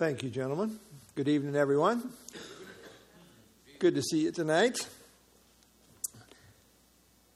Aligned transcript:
Thank 0.00 0.22
you, 0.22 0.30
gentlemen. 0.30 0.78
Good 1.14 1.28
evening, 1.28 1.54
everyone. 1.56 2.10
Good 3.78 3.96
to 3.96 4.02
see 4.02 4.20
you 4.20 4.32
tonight. 4.32 4.88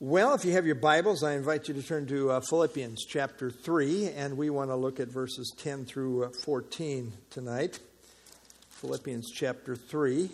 Well, 0.01 0.33
if 0.33 0.47
you 0.47 0.53
have 0.53 0.65
your 0.65 0.77
Bibles, 0.77 1.23
I 1.23 1.35
invite 1.35 1.69
you 1.69 1.75
to 1.75 1.83
turn 1.83 2.07
to 2.07 2.31
uh, 2.31 2.41
Philippians 2.41 3.05
chapter 3.07 3.51
3, 3.51 4.13
and 4.13 4.39
we 4.39 4.49
want 4.49 4.71
to 4.71 4.77
look 4.77 4.99
at 4.99 5.09
verses 5.09 5.53
10 5.59 5.85
through 5.85 6.25
uh, 6.25 6.31
14 6.43 7.13
tonight. 7.29 7.81
Philippians 8.71 9.31
chapter 9.31 9.77
3. 9.77 10.31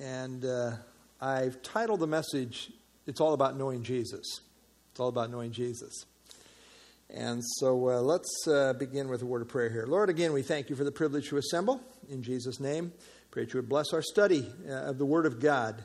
And 0.00 0.44
uh, 0.44 0.72
I've 1.20 1.62
titled 1.62 2.00
the 2.00 2.08
message, 2.08 2.72
It's 3.06 3.20
All 3.20 3.34
About 3.34 3.56
Knowing 3.56 3.84
Jesus. 3.84 4.40
It's 4.90 4.98
all 4.98 5.10
about 5.10 5.30
knowing 5.30 5.52
Jesus. 5.52 6.06
And 7.14 7.44
so 7.58 7.90
uh, 7.90 8.00
let's 8.00 8.48
uh, 8.48 8.72
begin 8.72 9.06
with 9.06 9.20
a 9.20 9.26
word 9.26 9.42
of 9.42 9.48
prayer 9.48 9.68
here. 9.68 9.84
Lord, 9.86 10.08
again, 10.08 10.32
we 10.32 10.40
thank 10.40 10.70
you 10.70 10.76
for 10.76 10.84
the 10.84 10.90
privilege 10.90 11.28
to 11.28 11.36
assemble. 11.36 11.78
In 12.08 12.22
Jesus' 12.22 12.58
name, 12.58 12.90
pray 13.30 13.44
that 13.44 13.52
you 13.52 13.58
would 13.58 13.68
bless 13.68 13.92
our 13.92 14.00
study 14.00 14.50
uh, 14.66 14.72
of 14.72 14.96
the 14.96 15.04
Word 15.04 15.26
of 15.26 15.38
God. 15.38 15.84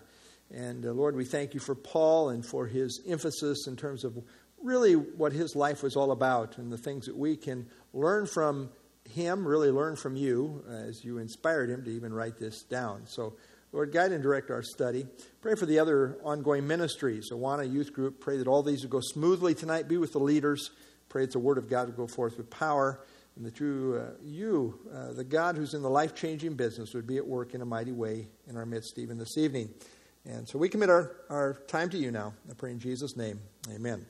And 0.54 0.85
uh, 0.85 0.94
Lord, 0.94 1.18
we 1.18 1.26
thank 1.26 1.54
you 1.54 1.59
for 1.59 1.76
Paul 1.76 2.30
and 2.30 2.45
for 2.45 2.66
his 2.66 3.02
emphasis 3.05 3.68
in 3.68 3.76
terms 3.76 4.05
of 4.05 4.18
really 4.63 4.94
what 4.94 5.34
his 5.34 5.54
life 5.54 5.84
was 5.84 5.98
all 5.98 6.12
about 6.12 6.58
and 6.58 6.71
the 6.71 6.77
things 6.77 7.08
that 7.08 7.18
we 7.18 7.35
can 7.35 7.68
learn 7.94 8.26
from 8.26 8.70
him, 9.09 9.46
really 9.46 9.70
learn 9.70 9.98
from 9.98 10.16
you 10.16 10.63
as 10.70 11.04
you 11.04 11.18
inspired 11.18 11.70
him 11.70 11.84
to 11.84 11.91
even 11.91 12.13
write 12.13 12.38
this 12.38 12.63
down. 12.63 13.02
So, 13.05 13.34
Lord, 13.73 13.91
guide 13.91 14.13
and 14.13 14.23
direct 14.23 14.49
our 14.49 14.63
study. 14.63 15.05
Pray 15.41 15.55
for 15.55 15.66
the 15.66 15.80
other 15.80 16.18
ongoing 16.23 16.66
ministries, 16.66 17.32
Awana 17.34 17.70
Youth 17.70 17.91
Group. 17.91 18.21
Pray 18.21 18.38
that 18.38 18.48
all 18.48 18.63
these 18.63 18.84
would 18.84 18.91
go 18.91 19.02
smoothly 19.02 19.54
tonight. 19.54 19.90
Be 19.90 19.98
with 19.98 20.13
the 20.13 20.20
leaders. 20.20 20.71
Pray 21.10 21.24
that 21.24 21.32
the 21.32 21.40
word 21.40 21.58
of 21.58 21.70
God 21.70 21.88
would 21.88 21.98
go 21.98 22.08
forth 22.08 22.38
with 22.38 22.50
power, 22.50 23.00
and 23.36 23.46
that 23.46 23.60
you, 23.60 24.02
uh, 24.02 24.12
you 24.24 24.80
uh, 24.94 25.14
the 25.14 25.24
God 25.24 25.56
who's 25.56 25.74
in 25.74 25.82
the 25.82 25.90
life 25.90 26.16
changing 26.16 26.56
business, 26.56 26.94
would 26.94 27.08
be 27.08 27.18
at 27.18 27.26
work 27.26 27.54
in 27.54 27.62
a 27.62 27.66
mighty 27.66 27.92
way 27.92 28.28
in 28.48 28.58
our 28.58 28.66
midst 28.66 28.98
even 28.98 29.18
this 29.18 29.38
evening. 29.38 29.70
And 30.26 30.48
so 30.48 30.58
we 30.58 30.68
commit 30.68 30.90
our, 30.90 31.16
our 31.30 31.54
time 31.68 31.90
to 31.91 31.98
you 31.98 32.12
now. 32.12 32.34
I 32.49 32.54
pray 32.54 32.72
in 32.72 32.80
Jesus' 32.80 33.16
name. 33.16 33.40
Amen. 33.74 34.05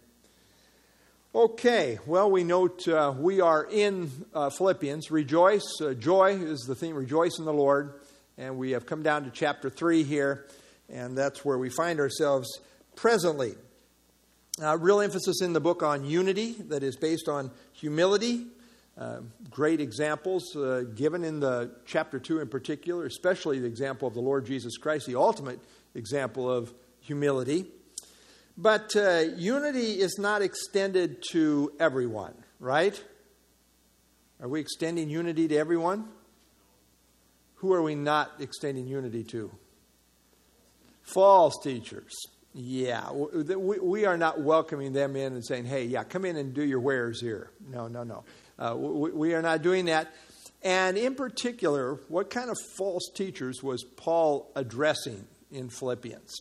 Okay, 1.36 2.00
well, 2.08 2.31
we 2.31 2.44
note 2.44 2.88
uh, 2.88 3.14
we 3.16 3.42
are 3.42 3.64
in 3.64 4.09
uh, 4.34 4.50
Philippians. 4.50 5.11
Rejoice. 5.11 5.80
Uh, 5.80 5.94
joy 5.94 6.32
is 6.32 6.61
the 6.61 6.73
theme. 6.73 6.95
Rejoice 6.95 7.38
in 7.38 7.45
the 7.45 7.54
Lord. 7.54 8.00
And 8.39 8.58
we 8.58 8.72
have 8.72 8.86
come 8.88 9.04
down 9.04 9.26
to 9.26 9.30
chapter 9.30 9.70
3 9.70 10.04
here, 10.04 10.48
and 10.89 11.17
that's 11.17 11.44
where 11.44 11.58
we 11.58 11.70
find 11.70 12.00
ourselves 12.00 12.48
presently. 12.95 13.56
Uh, 14.59 14.75
real 14.80 15.02
emphasis 15.02 15.44
in 15.44 15.53
the 15.53 15.59
book 15.59 15.83
on 15.83 16.03
unity 16.03 16.53
that 16.53 16.81
is 16.81 16.95
based 16.95 17.30
on 17.30 17.52
humility. 17.73 18.47
Uh, 18.97 19.19
great 19.52 19.80
examples 19.80 20.55
uh, 20.55 20.83
given 20.95 21.23
in 21.23 21.39
the 21.39 21.69
chapter 21.86 22.17
2 22.17 22.39
in 22.39 22.47
particular, 22.47 23.05
especially 23.05 23.59
the 23.59 23.67
example 23.67 24.08
of 24.08 24.16
the 24.16 24.19
Lord 24.19 24.47
Jesus 24.47 24.75
Christ, 24.77 25.05
the 25.05 25.16
ultimate 25.16 25.59
example 25.94 26.49
of 26.49 26.73
humility. 27.02 27.67
But 28.58 28.95
uh, 28.95 29.25
unity 29.36 29.99
is 29.99 30.17
not 30.17 30.41
extended 30.41 31.23
to 31.33 31.71
everyone, 31.80 32.33
right? 32.59 32.99
Are 34.42 34.47
we 34.47 34.59
extending 34.59 35.11
unity 35.11 35.47
to 35.49 35.55
everyone? 35.55 36.08
Who 37.58 37.73
are 37.73 37.83
we 37.83 37.94
not 37.94 38.31
extending 38.39 38.88
unity 38.88 39.23
to? 39.25 39.52
False 41.03 41.59
teachers 41.61 42.16
yeah, 42.58 43.11
we, 43.11 43.80
we 43.80 44.05
are 44.05 44.17
not 44.17 44.41
welcoming 44.41 44.91
them 44.91 45.16
in 45.16 45.33
and 45.33 45.45
saying, 45.45 45.66
hey, 45.66 45.86
yeah, 45.86 46.03
come 46.03 46.25
in 46.25 46.36
and 46.38 46.55
do 46.55 46.64
your 46.64 46.80
wares 46.80 47.22
here. 47.22 47.52
No, 47.72 47.88
no, 47.88 48.03
no. 48.03 48.23
Uh, 48.58 48.75
we, 48.75 49.11
we 49.11 49.33
are 49.36 49.44
not 49.44 49.61
doing 49.61 49.86
that. 49.86 50.11
And 50.64 50.97
in 50.97 51.14
particular, 51.14 51.99
what 52.08 52.31
kind 52.31 52.49
of 52.49 52.58
false 52.75 53.11
teachers 53.14 53.61
was 53.61 53.83
Paul 53.83 54.52
addressing 54.55 55.27
in 55.52 55.69
Philippians? 55.69 56.36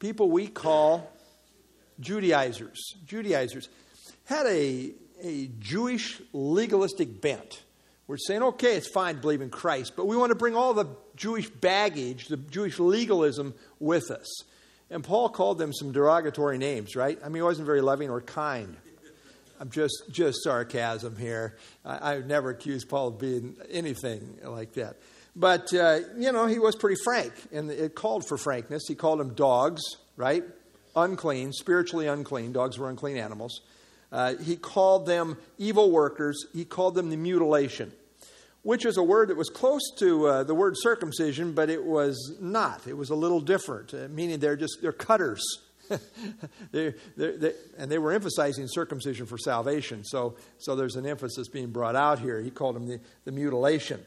People 0.00 0.32
we 0.32 0.48
call 0.48 1.08
Judaizers. 2.00 2.94
Judaizers 3.06 3.68
had 4.24 4.46
a, 4.46 4.92
a 5.22 5.46
Jewish 5.60 6.20
legalistic 6.32 7.20
bent. 7.20 7.62
We're 8.08 8.16
saying, 8.16 8.42
okay, 8.42 8.74
it's 8.76 8.88
fine 8.88 9.14
to 9.14 9.20
believe 9.20 9.42
in 9.42 9.50
Christ, 9.50 9.92
but 9.94 10.06
we 10.08 10.16
want 10.16 10.30
to 10.30 10.34
bring 10.34 10.56
all 10.56 10.74
the 10.74 10.86
Jewish 11.14 11.48
baggage, 11.48 12.26
the 12.26 12.36
Jewish 12.36 12.80
legalism 12.80 13.54
with 13.78 14.10
us. 14.10 14.42
And 14.90 15.04
Paul 15.04 15.28
called 15.28 15.58
them 15.58 15.72
some 15.72 15.92
derogatory 15.92 16.58
names, 16.58 16.96
right? 16.96 17.18
I 17.22 17.28
mean, 17.28 17.36
he 17.36 17.42
wasn't 17.42 17.66
very 17.66 17.82
loving 17.82 18.08
or 18.08 18.20
kind. 18.20 18.76
I'm 19.60 19.70
just 19.70 20.04
just 20.10 20.42
sarcasm 20.44 21.16
here. 21.16 21.56
I, 21.84 22.12
have 22.12 22.26
never 22.26 22.50
accused 22.50 22.88
Paul 22.88 23.08
of 23.08 23.18
being 23.18 23.56
anything 23.70 24.38
like 24.44 24.74
that. 24.74 24.96
But, 25.34 25.72
uh, 25.74 26.00
you 26.16 26.32
know, 26.32 26.46
he 26.46 26.58
was 26.58 26.74
pretty 26.74 27.00
frank, 27.04 27.32
and 27.52 27.70
it 27.70 27.94
called 27.94 28.26
for 28.26 28.36
frankness. 28.36 28.84
He 28.88 28.94
called 28.94 29.20
them 29.20 29.34
dogs, 29.34 29.82
right? 30.16 30.44
Unclean, 30.96 31.52
spiritually 31.52 32.06
unclean. 32.06 32.52
Dogs 32.52 32.78
were 32.78 32.88
unclean 32.88 33.16
animals. 33.16 33.60
Uh, 34.10 34.34
he 34.36 34.56
called 34.56 35.06
them 35.06 35.36
evil 35.58 35.90
workers. 35.90 36.46
He 36.54 36.64
called 36.64 36.94
them 36.94 37.10
the 37.10 37.16
mutilation 37.16 37.92
which 38.68 38.84
is 38.84 38.98
a 38.98 39.02
word 39.02 39.30
that 39.30 39.36
was 39.38 39.48
close 39.48 39.80
to 39.96 40.26
uh, 40.26 40.44
the 40.44 40.54
word 40.54 40.74
circumcision, 40.76 41.52
but 41.52 41.70
it 41.70 41.82
was 41.82 42.36
not. 42.38 42.86
It 42.86 42.94
was 42.94 43.08
a 43.08 43.14
little 43.14 43.40
different, 43.40 43.94
uh, 43.94 44.08
meaning 44.10 44.40
they're 44.40 44.58
just 44.58 44.82
they're 44.82 44.92
cutters. 44.92 45.42
they, 46.70 46.92
they, 47.16 47.54
and 47.78 47.90
they 47.90 47.96
were 47.96 48.12
emphasizing 48.12 48.66
circumcision 48.68 49.24
for 49.24 49.38
salvation. 49.38 50.04
So, 50.04 50.36
so 50.58 50.76
there's 50.76 50.96
an 50.96 51.06
emphasis 51.06 51.48
being 51.48 51.70
brought 51.70 51.96
out 51.96 52.18
here. 52.18 52.42
He 52.42 52.50
called 52.50 52.76
them 52.76 52.86
the, 52.86 53.00
the 53.24 53.32
mutilation. 53.32 54.04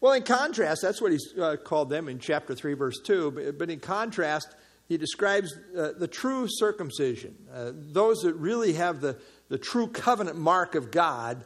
Well, 0.00 0.14
in 0.14 0.24
contrast, 0.24 0.82
that's 0.82 1.00
what 1.00 1.12
he 1.12 1.18
uh, 1.40 1.54
called 1.54 1.88
them 1.88 2.08
in 2.08 2.18
chapter 2.18 2.56
3, 2.56 2.74
verse 2.74 2.98
2. 3.04 3.30
But, 3.30 3.58
but 3.60 3.70
in 3.70 3.78
contrast, 3.78 4.48
he 4.88 4.96
describes 4.96 5.56
uh, 5.78 5.92
the 5.96 6.08
true 6.08 6.48
circumcision, 6.48 7.36
uh, 7.54 7.70
those 7.74 8.22
that 8.22 8.34
really 8.34 8.72
have 8.72 9.00
the, 9.00 9.20
the 9.50 9.58
true 9.58 9.86
covenant 9.86 10.36
mark 10.36 10.74
of 10.74 10.90
God 10.90 11.44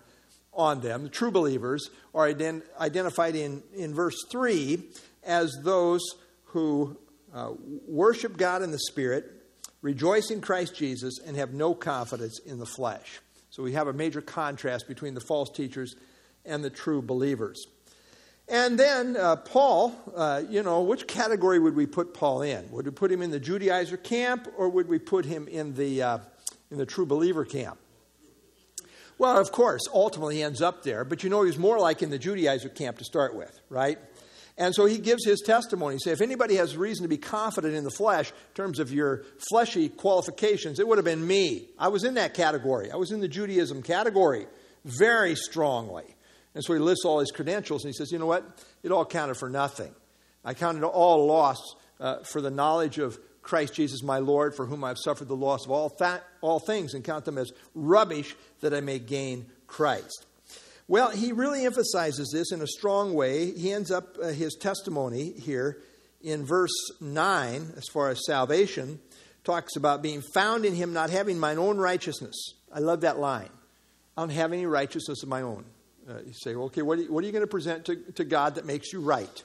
on 0.54 0.80
them, 0.80 1.04
the 1.04 1.08
true 1.08 1.30
believers, 1.30 1.90
are 2.14 2.32
ident- 2.32 2.62
identified 2.78 3.34
in, 3.36 3.62
in 3.74 3.94
verse 3.94 4.16
3 4.30 4.82
as 5.24 5.56
those 5.62 6.02
who 6.44 6.96
uh, 7.34 7.52
worship 7.88 8.36
God 8.36 8.62
in 8.62 8.70
the 8.70 8.78
Spirit, 8.78 9.24
rejoice 9.82 10.30
in 10.30 10.40
Christ 10.40 10.76
Jesus, 10.76 11.18
and 11.24 11.36
have 11.36 11.52
no 11.52 11.74
confidence 11.74 12.38
in 12.46 12.58
the 12.58 12.66
flesh. 12.66 13.20
So 13.50 13.62
we 13.62 13.72
have 13.72 13.88
a 13.88 13.92
major 13.92 14.20
contrast 14.20 14.88
between 14.88 15.14
the 15.14 15.20
false 15.20 15.50
teachers 15.50 15.94
and 16.44 16.62
the 16.62 16.70
true 16.70 17.02
believers. 17.02 17.66
And 18.48 18.78
then 18.78 19.16
uh, 19.16 19.36
Paul, 19.36 19.94
uh, 20.14 20.42
you 20.48 20.62
know, 20.62 20.82
which 20.82 21.06
category 21.06 21.58
would 21.58 21.74
we 21.74 21.86
put 21.86 22.12
Paul 22.12 22.42
in? 22.42 22.70
Would 22.70 22.84
we 22.84 22.90
put 22.92 23.10
him 23.10 23.22
in 23.22 23.30
the 23.30 23.40
Judaizer 23.40 24.02
camp 24.02 24.48
or 24.56 24.68
would 24.68 24.88
we 24.88 24.98
put 24.98 25.24
him 25.24 25.48
in 25.48 25.74
the, 25.74 26.02
uh, 26.02 26.18
in 26.70 26.76
the 26.76 26.84
true 26.84 27.06
believer 27.06 27.44
camp? 27.44 27.78
Well, 29.18 29.38
of 29.38 29.52
course, 29.52 29.82
ultimately 29.92 30.36
he 30.36 30.42
ends 30.42 30.60
up 30.60 30.82
there, 30.82 31.04
but 31.04 31.22
you 31.22 31.30
know 31.30 31.42
he 31.42 31.46
was 31.46 31.58
more 31.58 31.78
like 31.78 32.02
in 32.02 32.10
the 32.10 32.18
Judaizer 32.18 32.74
camp 32.74 32.98
to 32.98 33.04
start 33.04 33.34
with, 33.34 33.60
right? 33.68 33.98
And 34.56 34.74
so 34.74 34.86
he 34.86 34.98
gives 34.98 35.24
his 35.24 35.40
testimony. 35.40 35.96
He 35.96 35.98
says, 35.98 36.20
if 36.20 36.20
anybody 36.20 36.56
has 36.56 36.76
reason 36.76 37.02
to 37.02 37.08
be 37.08 37.16
confident 37.16 37.74
in 37.74 37.82
the 37.82 37.90
flesh, 37.90 38.30
in 38.30 38.54
terms 38.54 38.78
of 38.78 38.92
your 38.92 39.24
fleshy 39.50 39.88
qualifications, 39.88 40.78
it 40.78 40.86
would 40.86 40.98
have 40.98 41.04
been 41.04 41.26
me. 41.26 41.68
I 41.78 41.88
was 41.88 42.04
in 42.04 42.14
that 42.14 42.34
category. 42.34 42.90
I 42.90 42.96
was 42.96 43.10
in 43.10 43.20
the 43.20 43.28
Judaism 43.28 43.82
category 43.82 44.46
very 44.84 45.34
strongly. 45.34 46.04
And 46.54 46.62
so 46.62 46.72
he 46.72 46.78
lists 46.78 47.04
all 47.04 47.18
his 47.18 47.32
credentials 47.32 47.84
and 47.84 47.92
he 47.92 47.96
says, 47.96 48.12
you 48.12 48.18
know 48.18 48.26
what? 48.26 48.44
It 48.84 48.92
all 48.92 49.04
counted 49.04 49.34
for 49.36 49.50
nothing. 49.50 49.92
I 50.44 50.54
counted 50.54 50.84
all 50.84 51.26
loss 51.26 51.58
uh, 51.98 52.22
for 52.22 52.40
the 52.40 52.50
knowledge 52.50 52.98
of 52.98 53.18
Christ 53.44 53.74
Jesus 53.74 54.02
my 54.02 54.18
Lord, 54.18 54.56
for 54.56 54.66
whom 54.66 54.82
I 54.82 54.88
have 54.88 54.98
suffered 54.98 55.28
the 55.28 55.36
loss 55.36 55.64
of 55.64 55.70
all, 55.70 55.96
all 56.40 56.58
things, 56.58 56.94
and 56.94 57.04
count 57.04 57.26
them 57.26 57.38
as 57.38 57.52
rubbish 57.74 58.34
that 58.60 58.74
I 58.74 58.80
may 58.80 58.98
gain 58.98 59.46
Christ. 59.66 60.26
Well, 60.88 61.10
he 61.10 61.32
really 61.32 61.64
emphasizes 61.64 62.30
this 62.32 62.52
in 62.52 62.60
a 62.60 62.66
strong 62.66 63.14
way. 63.14 63.52
He 63.52 63.70
ends 63.70 63.90
up 63.90 64.16
uh, 64.20 64.28
his 64.28 64.54
testimony 64.54 65.32
here 65.32 65.78
in 66.22 66.44
verse 66.44 66.72
9, 67.00 67.74
as 67.76 67.84
far 67.92 68.08
as 68.08 68.26
salvation, 68.26 68.98
talks 69.44 69.76
about 69.76 70.02
being 70.02 70.22
found 70.34 70.64
in 70.64 70.74
him, 70.74 70.92
not 70.92 71.10
having 71.10 71.38
mine 71.38 71.58
own 71.58 71.78
righteousness. 71.78 72.34
I 72.72 72.80
love 72.80 73.02
that 73.02 73.18
line. 73.18 73.50
I 74.16 74.22
don't 74.22 74.30
have 74.30 74.52
any 74.52 74.66
righteousness 74.66 75.22
of 75.22 75.28
my 75.28 75.42
own. 75.42 75.64
Uh, 76.08 76.18
you 76.26 76.32
say, 76.32 76.54
okay, 76.54 76.82
what 76.82 76.98
are 76.98 77.02
you, 77.02 77.12
what 77.12 77.22
are 77.22 77.26
you 77.26 77.32
going 77.32 77.42
to 77.42 77.46
present 77.46 77.86
to, 77.86 77.96
to 78.12 78.24
God 78.24 78.54
that 78.54 78.64
makes 78.64 78.92
you 78.92 79.00
right? 79.00 79.42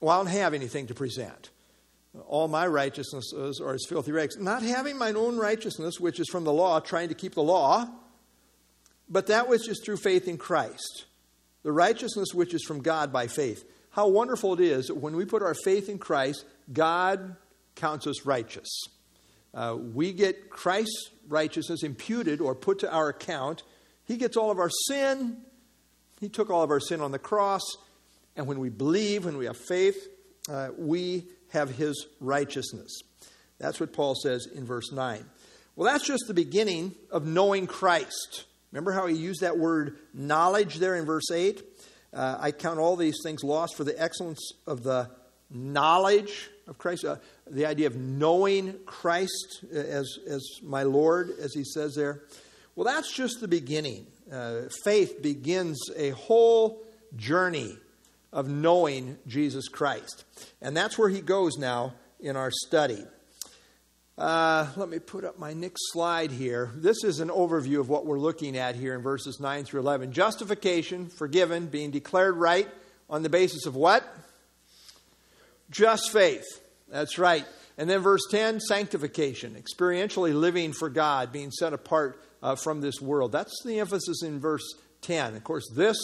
Well, 0.00 0.14
I 0.14 0.18
don't 0.18 0.32
have 0.32 0.54
anything 0.54 0.88
to 0.88 0.94
present 0.94 1.50
all 2.26 2.48
my 2.48 2.66
righteousnesses 2.66 3.60
are 3.60 3.74
as 3.74 3.84
filthy 3.88 4.12
rags. 4.12 4.36
Not 4.36 4.62
having 4.62 4.98
mine 4.98 5.16
own 5.16 5.36
righteousness, 5.36 6.00
which 6.00 6.20
is 6.20 6.28
from 6.30 6.44
the 6.44 6.52
law, 6.52 6.80
trying 6.80 7.08
to 7.08 7.14
keep 7.14 7.34
the 7.34 7.42
law, 7.42 7.88
but 9.08 9.26
that 9.28 9.48
which 9.48 9.68
is 9.68 9.80
through 9.84 9.98
faith 9.98 10.28
in 10.28 10.38
Christ. 10.38 11.06
The 11.62 11.72
righteousness 11.72 12.28
which 12.32 12.54
is 12.54 12.64
from 12.64 12.82
God 12.82 13.12
by 13.12 13.26
faith. 13.26 13.64
How 13.90 14.08
wonderful 14.08 14.54
it 14.54 14.60
is 14.60 14.86
that 14.86 14.96
when 14.96 15.16
we 15.16 15.24
put 15.24 15.42
our 15.42 15.54
faith 15.54 15.88
in 15.88 15.98
Christ, 15.98 16.44
God 16.72 17.36
counts 17.74 18.06
us 18.06 18.26
righteous. 18.26 18.68
Uh, 19.54 19.76
we 19.76 20.12
get 20.12 20.50
Christ's 20.50 21.10
righteousness 21.28 21.82
imputed 21.82 22.40
or 22.40 22.54
put 22.54 22.80
to 22.80 22.92
our 22.92 23.08
account. 23.08 23.62
He 24.04 24.16
gets 24.16 24.36
all 24.36 24.50
of 24.50 24.58
our 24.58 24.70
sin, 24.88 25.38
He 26.20 26.28
took 26.28 26.50
all 26.50 26.62
of 26.62 26.70
our 26.70 26.80
sin 26.80 27.00
on 27.00 27.10
the 27.10 27.18
cross, 27.18 27.62
and 28.36 28.46
when 28.46 28.60
we 28.60 28.68
believe, 28.68 29.24
when 29.24 29.38
we 29.38 29.46
have 29.46 29.56
faith, 29.56 30.08
uh, 30.48 30.68
we 30.76 31.26
have 31.56 31.74
His 31.74 32.06
righteousness. 32.20 33.00
That's 33.58 33.80
what 33.80 33.92
Paul 33.92 34.14
says 34.14 34.46
in 34.54 34.64
verse 34.66 34.92
9. 34.92 35.24
Well, 35.74 35.90
that's 35.92 36.06
just 36.06 36.24
the 36.26 36.34
beginning 36.34 36.94
of 37.10 37.26
knowing 37.26 37.66
Christ. 37.66 38.44
Remember 38.72 38.92
how 38.92 39.06
he 39.06 39.16
used 39.16 39.40
that 39.40 39.58
word 39.58 39.96
knowledge 40.12 40.76
there 40.76 40.96
in 40.96 41.06
verse 41.06 41.30
8? 41.30 41.62
Uh, 42.12 42.36
I 42.38 42.50
count 42.50 42.78
all 42.78 42.96
these 42.96 43.18
things 43.22 43.42
lost 43.42 43.76
for 43.76 43.84
the 43.84 44.00
excellence 44.00 44.52
of 44.66 44.82
the 44.82 45.10
knowledge 45.50 46.50
of 46.66 46.78
Christ, 46.78 47.04
uh, 47.04 47.16
the 47.50 47.66
idea 47.66 47.86
of 47.86 47.96
knowing 47.96 48.74
Christ 48.84 49.64
as, 49.72 50.18
as 50.26 50.42
my 50.62 50.82
Lord, 50.82 51.30
as 51.40 51.54
he 51.54 51.64
says 51.64 51.94
there. 51.94 52.22
Well, 52.74 52.84
that's 52.84 53.12
just 53.14 53.40
the 53.40 53.48
beginning. 53.48 54.06
Uh, 54.30 54.62
faith 54.84 55.22
begins 55.22 55.78
a 55.96 56.10
whole 56.10 56.82
journey 57.16 57.78
of 58.32 58.48
knowing 58.48 59.18
Jesus 59.26 59.68
Christ. 59.68 60.24
And 60.60 60.76
that's 60.76 60.98
where 60.98 61.08
he 61.08 61.20
goes 61.20 61.56
now 61.56 61.94
in 62.20 62.36
our 62.36 62.50
study. 62.50 63.04
Uh, 64.18 64.66
let 64.76 64.88
me 64.88 64.98
put 64.98 65.24
up 65.24 65.38
my 65.38 65.52
next 65.52 65.92
slide 65.92 66.30
here. 66.30 66.72
This 66.74 67.04
is 67.04 67.20
an 67.20 67.28
overview 67.28 67.80
of 67.80 67.90
what 67.90 68.06
we're 68.06 68.18
looking 68.18 68.56
at 68.56 68.74
here 68.74 68.94
in 68.94 69.02
verses 69.02 69.40
9 69.40 69.64
through 69.64 69.80
11. 69.80 70.12
Justification, 70.12 71.08
forgiven, 71.08 71.66
being 71.66 71.90
declared 71.90 72.36
right 72.36 72.68
on 73.10 73.22
the 73.22 73.28
basis 73.28 73.66
of 73.66 73.76
what? 73.76 74.04
Just 75.70 76.12
faith. 76.12 76.46
That's 76.88 77.18
right. 77.18 77.44
And 77.76 77.90
then 77.90 78.00
verse 78.00 78.22
10, 78.30 78.60
sanctification, 78.60 79.54
experientially 79.54 80.34
living 80.34 80.72
for 80.72 80.88
God, 80.88 81.30
being 81.30 81.50
set 81.50 81.74
apart 81.74 82.22
uh, 82.42 82.56
from 82.56 82.80
this 82.80 83.00
world. 83.02 83.32
That's 83.32 83.62
the 83.64 83.80
emphasis 83.80 84.22
in 84.22 84.40
verse 84.40 84.64
10. 85.02 85.36
Of 85.36 85.44
course, 85.44 85.68
this 85.74 85.96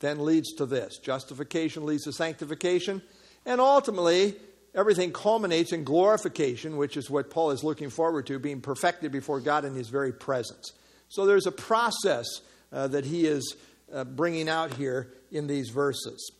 then 0.00 0.24
leads 0.24 0.52
to 0.54 0.66
this. 0.66 0.98
Justification 0.98 1.86
leads 1.86 2.04
to 2.04 2.12
sanctification. 2.12 3.02
And 3.46 3.60
ultimately, 3.60 4.34
everything 4.74 5.12
culminates 5.12 5.72
in 5.72 5.84
glorification, 5.84 6.76
which 6.76 6.96
is 6.96 7.08
what 7.08 7.30
Paul 7.30 7.50
is 7.52 7.62
looking 7.62 7.90
forward 7.90 8.26
to, 8.26 8.38
being 8.38 8.60
perfected 8.60 9.12
before 9.12 9.40
God 9.40 9.64
in 9.64 9.74
his 9.74 9.88
very 9.88 10.12
presence. 10.12 10.72
So 11.08 11.26
there's 11.26 11.46
a 11.46 11.52
process 11.52 12.26
uh, 12.72 12.88
that 12.88 13.04
he 13.04 13.26
is 13.26 13.56
uh, 13.92 14.04
bringing 14.04 14.48
out 14.48 14.74
here 14.74 15.12
in 15.30 15.46
these 15.46 15.70
verses. 15.70 16.32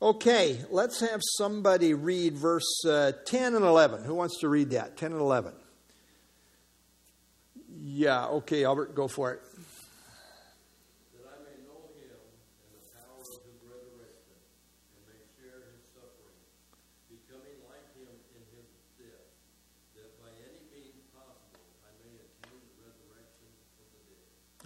Okay, 0.00 0.60
let's 0.70 1.00
have 1.00 1.20
somebody 1.36 1.92
read 1.92 2.34
verse 2.34 2.84
uh, 2.86 3.12
10 3.26 3.54
and 3.56 3.64
11. 3.64 4.04
Who 4.04 4.14
wants 4.14 4.38
to 4.40 4.48
read 4.48 4.70
that? 4.70 4.96
10 4.96 5.12
and 5.12 5.20
11. 5.20 5.52
Yeah, 7.80 8.26
okay, 8.26 8.64
Albert, 8.64 8.94
go 8.94 9.08
for 9.08 9.32
it. 9.32 9.42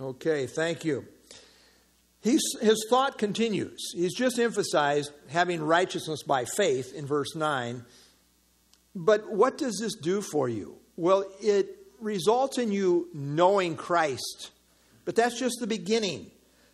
Okay, 0.02 0.46
thank 0.46 0.84
you. 0.84 1.06
He's, 2.22 2.42
his 2.60 2.86
thought 2.90 3.18
continues. 3.18 3.92
He's 3.94 4.14
just 4.14 4.36
emphasized 4.36 5.12
having 5.28 5.62
righteousness 5.62 6.24
by 6.24 6.44
faith 6.44 6.92
in 6.92 7.06
verse 7.06 7.36
9. 7.36 7.84
But 8.96 9.32
what 9.32 9.58
does 9.58 9.78
this 9.80 9.94
do 9.94 10.20
for 10.20 10.48
you? 10.48 10.76
Well, 10.96 11.24
it 11.40 11.68
results 12.00 12.58
in 12.58 12.72
you 12.72 13.10
knowing 13.14 13.76
Christ. 13.76 14.50
But 15.04 15.14
that's 15.14 15.38
just 15.38 15.60
the 15.60 15.68
beginning. 15.68 16.32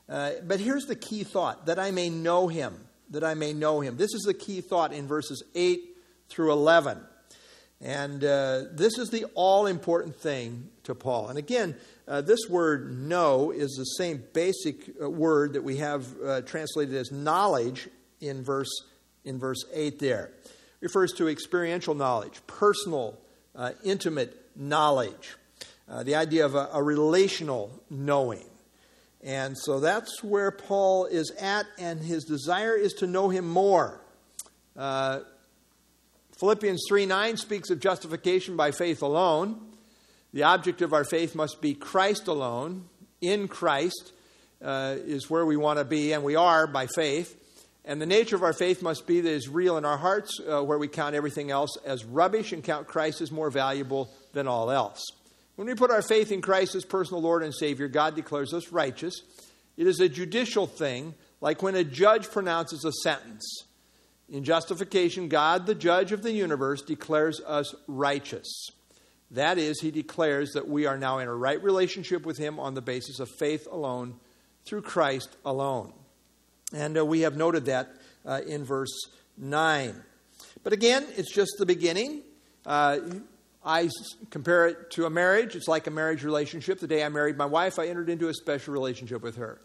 Uh, 0.08 0.32
but 0.46 0.58
here's 0.58 0.86
the 0.86 0.96
key 0.96 1.22
thought 1.22 1.66
that 1.66 1.78
I 1.78 1.90
may 1.90 2.08
know 2.08 2.48
him. 2.48 2.75
That 3.10 3.25
I 3.25 3.34
may 3.34 3.52
know 3.52 3.80
him. 3.80 3.98
This 3.98 4.14
is 4.14 4.22
the 4.22 4.34
key 4.34 4.62
thought 4.62 4.94
in 4.94 5.06
verses 5.06 5.42
8 5.54 5.82
through 6.30 6.52
11. 6.52 6.98
And 7.80 8.25
uh, 8.25 8.64
this 8.72 8.98
is 8.98 9.10
the 9.10 9.26
all 9.34 9.66
important 9.66 10.16
thing 10.16 10.69
to 10.84 10.94
Paul. 10.94 11.28
And 11.28 11.38
again, 11.38 11.76
uh, 12.08 12.22
this 12.22 12.48
word 12.48 12.90
know 12.98 13.52
is 13.52 13.76
the 13.76 13.84
same 13.84 14.25
basic 14.32 14.90
uh, 15.00 15.08
word 15.08 15.52
that 15.52 15.62
we 15.62 15.76
have 15.76 16.06
uh, 16.20 16.40
translated 16.40 16.94
as 16.94 17.12
knowledge 17.12 17.88
in 18.20 18.42
verse, 18.42 18.70
in 19.25 19.38
verse 19.38 19.64
8 19.72 19.98
there. 20.00 20.32
It 20.44 20.52
refers 20.82 21.12
to 21.14 21.28
experiential 21.28 21.94
knowledge, 21.94 22.40
personal, 22.46 23.16
uh, 23.54 23.72
intimate 23.84 24.36
knowledge, 24.56 25.36
uh, 25.88 26.02
the 26.02 26.16
idea 26.16 26.46
of 26.46 26.54
a, 26.56 26.69
a 26.72 26.82
relational 26.82 27.70
knowing. 27.90 28.44
And 29.22 29.56
so 29.56 29.80
that's 29.80 30.22
where 30.22 30.50
Paul 30.50 31.06
is 31.06 31.32
at, 31.40 31.66
and 31.78 32.00
his 32.00 32.25
desire 32.25 32.76
is 32.76 32.92
to 32.94 33.06
know 33.06 33.28
him 33.28 33.48
more. 33.48 34.00
Uh, 34.76 35.20
Philippians 36.38 36.85
3 36.88 37.06
9 37.06 37.37
speaks 37.37 37.69
of 37.70 37.81
justification 37.81 38.56
by 38.56 38.70
faith 38.70 39.02
alone. 39.02 39.61
The 40.32 40.44
object 40.44 40.82
of 40.82 40.93
our 40.93 41.05
faith 41.05 41.35
must 41.35 41.61
be 41.61 41.75
Christ 41.75 42.29
alone. 42.29 42.85
In 43.20 43.49
Christ 43.49 44.12
uh, 44.62 44.94
is 44.99 45.29
where 45.29 45.44
we 45.44 45.56
want 45.56 45.81
to 45.81 45.85
be, 45.85 46.12
and 46.12 46.23
we 46.23 46.37
are 46.37 46.69
by 46.69 46.87
faith. 46.87 47.35
And 47.85 48.00
the 48.00 48.06
nature 48.06 48.37
of 48.37 48.44
our 48.44 48.52
faith 48.52 48.82
must 48.82 49.06
be 49.06 49.20
that 49.20 49.35
it's 49.35 49.49
real 49.49 49.79
in 49.79 49.85
our 49.85 49.96
hearts, 49.96 50.38
uh, 50.46 50.62
where 50.62 50.79
we 50.79 50.87
count 50.87 51.17
everything 51.17 51.50
else 51.50 51.76
as 51.85 52.05
rubbish 52.05 52.52
and 52.52 52.62
count 52.62 52.87
Christ 52.87 53.20
as 53.20 53.32
more 53.32 53.50
valuable 53.50 54.08
than 54.32 54.46
all 54.46 54.70
else. 54.70 55.05
When 55.56 55.67
we 55.67 55.75
put 55.75 55.90
our 55.90 56.02
faith 56.02 56.31
in 56.31 56.40
Christ 56.40 56.76
as 56.76 56.85
personal 56.85 57.20
Lord 57.20 57.43
and 57.43 57.52
Savior, 57.52 57.88
God 57.88 58.14
declares 58.14 58.55
us 58.55 58.70
righteous. 58.70 59.23
It 59.76 59.88
is 59.88 59.99
a 59.99 60.08
judicial 60.08 60.69
thing, 60.69 61.14
like 61.40 61.62
when 61.62 61.75
a 61.75 61.82
judge 61.82 62.31
pronounces 62.31 62.85
a 62.85 62.93
sentence. 63.02 63.64
In 64.30 64.44
justification, 64.44 65.28
God, 65.28 65.66
the 65.66 65.75
judge 65.75 66.12
of 66.12 66.22
the 66.22 66.32
universe, 66.32 66.82
declares 66.82 67.40
us 67.40 67.75
righteous. 67.86 68.70
That 69.30 69.58
is, 69.58 69.80
he 69.80 69.90
declares 69.90 70.52
that 70.52 70.69
we 70.69 70.86
are 70.86 70.98
now 70.98 71.19
in 71.19 71.28
a 71.28 71.34
right 71.34 71.62
relationship 71.62 72.25
with 72.25 72.38
him 72.38 72.58
on 72.58 72.75
the 72.75 72.82
basis 72.82 73.20
of 73.20 73.30
faith 73.30 73.66
alone, 73.70 74.16
through 74.64 74.82
Christ 74.82 75.36
alone. 75.44 75.92
And 76.75 76.98
uh, 76.98 77.04
we 77.04 77.20
have 77.20 77.36
noted 77.36 77.66
that 77.66 77.90
uh, 78.26 78.40
in 78.46 78.64
verse 78.64 79.10
9. 79.38 80.02
But 80.62 80.72
again, 80.72 81.06
it's 81.16 81.32
just 81.32 81.52
the 81.58 81.66
beginning. 81.66 82.22
Uh, 82.66 82.98
I 83.64 83.88
compare 84.30 84.66
it 84.66 84.90
to 84.92 85.06
a 85.06 85.10
marriage. 85.10 85.56
It's 85.56 85.69
like 85.69 85.86
a 85.86 85.90
marriage 85.90 86.22
relationship. 86.22 86.80
The 86.80 86.86
day 86.86 87.04
I 87.04 87.08
married 87.08 87.36
my 87.36 87.46
wife, 87.46 87.78
I 87.78 87.88
entered 87.88 88.08
into 88.08 88.28
a 88.28 88.34
special 88.34 88.72
relationship 88.72 89.22
with 89.22 89.36
her. 89.36 89.60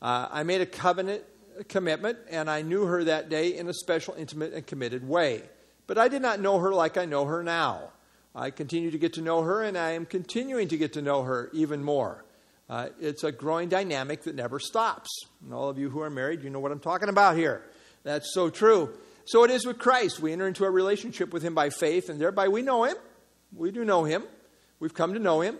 Uh, 0.00 0.28
I 0.30 0.42
made 0.42 0.60
a 0.60 0.66
covenant 0.66 1.22
commitment, 1.64 2.18
and 2.30 2.50
I 2.50 2.62
knew 2.62 2.84
her 2.84 3.04
that 3.04 3.28
day 3.28 3.56
in 3.56 3.68
a 3.68 3.74
special, 3.74 4.14
intimate, 4.14 4.52
and 4.52 4.66
committed 4.66 5.06
way. 5.06 5.42
But 5.86 5.98
I 5.98 6.08
did 6.08 6.22
not 6.22 6.40
know 6.40 6.58
her 6.58 6.72
like 6.72 6.96
I 6.96 7.04
know 7.04 7.24
her 7.26 7.42
now. 7.42 7.90
I 8.34 8.50
continue 8.50 8.90
to 8.90 8.98
get 8.98 9.14
to 9.14 9.22
know 9.22 9.42
her, 9.42 9.62
and 9.62 9.78
I 9.78 9.92
am 9.92 10.04
continuing 10.04 10.68
to 10.68 10.76
get 10.76 10.92
to 10.94 11.02
know 11.02 11.22
her 11.22 11.50
even 11.52 11.82
more. 11.82 12.24
Uh, 12.68 12.88
it's 13.00 13.24
a 13.24 13.32
growing 13.32 13.68
dynamic 13.68 14.22
that 14.24 14.34
never 14.34 14.58
stops. 14.58 15.08
And 15.42 15.54
all 15.54 15.68
of 15.68 15.78
you 15.78 15.88
who 15.88 16.00
are 16.00 16.10
married, 16.10 16.42
you 16.42 16.50
know 16.50 16.58
what 16.58 16.72
I'm 16.72 16.80
talking 16.80 17.08
about 17.08 17.36
here. 17.36 17.62
That's 18.02 18.34
so 18.34 18.50
true. 18.50 18.92
So 19.24 19.44
it 19.44 19.50
is 19.50 19.64
with 19.64 19.78
Christ. 19.78 20.20
We 20.20 20.32
enter 20.32 20.46
into 20.46 20.64
a 20.64 20.70
relationship 20.70 21.32
with 21.32 21.42
Him 21.42 21.54
by 21.54 21.70
faith, 21.70 22.08
and 22.08 22.20
thereby 22.20 22.48
we 22.48 22.62
know 22.62 22.84
Him. 22.84 22.96
We 23.54 23.70
do 23.70 23.84
know 23.84 24.04
Him. 24.04 24.24
We've 24.80 24.94
come 24.94 25.14
to 25.14 25.20
know 25.20 25.40
Him. 25.40 25.58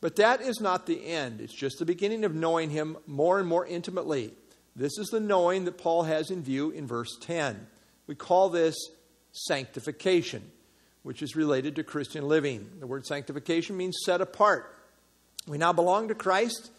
But 0.00 0.16
that 0.16 0.40
is 0.40 0.60
not 0.60 0.86
the 0.86 1.06
end. 1.06 1.40
It's 1.40 1.54
just 1.54 1.78
the 1.78 1.84
beginning 1.84 2.24
of 2.24 2.34
knowing 2.34 2.70
Him 2.70 2.96
more 3.06 3.38
and 3.38 3.48
more 3.48 3.66
intimately. 3.66 4.34
This 4.78 4.96
is 4.96 5.08
the 5.08 5.18
knowing 5.18 5.64
that 5.64 5.76
Paul 5.76 6.04
has 6.04 6.30
in 6.30 6.44
view 6.44 6.70
in 6.70 6.86
verse 6.86 7.18
10. 7.20 7.66
We 8.06 8.14
call 8.14 8.48
this 8.48 8.76
sanctification, 9.32 10.52
which 11.02 11.20
is 11.20 11.34
related 11.34 11.74
to 11.76 11.82
Christian 11.82 12.28
living. 12.28 12.70
The 12.78 12.86
word 12.86 13.04
sanctification 13.04 13.76
means 13.76 13.98
set 14.04 14.20
apart. 14.20 14.78
We 15.48 15.58
now 15.58 15.72
belong 15.72 16.08
to 16.08 16.14
Christ 16.14 16.70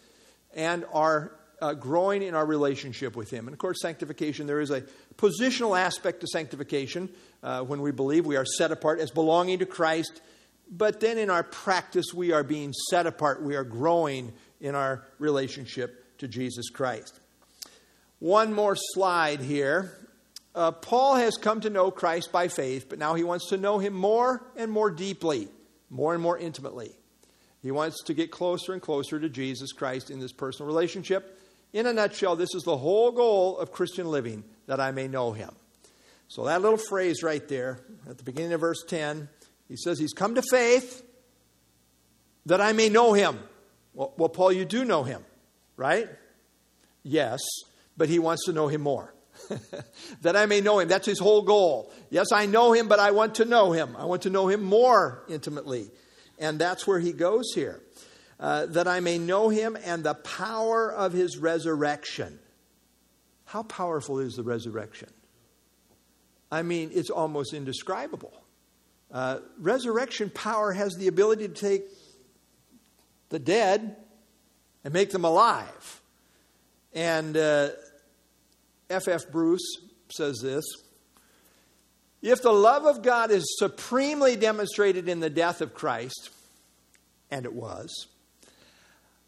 and 0.54 0.86
are 0.94 1.32
uh, 1.60 1.74
growing 1.74 2.22
in 2.22 2.34
our 2.34 2.46
relationship 2.46 3.16
with 3.16 3.28
Him. 3.28 3.46
And 3.46 3.52
of 3.52 3.58
course, 3.58 3.82
sanctification, 3.82 4.46
there 4.46 4.60
is 4.60 4.70
a 4.70 4.82
positional 5.18 5.78
aspect 5.78 6.22
to 6.22 6.26
sanctification. 6.26 7.10
Uh, 7.42 7.60
when 7.64 7.82
we 7.82 7.92
believe 7.92 8.24
we 8.24 8.36
are 8.36 8.46
set 8.46 8.72
apart 8.72 8.98
as 9.00 9.10
belonging 9.10 9.58
to 9.58 9.66
Christ, 9.66 10.22
but 10.70 11.00
then 11.00 11.18
in 11.18 11.28
our 11.28 11.42
practice, 11.42 12.14
we 12.14 12.32
are 12.32 12.44
being 12.44 12.72
set 12.88 13.06
apart. 13.06 13.42
We 13.42 13.56
are 13.56 13.64
growing 13.64 14.32
in 14.58 14.74
our 14.74 15.04
relationship 15.18 16.16
to 16.18 16.28
Jesus 16.28 16.70
Christ. 16.70 17.20
One 18.20 18.52
more 18.52 18.76
slide 18.76 19.40
here. 19.40 19.96
Uh, 20.54 20.72
Paul 20.72 21.16
has 21.16 21.36
come 21.36 21.62
to 21.62 21.70
know 21.70 21.90
Christ 21.90 22.30
by 22.30 22.48
faith, 22.48 22.86
but 22.88 22.98
now 22.98 23.14
he 23.14 23.24
wants 23.24 23.48
to 23.48 23.56
know 23.56 23.78
him 23.78 23.94
more 23.94 24.46
and 24.56 24.70
more 24.70 24.90
deeply, 24.90 25.48
more 25.88 26.12
and 26.12 26.22
more 26.22 26.36
intimately. 26.36 26.92
He 27.62 27.70
wants 27.70 28.02
to 28.04 28.14
get 28.14 28.30
closer 28.30 28.74
and 28.74 28.82
closer 28.82 29.18
to 29.18 29.28
Jesus 29.28 29.72
Christ 29.72 30.10
in 30.10 30.20
this 30.20 30.32
personal 30.32 30.66
relationship. 30.66 31.38
In 31.72 31.86
a 31.86 31.94
nutshell, 31.94 32.36
this 32.36 32.54
is 32.54 32.62
the 32.62 32.76
whole 32.76 33.10
goal 33.10 33.58
of 33.58 33.72
Christian 33.72 34.10
living 34.10 34.44
that 34.66 34.80
I 34.80 34.90
may 34.90 35.08
know 35.08 35.32
him. 35.32 35.50
So, 36.28 36.44
that 36.44 36.62
little 36.62 36.78
phrase 36.78 37.22
right 37.22 37.46
there 37.48 37.80
at 38.08 38.18
the 38.18 38.24
beginning 38.24 38.52
of 38.52 38.60
verse 38.60 38.84
10, 38.86 39.28
he 39.68 39.76
says, 39.76 39.98
He's 39.98 40.12
come 40.12 40.34
to 40.34 40.42
faith 40.42 41.02
that 42.46 42.60
I 42.60 42.72
may 42.72 42.88
know 42.88 43.14
him. 43.14 43.38
Well, 43.94 44.12
well 44.16 44.28
Paul, 44.28 44.52
you 44.52 44.64
do 44.64 44.84
know 44.84 45.04
him, 45.04 45.24
right? 45.76 46.08
Yes. 47.02 47.40
But 48.00 48.08
he 48.08 48.18
wants 48.18 48.46
to 48.46 48.52
know 48.54 48.66
him 48.66 48.80
more. 48.80 49.12
that 50.22 50.34
I 50.34 50.46
may 50.46 50.62
know 50.62 50.78
him. 50.78 50.88
That's 50.88 51.04
his 51.04 51.18
whole 51.18 51.42
goal. 51.42 51.92
Yes, 52.08 52.32
I 52.32 52.46
know 52.46 52.72
him, 52.72 52.88
but 52.88 52.98
I 52.98 53.10
want 53.10 53.34
to 53.34 53.44
know 53.44 53.72
him. 53.72 53.94
I 53.94 54.06
want 54.06 54.22
to 54.22 54.30
know 54.30 54.48
him 54.48 54.62
more 54.62 55.22
intimately. 55.28 55.90
And 56.38 56.58
that's 56.58 56.86
where 56.86 56.98
he 56.98 57.12
goes 57.12 57.52
here. 57.54 57.82
Uh, 58.40 58.64
that 58.66 58.88
I 58.88 59.00
may 59.00 59.18
know 59.18 59.50
him 59.50 59.76
and 59.84 60.02
the 60.02 60.14
power 60.14 60.90
of 60.90 61.12
his 61.12 61.36
resurrection. 61.36 62.38
How 63.44 63.64
powerful 63.64 64.18
is 64.18 64.36
the 64.36 64.44
resurrection? 64.44 65.10
I 66.50 66.62
mean, 66.62 66.90
it's 66.94 67.10
almost 67.10 67.52
indescribable. 67.52 68.32
Uh, 69.12 69.40
resurrection 69.58 70.30
power 70.30 70.72
has 70.72 70.94
the 70.94 71.08
ability 71.08 71.48
to 71.48 71.54
take 71.54 71.82
the 73.28 73.38
dead 73.38 73.94
and 74.84 74.94
make 74.94 75.10
them 75.10 75.26
alive. 75.26 76.00
And 76.92 77.36
uh, 77.36 77.68
F. 78.90 79.08
F. 79.08 79.30
Bruce 79.30 79.78
says 80.08 80.40
this 80.42 80.64
If 82.20 82.42
the 82.42 82.52
love 82.52 82.84
of 82.84 83.02
God 83.02 83.30
is 83.30 83.44
supremely 83.58 84.36
demonstrated 84.36 85.08
in 85.08 85.20
the 85.20 85.30
death 85.30 85.60
of 85.60 85.74
Christ, 85.74 86.30
and 87.30 87.44
it 87.44 87.54
was, 87.54 88.08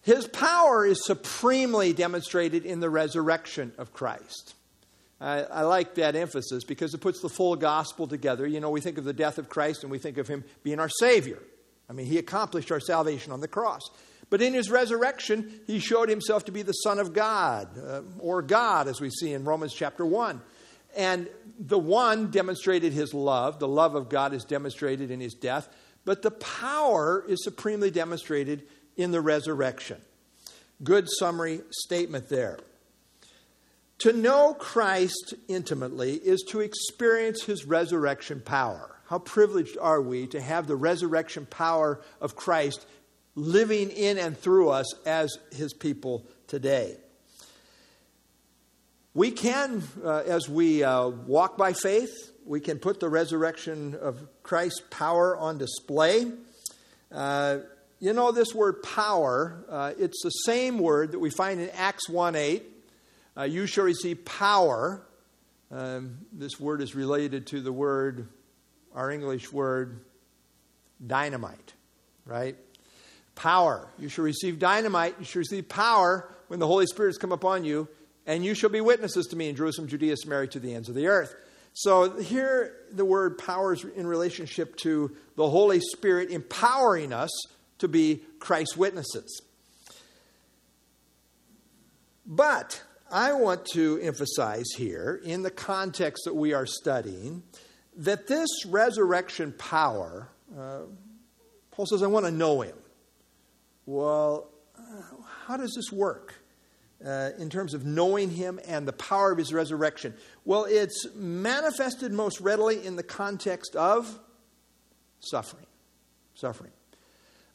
his 0.02 0.26
power 0.26 0.84
is 0.84 1.04
supremely 1.04 1.92
demonstrated 1.92 2.66
in 2.66 2.80
the 2.80 2.90
resurrection 2.90 3.72
of 3.78 3.92
Christ. 3.92 4.54
I, 5.20 5.42
I, 5.42 5.62
like 5.62 5.94
that 5.94 6.16
emphasis 6.16 6.64
because 6.64 6.92
it 6.92 7.00
puts 7.00 7.20
the 7.20 7.28
full 7.28 7.54
gospel 7.54 8.08
together. 8.08 8.44
You 8.44 8.58
know, 8.58 8.70
we 8.70 8.80
think 8.80 8.98
of 8.98 9.04
the 9.04 9.12
death 9.12 9.38
of 9.38 9.48
Christ 9.48 9.84
and 9.84 9.92
we 9.92 9.98
think 9.98 10.18
of 10.18 10.26
him 10.26 10.42
being 10.64 10.80
our 10.80 10.88
Savior. 10.88 11.38
I 11.88 11.92
mean, 11.92 12.06
he 12.06 12.18
accomplished 12.18 12.72
our 12.72 12.80
salvation 12.80 13.30
on 13.30 13.40
the 13.40 13.46
cross. 13.46 13.82
But 14.32 14.40
in 14.40 14.54
his 14.54 14.70
resurrection, 14.70 15.60
he 15.66 15.78
showed 15.78 16.08
himself 16.08 16.46
to 16.46 16.52
be 16.52 16.62
the 16.62 16.72
Son 16.72 16.98
of 16.98 17.12
God, 17.12 17.68
uh, 17.76 18.00
or 18.18 18.40
God, 18.40 18.88
as 18.88 18.98
we 18.98 19.10
see 19.10 19.34
in 19.34 19.44
Romans 19.44 19.74
chapter 19.74 20.06
1. 20.06 20.40
And 20.96 21.28
the 21.58 21.78
one 21.78 22.30
demonstrated 22.30 22.94
his 22.94 23.12
love. 23.12 23.58
The 23.58 23.68
love 23.68 23.94
of 23.94 24.08
God 24.08 24.32
is 24.32 24.46
demonstrated 24.46 25.10
in 25.10 25.20
his 25.20 25.34
death. 25.34 25.68
But 26.06 26.22
the 26.22 26.30
power 26.30 27.22
is 27.28 27.44
supremely 27.44 27.90
demonstrated 27.90 28.62
in 28.96 29.10
the 29.10 29.20
resurrection. 29.20 30.00
Good 30.82 31.08
summary 31.18 31.60
statement 31.70 32.30
there. 32.30 32.58
To 33.98 34.14
know 34.14 34.54
Christ 34.54 35.34
intimately 35.46 36.14
is 36.14 36.42
to 36.48 36.60
experience 36.60 37.44
his 37.44 37.66
resurrection 37.66 38.40
power. 38.42 38.98
How 39.08 39.18
privileged 39.18 39.76
are 39.78 40.00
we 40.00 40.26
to 40.28 40.40
have 40.40 40.66
the 40.66 40.76
resurrection 40.76 41.44
power 41.44 42.00
of 42.18 42.34
Christ 42.34 42.86
living 43.34 43.90
in 43.90 44.18
and 44.18 44.36
through 44.36 44.68
us 44.68 44.94
as 45.06 45.38
his 45.52 45.72
people 45.72 46.26
today. 46.46 46.96
We 49.14 49.30
can, 49.30 49.82
uh, 50.02 50.22
as 50.26 50.48
we 50.48 50.82
uh, 50.82 51.08
walk 51.08 51.58
by 51.58 51.74
faith, 51.74 52.10
we 52.46 52.60
can 52.60 52.78
put 52.78 52.98
the 52.98 53.08
resurrection 53.08 53.94
of 53.94 54.26
Christ's 54.42 54.82
power 54.90 55.36
on 55.36 55.58
display. 55.58 56.30
Uh, 57.10 57.58
you 58.00 58.12
know, 58.12 58.32
this 58.32 58.54
word 58.54 58.82
power, 58.82 59.64
uh, 59.68 59.92
it's 59.98 60.22
the 60.22 60.30
same 60.30 60.78
word 60.78 61.12
that 61.12 61.18
we 61.18 61.30
find 61.30 61.60
in 61.60 61.70
Acts 61.70 62.08
1 62.08 62.34
8. 62.34 62.62
Uh, 63.36 63.42
you 63.44 63.66
shall 63.66 63.84
receive 63.84 64.24
power. 64.24 65.06
Um, 65.70 66.18
this 66.32 66.58
word 66.58 66.82
is 66.82 66.94
related 66.94 67.46
to 67.48 67.60
the 67.60 67.72
word, 67.72 68.28
our 68.94 69.10
English 69.10 69.52
word, 69.52 70.00
dynamite, 71.06 71.74
right? 72.26 72.56
Power. 73.34 73.88
You 73.98 74.08
shall 74.08 74.24
receive 74.24 74.58
dynamite. 74.58 75.16
You 75.18 75.24
shall 75.24 75.40
receive 75.40 75.68
power 75.68 76.32
when 76.48 76.60
the 76.60 76.66
Holy 76.66 76.86
Spirit 76.86 77.10
has 77.10 77.18
come 77.18 77.32
upon 77.32 77.64
you, 77.64 77.88
and 78.26 78.44
you 78.44 78.54
shall 78.54 78.70
be 78.70 78.80
witnesses 78.80 79.26
to 79.28 79.36
me 79.36 79.48
in 79.48 79.56
Jerusalem, 79.56 79.88
Judea, 79.88 80.16
Samaria, 80.16 80.48
to 80.48 80.60
the 80.60 80.74
ends 80.74 80.88
of 80.88 80.94
the 80.94 81.06
earth. 81.06 81.34
So 81.72 82.20
here, 82.20 82.76
the 82.92 83.04
word 83.04 83.38
power 83.38 83.72
is 83.72 83.84
in 83.84 84.06
relationship 84.06 84.76
to 84.78 85.16
the 85.36 85.48
Holy 85.48 85.80
Spirit 85.80 86.30
empowering 86.30 87.12
us 87.12 87.30
to 87.78 87.88
be 87.88 88.20
Christ's 88.38 88.76
witnesses. 88.76 89.40
But 92.26 92.82
I 93.10 93.32
want 93.32 93.64
to 93.72 93.98
emphasize 94.02 94.66
here, 94.76 95.20
in 95.24 95.42
the 95.42 95.50
context 95.50 96.24
that 96.26 96.34
we 96.34 96.52
are 96.52 96.66
studying, 96.66 97.42
that 97.96 98.26
this 98.26 98.48
resurrection 98.66 99.52
power, 99.58 100.28
uh, 100.56 100.80
Paul 101.70 101.86
says, 101.86 102.02
I 102.02 102.06
want 102.06 102.26
to 102.26 102.32
know 102.32 102.60
him. 102.60 102.76
Well, 103.86 104.48
how 105.46 105.56
does 105.56 105.72
this 105.74 105.90
work 105.90 106.34
uh, 107.04 107.30
in 107.38 107.50
terms 107.50 107.74
of 107.74 107.84
knowing 107.84 108.30
him 108.30 108.60
and 108.66 108.86
the 108.86 108.92
power 108.92 109.32
of 109.32 109.38
his 109.38 109.52
resurrection? 109.52 110.14
Well, 110.44 110.66
it's 110.68 111.06
manifested 111.14 112.12
most 112.12 112.40
readily 112.40 112.84
in 112.84 112.96
the 112.96 113.02
context 113.02 113.74
of 113.76 114.18
suffering. 115.20 115.66
Suffering. 116.34 116.72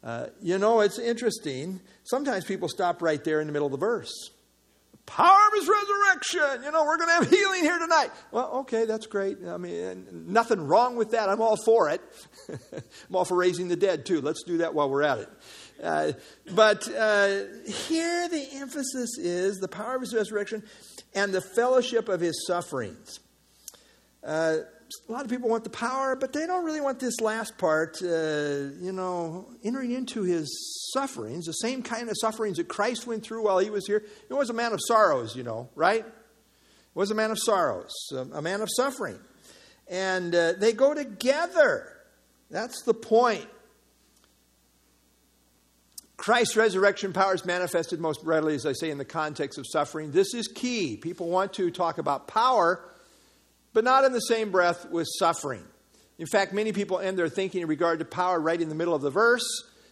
Uh, 0.03 0.27
you 0.41 0.57
know, 0.57 0.81
it's 0.81 0.99
interesting. 0.99 1.81
Sometimes 2.03 2.45
people 2.45 2.69
stop 2.69 3.01
right 3.01 3.23
there 3.23 3.41
in 3.41 3.47
the 3.47 3.53
middle 3.53 3.65
of 3.65 3.71
the 3.71 3.77
verse. 3.77 4.13
Power 5.05 5.39
of 5.47 5.53
his 5.53 5.69
resurrection. 5.69 6.63
You 6.63 6.71
know, 6.71 6.83
we're 6.83 6.97
going 6.97 7.09
to 7.09 7.15
have 7.15 7.29
healing 7.29 7.61
here 7.61 7.79
tonight. 7.79 8.11
Well, 8.31 8.51
okay, 8.59 8.85
that's 8.85 9.05
great. 9.05 9.37
I 9.47 9.57
mean, 9.57 10.05
nothing 10.27 10.61
wrong 10.61 10.97
with 10.97 11.11
that. 11.11 11.29
I'm 11.29 11.41
all 11.41 11.55
for 11.55 11.89
it. 11.89 12.01
I'm 12.49 13.15
all 13.15 13.25
for 13.25 13.37
raising 13.37 13.69
the 13.69 13.77
dead, 13.77 14.05
too. 14.05 14.21
Let's 14.21 14.43
do 14.43 14.57
that 14.57 14.73
while 14.73 14.89
we're 14.89 15.03
at 15.03 15.19
it. 15.19 15.29
Uh, 15.81 16.13
but 16.53 16.87
uh, 16.87 17.43
here 17.65 18.27
the 18.29 18.47
emphasis 18.53 19.17
is 19.17 19.57
the 19.57 19.67
power 19.67 19.95
of 19.95 20.01
his 20.01 20.13
resurrection 20.13 20.63
and 21.13 21.33
the 21.33 21.41
fellowship 21.41 22.09
of 22.09 22.19
his 22.19 22.45
sufferings. 22.47 23.19
Uh, 24.23 24.57
a 25.07 25.11
lot 25.11 25.23
of 25.23 25.29
people 25.29 25.49
want 25.49 25.63
the 25.63 25.69
power, 25.69 26.15
but 26.15 26.33
they 26.33 26.47
don't 26.47 26.63
really 26.63 26.81
want 26.81 26.99
this 26.99 27.19
last 27.19 27.57
part, 27.57 27.97
uh, 28.01 28.07
you 28.07 28.91
know, 28.93 29.47
entering 29.63 29.91
into 29.91 30.23
his 30.23 30.91
sufferings, 30.93 31.45
the 31.45 31.51
same 31.53 31.81
kind 31.81 32.09
of 32.09 32.15
sufferings 32.19 32.57
that 32.57 32.67
Christ 32.67 33.05
went 33.05 33.23
through 33.23 33.43
while 33.43 33.59
he 33.59 33.69
was 33.69 33.85
here. 33.85 34.03
He 34.27 34.33
was 34.33 34.49
a 34.49 34.53
man 34.53 34.73
of 34.73 34.79
sorrows, 34.87 35.35
you 35.35 35.43
know, 35.43 35.69
right? 35.75 36.05
He 36.05 36.99
was 36.99 37.11
a 37.11 37.15
man 37.15 37.31
of 37.31 37.37
sorrows, 37.39 37.93
a 38.33 38.41
man 38.41 38.61
of 38.61 38.69
suffering. 38.75 39.19
And 39.89 40.33
uh, 40.33 40.53
they 40.53 40.73
go 40.73 40.93
together. 40.93 41.93
That's 42.49 42.81
the 42.83 42.93
point. 42.93 43.47
Christ's 46.17 46.57
resurrection 46.57 47.13
power 47.13 47.35
is 47.35 47.45
manifested 47.45 47.99
most 47.99 48.23
readily, 48.23 48.55
as 48.55 48.65
I 48.65 48.73
say, 48.73 48.89
in 48.89 48.97
the 48.97 49.05
context 49.05 49.59
of 49.59 49.65
suffering. 49.67 50.11
This 50.11 50.33
is 50.33 50.47
key. 50.47 50.97
People 50.97 51.29
want 51.29 51.53
to 51.53 51.69
talk 51.69 51.99
about 51.99 52.27
power, 52.27 52.83
but 53.73 53.83
not 53.83 54.03
in 54.03 54.11
the 54.11 54.19
same 54.19 54.51
breath 54.51 54.89
with 54.89 55.07
suffering. 55.19 55.63
In 56.17 56.25
fact, 56.25 56.53
many 56.53 56.73
people 56.73 56.99
end 56.99 57.19
their 57.19 57.29
thinking 57.29 57.61
in 57.61 57.67
regard 57.67 57.99
to 57.99 58.05
power 58.05 58.39
right 58.39 58.59
in 58.59 58.69
the 58.69 58.75
middle 58.75 58.95
of 58.95 59.03
the 59.03 59.11
verse. 59.11 59.45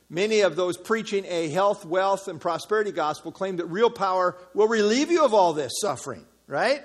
Many 0.09 0.41
of 0.41 0.55
those 0.55 0.77
preaching 0.77 1.25
a 1.25 1.49
health, 1.49 1.85
wealth, 1.85 2.27
and 2.27 2.41
prosperity 2.41 2.91
gospel 2.91 3.31
claim 3.31 3.57
that 3.57 3.65
real 3.65 3.91
power 3.91 4.35
will 4.55 4.67
relieve 4.67 5.11
you 5.11 5.23
of 5.23 5.33
all 5.33 5.53
this 5.53 5.73
suffering, 5.79 6.25
right? 6.47 6.81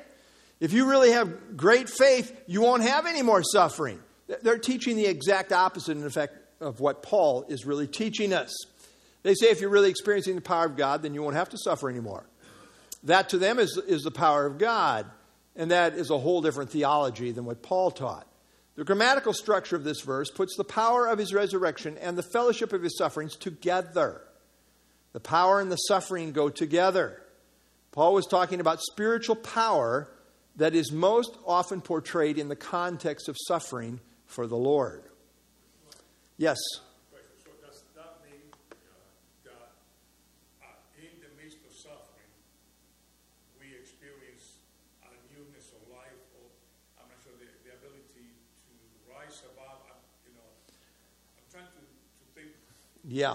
If 0.60 0.74
you 0.74 0.88
really 0.88 1.12
have 1.12 1.56
great 1.56 1.88
faith, 1.88 2.38
you 2.46 2.60
won't 2.60 2.82
have 2.82 3.06
any 3.06 3.22
more 3.22 3.42
suffering. 3.42 4.00
They're 4.42 4.58
teaching 4.58 4.96
the 4.96 5.06
exact 5.06 5.52
opposite, 5.52 5.96
in 5.96 6.04
effect, 6.04 6.36
of 6.60 6.80
what 6.80 7.02
Paul 7.02 7.46
is 7.48 7.64
really 7.64 7.86
teaching 7.86 8.34
us. 8.34 8.54
They 9.22 9.34
say 9.34 9.50
if 9.50 9.60
you're 9.60 9.70
really 9.70 9.90
experiencing 9.90 10.34
the 10.34 10.40
power 10.40 10.64
of 10.64 10.76
God, 10.76 11.02
then 11.02 11.14
you 11.14 11.22
won't 11.22 11.36
have 11.36 11.50
to 11.50 11.58
suffer 11.58 11.90
anymore. 11.90 12.24
That 13.04 13.30
to 13.30 13.38
them 13.38 13.58
is, 13.58 13.80
is 13.86 14.02
the 14.02 14.10
power 14.10 14.46
of 14.46 14.58
God. 14.58 15.06
And 15.56 15.70
that 15.70 15.94
is 15.94 16.10
a 16.10 16.18
whole 16.18 16.40
different 16.42 16.70
theology 16.70 17.32
than 17.32 17.44
what 17.44 17.62
Paul 17.62 17.90
taught. 17.90 18.26
The 18.76 18.84
grammatical 18.84 19.34
structure 19.34 19.76
of 19.76 19.84
this 19.84 20.00
verse 20.00 20.30
puts 20.30 20.56
the 20.56 20.64
power 20.64 21.06
of 21.06 21.18
his 21.18 21.34
resurrection 21.34 21.98
and 21.98 22.16
the 22.16 22.22
fellowship 22.22 22.72
of 22.72 22.82
his 22.82 22.96
sufferings 22.96 23.36
together. 23.36 24.22
The 25.12 25.20
power 25.20 25.60
and 25.60 25.70
the 25.70 25.76
suffering 25.76 26.32
go 26.32 26.48
together. 26.48 27.20
Paul 27.92 28.14
was 28.14 28.26
talking 28.26 28.60
about 28.60 28.80
spiritual 28.80 29.36
power 29.36 30.08
that 30.56 30.74
is 30.74 30.92
most 30.92 31.36
often 31.46 31.80
portrayed 31.80 32.38
in 32.38 32.48
the 32.48 32.56
context 32.56 33.28
of 33.28 33.36
suffering 33.46 34.00
for 34.26 34.46
the 34.46 34.56
Lord. 34.56 35.02
Yes? 36.36 36.58
Yeah. 53.10 53.34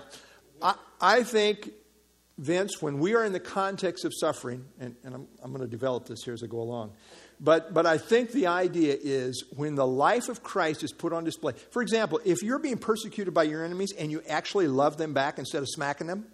I, 0.62 0.76
I 1.02 1.24
think, 1.24 1.70
Vince, 2.38 2.82
when 2.82 3.00
we 3.00 3.14
are 3.14 3.26
in 3.26 3.34
the 3.34 3.40
context 3.42 4.06
of 4.06 4.14
suffering, 4.18 4.66
and, 4.80 4.96
and 5.04 5.14
I'm, 5.14 5.28
I'm 5.44 5.52
going 5.52 5.62
to 5.62 5.70
develop 5.70 6.08
this 6.08 6.24
here 6.24 6.34
as 6.34 6.42
I 6.42 6.48
go 6.48 6.62
along, 6.62 6.94
but, 7.42 7.74
but 7.74 7.86
I 7.86 7.98
think 7.98 8.32
the 8.32 8.48
idea 8.48 8.96
is 9.00 9.44
when 9.58 9.76
the 9.76 9.86
life 9.86 10.30
of 10.30 10.42
Christ 10.42 10.84
is 10.84 10.94
put 10.94 11.12
on 11.12 11.26
display. 11.26 11.52
For 11.72 11.82
example, 11.82 12.22
if 12.24 12.42
you're 12.42 12.60
being 12.60 12.78
persecuted 12.78 13.34
by 13.34 13.44
your 13.44 13.66
enemies 13.66 13.92
and 13.92 14.10
you 14.10 14.24
actually 14.30 14.68
love 14.70 14.98
them 14.98 15.14
back 15.14 15.38
instead 15.38 15.62
of 15.62 15.68
smacking 15.68 16.08
them, 16.08 16.26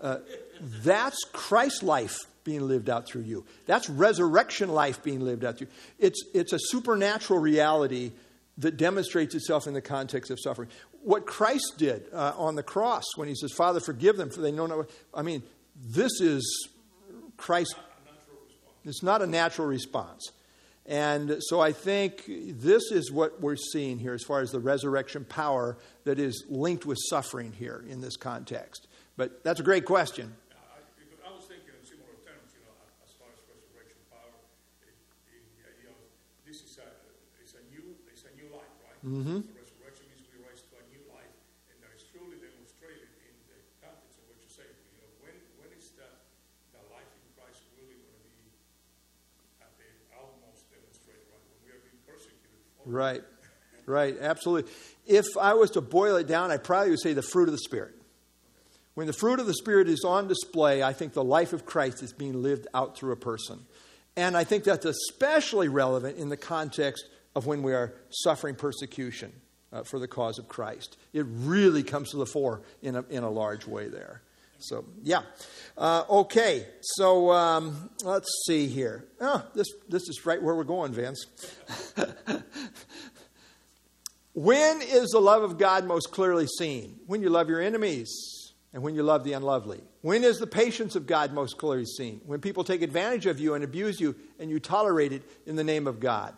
uh, 0.00 0.18
that's 0.60 1.22
Christ's 1.32 1.84
life 1.84 2.18
being 2.42 2.62
lived 2.62 2.90
out 2.90 3.06
through 3.06 3.22
you. 3.22 3.44
That's 3.66 3.88
resurrection 3.88 4.68
life 4.70 5.04
being 5.04 5.20
lived 5.20 5.44
out 5.44 5.58
through 5.58 5.68
you. 5.68 5.72
It's, 6.00 6.24
it's 6.34 6.52
a 6.52 6.58
supernatural 6.58 7.38
reality 7.38 8.10
that 8.58 8.76
demonstrates 8.76 9.34
itself 9.34 9.66
in 9.66 9.74
the 9.74 9.82
context 9.82 10.30
of 10.30 10.40
suffering. 10.40 10.68
What 11.06 11.24
Christ 11.24 11.74
did 11.78 12.06
uh, 12.12 12.32
on 12.36 12.56
the 12.56 12.64
cross 12.64 13.04
when 13.14 13.28
he 13.28 13.36
says, 13.36 13.52
Father, 13.52 13.78
forgive 13.78 14.16
them, 14.16 14.28
for 14.28 14.40
they 14.40 14.50
know 14.50 14.66
not. 14.66 14.90
I 15.14 15.22
mean, 15.22 15.44
this 15.80 16.20
is 16.20 16.68
Christ. 17.36 17.76
It's 18.84 19.04
not 19.04 19.22
a 19.22 19.26
natural 19.28 19.68
response. 19.68 20.32
And 20.84 21.36
so 21.42 21.60
I 21.60 21.70
think 21.70 22.24
this 22.26 22.90
is 22.90 23.12
what 23.12 23.40
we're 23.40 23.54
seeing 23.54 24.00
here 24.00 24.14
as 24.14 24.24
far 24.24 24.40
as 24.40 24.50
the 24.50 24.58
resurrection 24.58 25.24
power 25.24 25.78
that 26.02 26.18
is 26.18 26.44
linked 26.48 26.84
with 26.84 26.98
suffering 27.08 27.52
here 27.52 27.84
in 27.88 28.00
this 28.00 28.16
context. 28.16 28.88
But 29.16 29.44
that's 29.44 29.60
a 29.60 29.62
great 29.62 29.84
question. 29.84 30.34
I, 30.50 31.30
was 31.30 31.44
thinking 31.46 31.70
in 31.70 31.86
similar 31.86 32.18
terms, 32.26 32.50
you 32.50 32.66
know, 32.66 32.74
as 33.06 33.14
far 33.14 33.30
as 33.30 33.38
resurrection 33.46 34.02
power, 34.10 34.34
you 34.82 35.86
know, 35.86 35.94
this 36.44 36.62
is 36.62 36.78
a, 36.78 36.90
it's 37.40 37.54
a 37.54 37.62
new, 37.70 37.94
it's 38.10 38.24
a 38.24 38.34
new 38.34 38.50
life, 38.50 38.74
right? 38.82 39.06
Mm-hmm. 39.06 39.54
Right, 52.86 53.22
right, 53.84 54.16
absolutely. 54.20 54.70
If 55.06 55.26
I 55.38 55.54
was 55.54 55.72
to 55.72 55.80
boil 55.80 56.16
it 56.16 56.26
down, 56.26 56.50
I 56.50 56.56
probably 56.56 56.90
would 56.90 57.00
say 57.00 57.12
the 57.12 57.22
fruit 57.22 57.48
of 57.48 57.52
the 57.52 57.58
Spirit. 57.58 57.94
When 58.94 59.06
the 59.06 59.12
fruit 59.12 59.40
of 59.40 59.46
the 59.46 59.54
Spirit 59.54 59.88
is 59.88 60.04
on 60.04 60.28
display, 60.28 60.82
I 60.82 60.92
think 60.94 61.12
the 61.12 61.24
life 61.24 61.52
of 61.52 61.66
Christ 61.66 62.02
is 62.02 62.12
being 62.12 62.42
lived 62.42 62.66
out 62.72 62.96
through 62.96 63.12
a 63.12 63.16
person. 63.16 63.66
And 64.16 64.36
I 64.36 64.44
think 64.44 64.64
that's 64.64 64.86
especially 64.86 65.68
relevant 65.68 66.16
in 66.16 66.30
the 66.30 66.36
context 66.36 67.06
of 67.34 67.44
when 67.46 67.62
we 67.62 67.74
are 67.74 67.92
suffering 68.08 68.54
persecution 68.54 69.32
uh, 69.72 69.82
for 69.82 69.98
the 69.98 70.08
cause 70.08 70.38
of 70.38 70.48
Christ. 70.48 70.96
It 71.12 71.26
really 71.28 71.82
comes 71.82 72.12
to 72.12 72.16
the 72.16 72.24
fore 72.24 72.62
in 72.80 72.96
a, 72.96 73.04
in 73.10 73.22
a 73.24 73.30
large 73.30 73.66
way 73.66 73.88
there. 73.88 74.22
So, 74.58 74.84
yeah. 75.02 75.22
Uh, 75.76 76.04
okay, 76.08 76.66
so 76.80 77.30
um, 77.30 77.90
let's 78.02 78.28
see 78.46 78.66
here. 78.66 79.04
Oh, 79.20 79.44
this, 79.54 79.68
this 79.88 80.08
is 80.08 80.24
right 80.24 80.42
where 80.42 80.54
we're 80.54 80.64
going, 80.64 80.92
Vince. 80.92 81.26
when 84.32 84.80
is 84.82 85.10
the 85.10 85.20
love 85.20 85.42
of 85.42 85.58
God 85.58 85.84
most 85.84 86.12
clearly 86.12 86.46
seen? 86.46 86.98
When 87.06 87.22
you 87.22 87.28
love 87.28 87.48
your 87.48 87.60
enemies 87.60 88.46
and 88.72 88.82
when 88.82 88.94
you 88.94 89.02
love 89.02 89.24
the 89.24 89.32
unlovely. 89.32 89.80
When 90.02 90.22
is 90.24 90.38
the 90.38 90.46
patience 90.46 90.96
of 90.96 91.06
God 91.06 91.32
most 91.32 91.58
clearly 91.58 91.86
seen? 91.86 92.20
When 92.26 92.40
people 92.40 92.62
take 92.62 92.82
advantage 92.82 93.26
of 93.26 93.40
you 93.40 93.54
and 93.54 93.64
abuse 93.64 94.00
you 94.00 94.14
and 94.38 94.50
you 94.50 94.60
tolerate 94.60 95.12
it 95.12 95.22
in 95.46 95.56
the 95.56 95.64
name 95.64 95.86
of 95.86 95.98
God 96.00 96.34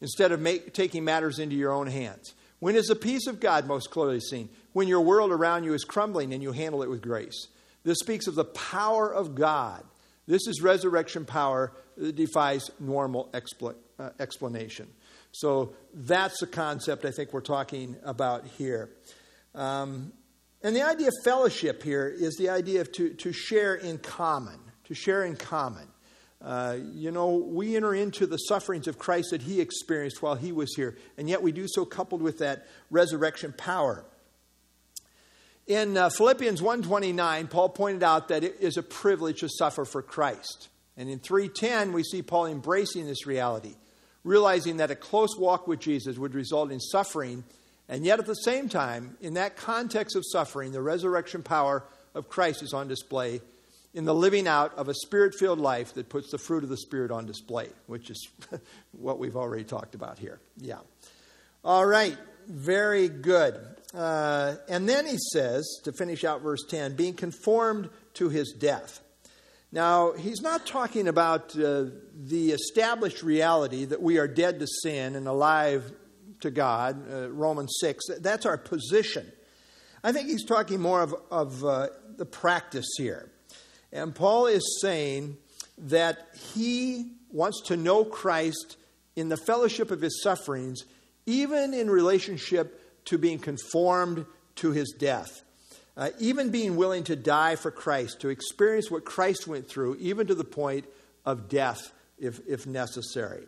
instead 0.00 0.32
of 0.32 0.40
make, 0.40 0.72
taking 0.72 1.04
matters 1.04 1.38
into 1.38 1.56
your 1.56 1.72
own 1.72 1.86
hands. 1.86 2.34
When 2.58 2.76
is 2.76 2.86
the 2.86 2.96
peace 2.96 3.26
of 3.26 3.40
God 3.40 3.66
most 3.66 3.90
clearly 3.90 4.20
seen? 4.20 4.48
When 4.78 4.86
your 4.86 5.00
world 5.00 5.32
around 5.32 5.64
you 5.64 5.74
is 5.74 5.82
crumbling 5.82 6.32
and 6.32 6.40
you 6.40 6.52
handle 6.52 6.84
it 6.84 6.88
with 6.88 7.02
grace. 7.02 7.48
This 7.82 7.98
speaks 7.98 8.28
of 8.28 8.36
the 8.36 8.44
power 8.44 9.12
of 9.12 9.34
God. 9.34 9.82
This 10.28 10.46
is 10.46 10.62
resurrection 10.62 11.24
power 11.24 11.72
that 11.96 12.14
defies 12.14 12.70
normal 12.78 13.28
expl- 13.34 13.74
uh, 13.98 14.10
explanation. 14.20 14.86
So 15.32 15.72
that's 15.92 16.38
the 16.38 16.46
concept 16.46 17.04
I 17.04 17.10
think 17.10 17.32
we're 17.32 17.40
talking 17.40 17.96
about 18.04 18.46
here. 18.56 18.90
Um, 19.52 20.12
and 20.62 20.76
the 20.76 20.82
idea 20.82 21.08
of 21.08 21.14
fellowship 21.24 21.82
here 21.82 22.06
is 22.06 22.36
the 22.36 22.50
idea 22.50 22.80
of 22.80 22.92
to, 22.92 23.14
to 23.14 23.32
share 23.32 23.74
in 23.74 23.98
common, 23.98 24.60
to 24.84 24.94
share 24.94 25.24
in 25.24 25.34
common. 25.34 25.88
Uh, 26.40 26.76
you 26.92 27.10
know, 27.10 27.30
we 27.30 27.74
enter 27.74 27.96
into 27.96 28.28
the 28.28 28.36
sufferings 28.36 28.86
of 28.86 28.96
Christ 28.96 29.30
that 29.32 29.42
he 29.42 29.60
experienced 29.60 30.22
while 30.22 30.36
he 30.36 30.52
was 30.52 30.72
here, 30.76 30.96
and 31.16 31.28
yet 31.28 31.42
we 31.42 31.50
do 31.50 31.66
so 31.66 31.84
coupled 31.84 32.22
with 32.22 32.38
that 32.38 32.68
resurrection 32.92 33.52
power. 33.58 34.04
In 35.68 35.98
uh, 35.98 36.08
Philippians 36.08 36.62
1:29, 36.62 37.50
Paul 37.50 37.68
pointed 37.68 38.02
out 38.02 38.28
that 38.28 38.42
it 38.42 38.56
is 38.58 38.78
a 38.78 38.82
privilege 38.82 39.40
to 39.40 39.50
suffer 39.50 39.84
for 39.84 40.00
Christ. 40.00 40.68
And 40.96 41.10
in 41.10 41.20
3:10, 41.20 41.92
we 41.92 42.02
see 42.02 42.22
Paul 42.22 42.46
embracing 42.46 43.06
this 43.06 43.26
reality, 43.26 43.76
realizing 44.24 44.78
that 44.78 44.90
a 44.90 44.96
close 44.96 45.36
walk 45.36 45.68
with 45.68 45.78
Jesus 45.78 46.16
would 46.16 46.34
result 46.34 46.72
in 46.72 46.80
suffering, 46.80 47.44
and 47.86 48.06
yet 48.06 48.18
at 48.18 48.24
the 48.24 48.34
same 48.34 48.70
time, 48.70 49.18
in 49.20 49.34
that 49.34 49.56
context 49.56 50.16
of 50.16 50.24
suffering, 50.32 50.72
the 50.72 50.80
resurrection 50.80 51.42
power 51.42 51.84
of 52.14 52.30
Christ 52.30 52.62
is 52.62 52.72
on 52.72 52.88
display 52.88 53.42
in 53.92 54.06
the 54.06 54.14
living 54.14 54.48
out 54.48 54.74
of 54.74 54.88
a 54.88 54.94
spirit-filled 54.94 55.60
life 55.60 55.92
that 55.94 56.08
puts 56.08 56.30
the 56.30 56.38
fruit 56.38 56.62
of 56.62 56.70
the 56.70 56.76
spirit 56.78 57.10
on 57.10 57.26
display, 57.26 57.68
which 57.86 58.08
is 58.08 58.28
what 58.92 59.18
we've 59.18 59.36
already 59.36 59.64
talked 59.64 59.94
about 59.94 60.18
here. 60.18 60.40
Yeah. 60.56 60.78
All 61.62 61.84
right. 61.84 62.16
Very 62.48 63.08
good. 63.08 63.58
Uh, 63.94 64.56
and 64.68 64.88
then 64.88 65.06
he 65.06 65.18
says, 65.32 65.80
to 65.84 65.92
finish 65.92 66.24
out 66.24 66.42
verse 66.42 66.64
10, 66.68 66.96
being 66.96 67.14
conformed 67.14 67.90
to 68.14 68.28
his 68.28 68.54
death. 68.58 69.00
Now, 69.70 70.12
he's 70.12 70.40
not 70.40 70.66
talking 70.66 71.08
about 71.08 71.54
uh, 71.58 71.86
the 72.14 72.52
established 72.52 73.22
reality 73.22 73.84
that 73.84 74.00
we 74.00 74.18
are 74.18 74.26
dead 74.26 74.60
to 74.60 74.66
sin 74.82 75.14
and 75.14 75.28
alive 75.28 75.92
to 76.40 76.50
God, 76.50 77.04
uh, 77.12 77.30
Romans 77.30 77.76
6. 77.80 78.04
That's 78.20 78.46
our 78.46 78.56
position. 78.56 79.30
I 80.02 80.12
think 80.12 80.28
he's 80.28 80.44
talking 80.44 80.80
more 80.80 81.02
of, 81.02 81.14
of 81.30 81.64
uh, 81.64 81.88
the 82.16 82.24
practice 82.24 82.88
here. 82.96 83.30
And 83.92 84.14
Paul 84.14 84.46
is 84.46 84.78
saying 84.80 85.36
that 85.76 86.28
he 86.54 87.12
wants 87.30 87.62
to 87.66 87.76
know 87.76 88.04
Christ 88.04 88.76
in 89.16 89.28
the 89.28 89.36
fellowship 89.36 89.90
of 89.90 90.00
his 90.00 90.22
sufferings, 90.22 90.84
even 91.28 91.74
in 91.74 91.90
relationship 91.90 92.80
to 93.04 93.18
being 93.18 93.38
conformed 93.38 94.24
to 94.56 94.72
his 94.72 94.94
death. 94.98 95.42
Uh, 95.94 96.10
even 96.18 96.50
being 96.50 96.76
willing 96.76 97.04
to 97.04 97.16
die 97.16 97.56
for 97.56 97.70
Christ, 97.70 98.20
to 98.20 98.28
experience 98.28 98.90
what 98.90 99.04
Christ 99.04 99.46
went 99.46 99.68
through, 99.68 99.96
even 99.96 100.28
to 100.28 100.34
the 100.34 100.44
point 100.44 100.86
of 101.26 101.48
death 101.48 101.92
if, 102.18 102.40
if 102.48 102.66
necessary. 102.66 103.44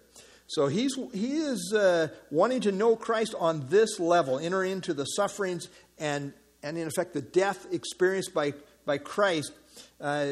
So 0.49 0.66
he's, 0.66 0.97
he 1.14 1.37
is 1.38 1.73
uh, 1.73 2.09
wanting 2.31 2.62
to 2.62 2.73
know 2.73 2.97
Christ 2.97 3.35
on 3.38 3.69
this 3.69 4.01
level, 4.01 4.38
enter 4.38 4.64
into 4.64 4.93
the 4.93 5.05
sufferings 5.05 5.69
and, 5.97 6.33
and 6.62 6.77
in 6.77 6.88
effect, 6.88 7.14
the 7.14 7.23
death 7.23 7.66
experienced 7.73 8.35
by, 8.35 8.55
by 8.85 8.99
Christ, 8.99 9.53
uh, 10.01 10.27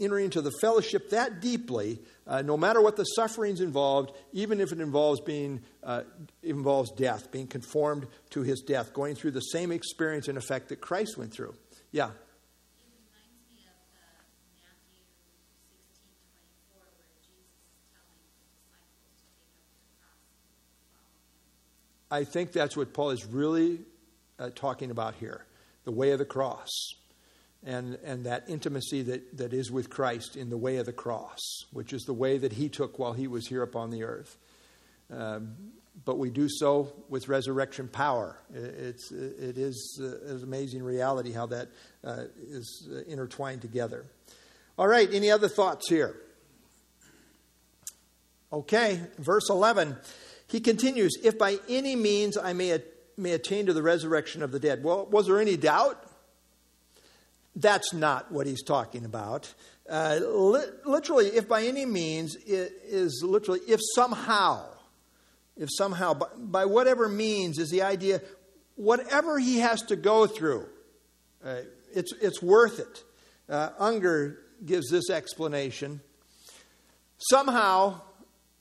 entering 0.00 0.26
into 0.26 0.40
the 0.40 0.52
fellowship 0.60 1.10
that 1.10 1.40
deeply 1.40 2.00
uh, 2.26 2.42
no 2.42 2.56
matter 2.56 2.80
what 2.80 2.96
the 2.96 3.04
sufferings 3.04 3.60
involved, 3.60 4.10
even 4.32 4.60
if 4.60 4.72
it 4.72 4.80
involves 4.80 5.20
being 5.20 5.62
uh, 5.84 6.02
involves 6.42 6.90
death, 6.92 7.30
being 7.30 7.46
conformed 7.46 8.06
to 8.30 8.42
his 8.42 8.60
death, 8.60 8.92
going 8.92 9.14
through 9.14 9.30
the 9.30 9.40
same 9.40 9.70
experience 9.70 10.26
and 10.26 10.36
effect 10.36 10.68
that 10.70 10.80
Christ 10.80 11.16
went 11.16 11.32
through. 11.32 11.54
Yeah. 11.92 12.10
I 22.08 22.24
think 22.24 22.52
that's 22.52 22.76
what 22.76 22.92
Paul 22.92 23.10
is 23.10 23.24
really 23.26 23.80
uh, 24.38 24.50
talking 24.54 24.90
about 24.90 25.14
here 25.16 25.44
the 25.84 25.90
way 25.92 26.10
of 26.10 26.18
the 26.18 26.24
cross 26.24 26.68
and, 27.66 27.98
and 28.04 28.24
that 28.24 28.44
intimacy 28.48 29.02
that, 29.02 29.36
that 29.36 29.52
is 29.52 29.72
with 29.72 29.90
Christ 29.90 30.36
in 30.36 30.48
the 30.48 30.56
way 30.56 30.76
of 30.76 30.86
the 30.86 30.92
cross, 30.92 31.40
which 31.72 31.92
is 31.92 32.04
the 32.04 32.14
way 32.14 32.38
that 32.38 32.52
he 32.52 32.68
took 32.68 32.98
while 32.98 33.12
he 33.12 33.26
was 33.26 33.48
here 33.48 33.62
upon 33.62 33.90
the 33.90 34.04
earth. 34.04 34.38
Um, 35.12 35.56
but 36.04 36.18
we 36.18 36.30
do 36.30 36.48
so 36.48 36.92
with 37.08 37.28
resurrection 37.28 37.88
power. 37.88 38.38
It's, 38.54 39.10
it 39.10 39.58
is 39.58 40.00
uh, 40.00 40.34
an 40.34 40.42
amazing 40.44 40.82
reality 40.82 41.32
how 41.32 41.46
that 41.46 41.68
uh, 42.04 42.24
is 42.48 42.88
uh, 42.90 43.00
intertwined 43.08 43.62
together. 43.62 44.04
All 44.78 44.86
right, 44.86 45.08
any 45.12 45.30
other 45.30 45.48
thoughts 45.48 45.88
here? 45.88 46.14
Okay, 48.52 49.00
verse 49.18 49.50
11. 49.50 49.96
He 50.46 50.60
continues, 50.60 51.18
If 51.24 51.36
by 51.36 51.58
any 51.68 51.96
means 51.96 52.36
I 52.36 52.52
may, 52.52 52.80
may 53.16 53.32
attain 53.32 53.66
to 53.66 53.72
the 53.72 53.82
resurrection 53.82 54.42
of 54.42 54.52
the 54.52 54.60
dead. 54.60 54.84
Well, 54.84 55.06
was 55.06 55.26
there 55.26 55.40
any 55.40 55.56
doubt? 55.56 56.05
That's 57.56 57.94
not 57.94 58.30
what 58.30 58.46
he's 58.46 58.62
talking 58.62 59.06
about. 59.06 59.52
Uh, 59.88 60.20
li- 60.22 60.70
literally, 60.84 61.28
if 61.28 61.48
by 61.48 61.64
any 61.64 61.86
means, 61.86 62.36
it 62.46 62.72
is 62.84 63.22
literally, 63.24 63.60
if 63.66 63.80
somehow, 63.94 64.66
if 65.56 65.70
somehow, 65.72 66.12
by, 66.12 66.26
by 66.36 66.64
whatever 66.66 67.08
means, 67.08 67.58
is 67.58 67.70
the 67.70 67.82
idea, 67.82 68.20
whatever 68.74 69.38
he 69.38 69.60
has 69.60 69.80
to 69.82 69.96
go 69.96 70.26
through, 70.26 70.66
uh, 71.44 71.60
it's, 71.94 72.12
it's 72.20 72.42
worth 72.42 72.78
it. 72.78 73.04
Uh, 73.48 73.70
Unger 73.78 74.38
gives 74.64 74.90
this 74.90 75.08
explanation. 75.08 76.00
Somehow, 77.18 78.02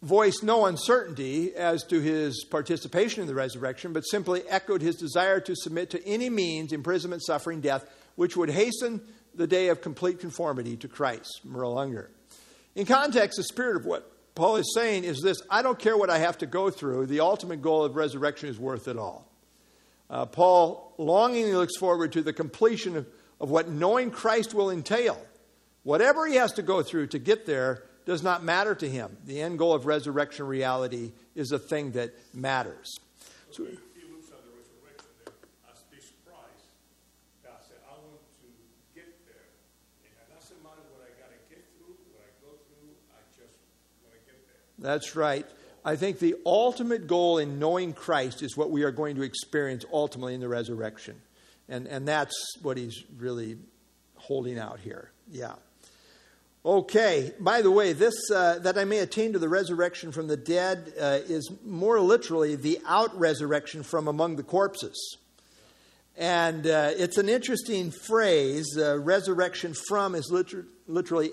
voiced 0.02 0.44
no 0.44 0.68
uncertainty 0.68 1.54
as 1.56 1.84
to 1.84 2.00
his 2.00 2.46
participation 2.46 3.22
in 3.22 3.28
the 3.28 3.34
resurrection, 3.34 3.92
but 3.92 4.02
simply 4.02 4.44
echoed 4.48 4.82
his 4.82 4.96
desire 4.96 5.40
to 5.40 5.56
submit 5.56 5.90
to 5.90 6.08
any 6.08 6.30
means, 6.30 6.72
imprisonment, 6.72 7.26
suffering, 7.26 7.60
death, 7.60 7.90
which 8.16 8.38
would 8.38 8.50
hasten 8.50 9.02
the 9.34 9.48
day 9.48 9.68
of 9.68 9.82
complete 9.82 10.20
conformity 10.20 10.78
to 10.78 10.88
Christ, 10.88 11.42
Merrill 11.44 11.78
Unger. 11.78 12.10
In 12.76 12.86
context, 12.86 13.38
the 13.38 13.44
spirit 13.44 13.76
of 13.76 13.86
what 13.86 14.12
Paul 14.36 14.58
is 14.58 14.74
saying 14.74 15.04
is 15.04 15.22
this 15.22 15.42
I 15.50 15.62
don't 15.62 15.80
care 15.80 15.98
what 15.98 16.10
I 16.10 16.20
have 16.20 16.38
to 16.40 16.46
go 16.46 16.70
through, 16.70 17.08
the 17.08 17.20
ultimate 17.22 17.62
goal 17.62 17.84
of 17.84 17.96
resurrection 17.96 18.50
is 18.50 18.60
worth 18.60 18.88
it 18.88 18.98
all. 18.98 19.30
Uh, 20.10 20.26
Paul 20.26 20.94
longingly 20.98 21.54
looks 21.54 21.78
forward 21.78 22.12
to 22.14 22.22
the 22.22 22.34
completion 22.34 22.96
of, 22.96 23.08
of 23.42 23.50
what 23.50 23.70
knowing 23.70 24.12
Christ 24.12 24.54
will 24.54 24.70
entail. 24.70 25.20
Whatever 25.84 26.26
he 26.26 26.36
has 26.36 26.54
to 26.54 26.62
go 26.62 26.82
through 26.82 27.08
to 27.08 27.20
get 27.20 27.46
there 27.46 27.84
does 28.06 28.22
not 28.22 28.44
matter 28.44 28.76
to 28.76 28.90
him. 28.90 29.18
The 29.26 29.42
end 29.42 29.58
goal 29.58 29.74
of 29.74 29.86
resurrection 29.86 30.46
reality 30.46 31.12
is 31.36 31.52
a 31.52 31.60
thing 31.60 31.92
that 31.92 32.14
matters. 32.34 32.98
So 33.52 33.66
he, 33.66 33.78
he 33.98 34.06
looks 34.10 34.30
at 34.30 34.42
the 34.46 34.54
resurrection 34.54 35.10
there 35.26 35.34
as 35.70 35.82
this 35.94 36.10
prize. 36.26 36.66
God 37.42 37.62
said, 37.66 37.82
I 37.86 37.94
want 38.02 38.22
to 38.42 38.50
get 38.94 39.10
there. 39.26 39.46
And 40.06 40.10
it 40.10 40.30
doesn't 40.34 40.58
matter 40.62 40.86
what 40.94 41.06
I 41.06 41.14
got 41.22 41.34
to 41.34 41.42
get 41.50 41.66
through, 41.78 41.98
what 42.14 42.26
I 42.26 42.34
go 42.42 42.58
through, 42.66 42.94
I 43.14 43.22
just 43.34 43.58
want 44.06 44.14
to 44.18 44.22
get 44.26 44.38
there. 44.46 44.65
That's 44.80 45.16
right. 45.16 45.46
I 45.84 45.96
think 45.96 46.20
the 46.20 46.36
ultimate 46.46 47.08
goal 47.08 47.38
in 47.38 47.60
knowing 47.60 47.94
Christ 47.94 48.42
is 48.42 48.58
what 48.58 48.72
we 48.72 48.84
are 48.84 48.92
going 48.92 49.16
to 49.18 49.22
experience 49.22 49.86
ultimately 49.94 50.34
in 50.34 50.40
the 50.40 50.50
resurrection. 50.50 51.22
And, 51.70 51.88
and 51.88 52.08
that's 52.08 52.36
what 52.62 52.78
he's 52.78 53.04
really 53.18 53.58
holding 54.16 54.58
out 54.58 54.80
here. 54.80 55.12
Yeah. 55.32 55.54
Okay, 56.66 57.32
by 57.40 57.62
the 57.62 57.70
way, 57.70 57.94
this 57.94 58.16
uh, 58.32 58.58
that 58.60 58.76
I 58.76 58.86
may 58.86 58.98
attain 58.98 59.34
to 59.34 59.40
the 59.40 59.48
resurrection 59.48 60.12
from 60.12 60.26
the 60.26 60.36
dead 60.36 60.94
uh, 61.00 61.20
is 61.28 61.52
more 61.64 62.00
literally 62.00 62.56
the 62.56 62.80
out 62.88 63.16
resurrection 63.20 63.84
from 63.84 64.08
among 64.08 64.38
the 64.38 64.44
corpses. 64.44 65.18
And 66.18 66.66
uh, 66.66 66.92
it's 66.98 67.20
an 67.20 67.30
interesting 67.30 67.92
phrase. 67.92 68.76
Uh, 68.76 68.98
resurrection 68.98 69.76
from 69.88 70.16
is 70.16 70.32
liter- 70.32 70.66
literally 70.88 71.32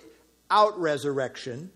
out 0.50 0.78
resurrection. 0.78 1.70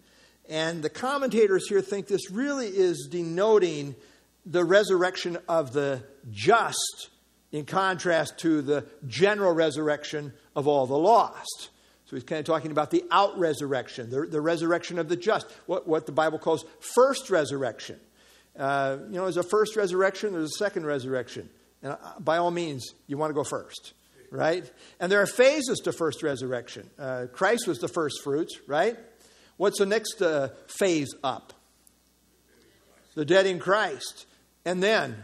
And 0.49 0.83
the 0.83 0.91
commentators 0.91 1.69
here 1.69 1.81
think 1.81 2.07
this 2.07 2.31
really 2.31 2.69
is 2.69 3.09
denoting 3.11 3.97
the 4.45 4.65
resurrection 4.65 5.39
of 5.49 5.73
the 5.73 6.03
just 6.31 7.11
in 7.53 7.65
contrast 7.65 8.39
to 8.39 8.63
the 8.63 8.85
general 9.07 9.53
resurrection 9.53 10.33
of 10.55 10.69
all 10.69 10.87
the 10.87 10.97
lost. 10.97 11.71
So 12.07 12.15
he's 12.15 12.23
kind 12.25 12.39
of 12.39 12.45
talking 12.45 12.71
about 12.71 12.93
the 12.93 13.05
out 13.11 13.37
resurrection, 13.37 14.11
the, 14.11 14.27
the 14.27 14.41
resurrection 14.41 15.01
of 15.01 15.09
the 15.09 15.17
just, 15.17 15.51
what, 15.67 15.89
what 15.89 16.07
the 16.07 16.13
Bible 16.13 16.39
calls 16.39 16.65
first 16.95 17.31
resurrection. 17.31 17.99
Uh, 18.57 18.99
you 19.09 19.17
know, 19.17 19.23
there's 19.23 19.37
a 19.37 19.43
first 19.43 19.77
resurrection, 19.77 20.33
there's 20.33 20.53
a 20.55 20.59
second 20.59 20.87
resurrection. 20.87 21.51
And 21.83 21.93
uh, 21.93 21.97
by 22.21 22.39
all 22.39 22.53
means, 22.53 22.95
you 23.09 23.19
want 23.19 23.31
to 23.31 23.35
go 23.35 23.43
first, 23.43 23.93
right? 24.31 24.71
And 25.01 25.11
there 25.11 25.21
are 25.21 25.27
phases 25.27 25.81
to 25.81 25.93
first 25.93 26.23
resurrection. 26.23 26.89
Uh, 26.97 27.27
Christ 27.33 27.67
was 27.67 27.81
the 27.81 27.89
first 27.89 28.23
fruits, 28.23 28.57
right? 28.69 28.97
What's 29.57 29.79
the 29.79 29.87
next 29.87 30.21
uh, 30.21 30.49
phase 30.67 31.15
up? 31.25 31.53
The 33.15 33.25
dead 33.25 33.47
in 33.47 33.59
Christ. 33.59 34.27
And 34.67 34.83
then, 34.83 35.17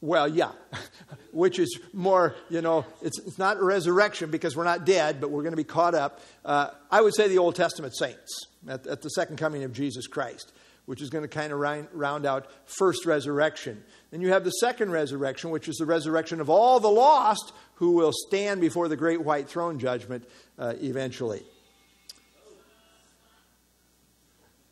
well, 0.00 0.28
yeah, 0.28 0.52
which 1.32 1.58
is 1.58 1.80
more, 1.92 2.36
you 2.48 2.60
know, 2.60 2.84
it's, 3.02 3.18
it's 3.20 3.38
not 3.38 3.60
resurrection 3.60 4.30
because 4.30 4.56
we're 4.56 4.64
not 4.64 4.84
dead, 4.84 5.20
but 5.20 5.30
we're 5.30 5.42
going 5.42 5.52
to 5.52 5.56
be 5.56 5.64
caught 5.64 5.94
up. 5.94 6.20
Uh, 6.44 6.68
I 6.90 7.00
would 7.00 7.14
say 7.14 7.26
the 7.26 7.38
Old 7.38 7.56
Testament 7.56 7.96
saints 7.96 8.46
at, 8.68 8.86
at, 8.86 9.02
the 9.02 9.08
second 9.08 9.38
coming 9.38 9.64
of 9.64 9.72
Jesus 9.72 10.06
Christ, 10.06 10.52
which 10.86 11.00
is 11.00 11.10
going 11.10 11.22
to 11.22 11.28
kind 11.28 11.52
of 11.52 11.58
round, 11.58 12.26
out 12.26 12.46
first 12.66 13.06
resurrection. 13.06 13.82
Then 14.10 14.20
you 14.20 14.30
have 14.30 14.44
the 14.44 14.50
second 14.50 14.90
resurrection, 14.90 15.50
which 15.50 15.68
is 15.68 15.76
the 15.76 15.86
resurrection 15.86 16.40
of 16.40 16.50
all 16.50 16.80
the 16.80 16.88
lost 16.88 17.52
who 17.76 17.92
will 17.92 18.12
stand 18.12 18.60
before 18.60 18.88
the 18.88 18.96
great 18.96 19.22
white 19.22 19.48
throne 19.48 19.78
judgment 19.78 20.28
uh, 20.58 20.74
eventually. 20.80 21.42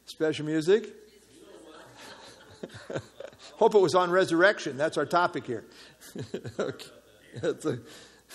Special 0.06 0.44
music? 0.44 0.94
Hope 3.56 3.74
it 3.74 3.80
was 3.80 3.94
on 3.94 4.10
resurrection. 4.10 4.76
That's 4.76 4.98
our 4.98 5.06
topic 5.06 5.46
here. 5.46 5.64
okay. 6.58 6.86
That's, 7.40 7.64
a, 7.64 7.78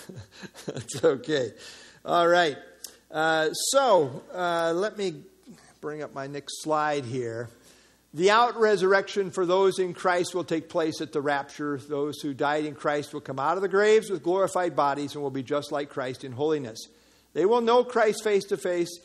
that's, 0.65 1.03
okay. 1.03 1.51
All 2.03 2.27
right. 2.27 2.57
Uh, 3.11 3.51
so 3.53 4.23
uh, 4.33 4.73
let 4.75 4.97
me 4.97 5.21
bring 5.81 6.01
up 6.01 6.13
my 6.15 6.27
next 6.27 6.63
slide 6.63 7.05
here. 7.05 7.49
The 8.13 8.31
out 8.31 8.57
resurrection 8.57 9.31
for 9.31 9.45
those 9.45 9.79
in 9.79 9.93
Christ 9.93 10.33
will 10.33 10.45
take 10.45 10.69
place 10.69 11.01
at 11.01 11.11
the 11.11 11.21
rapture. 11.21 11.77
Those 11.77 12.19
who 12.21 12.33
died 12.33 12.65
in 12.65 12.73
Christ 12.73 13.13
will 13.13 13.21
come 13.21 13.39
out 13.39 13.57
of 13.57 13.61
the 13.61 13.67
graves 13.67 14.09
with 14.09 14.23
glorified 14.23 14.75
bodies 14.75 15.13
and 15.13 15.21
will 15.21 15.29
be 15.29 15.43
just 15.43 15.71
like 15.71 15.89
Christ 15.89 16.23
in 16.23 16.31
holiness. 16.31 16.79
They 17.33 17.45
will 17.45 17.61
know 17.61 17.83
Christ 17.83 18.23
face 18.23 18.45
to 18.45 18.57
face 18.57 18.99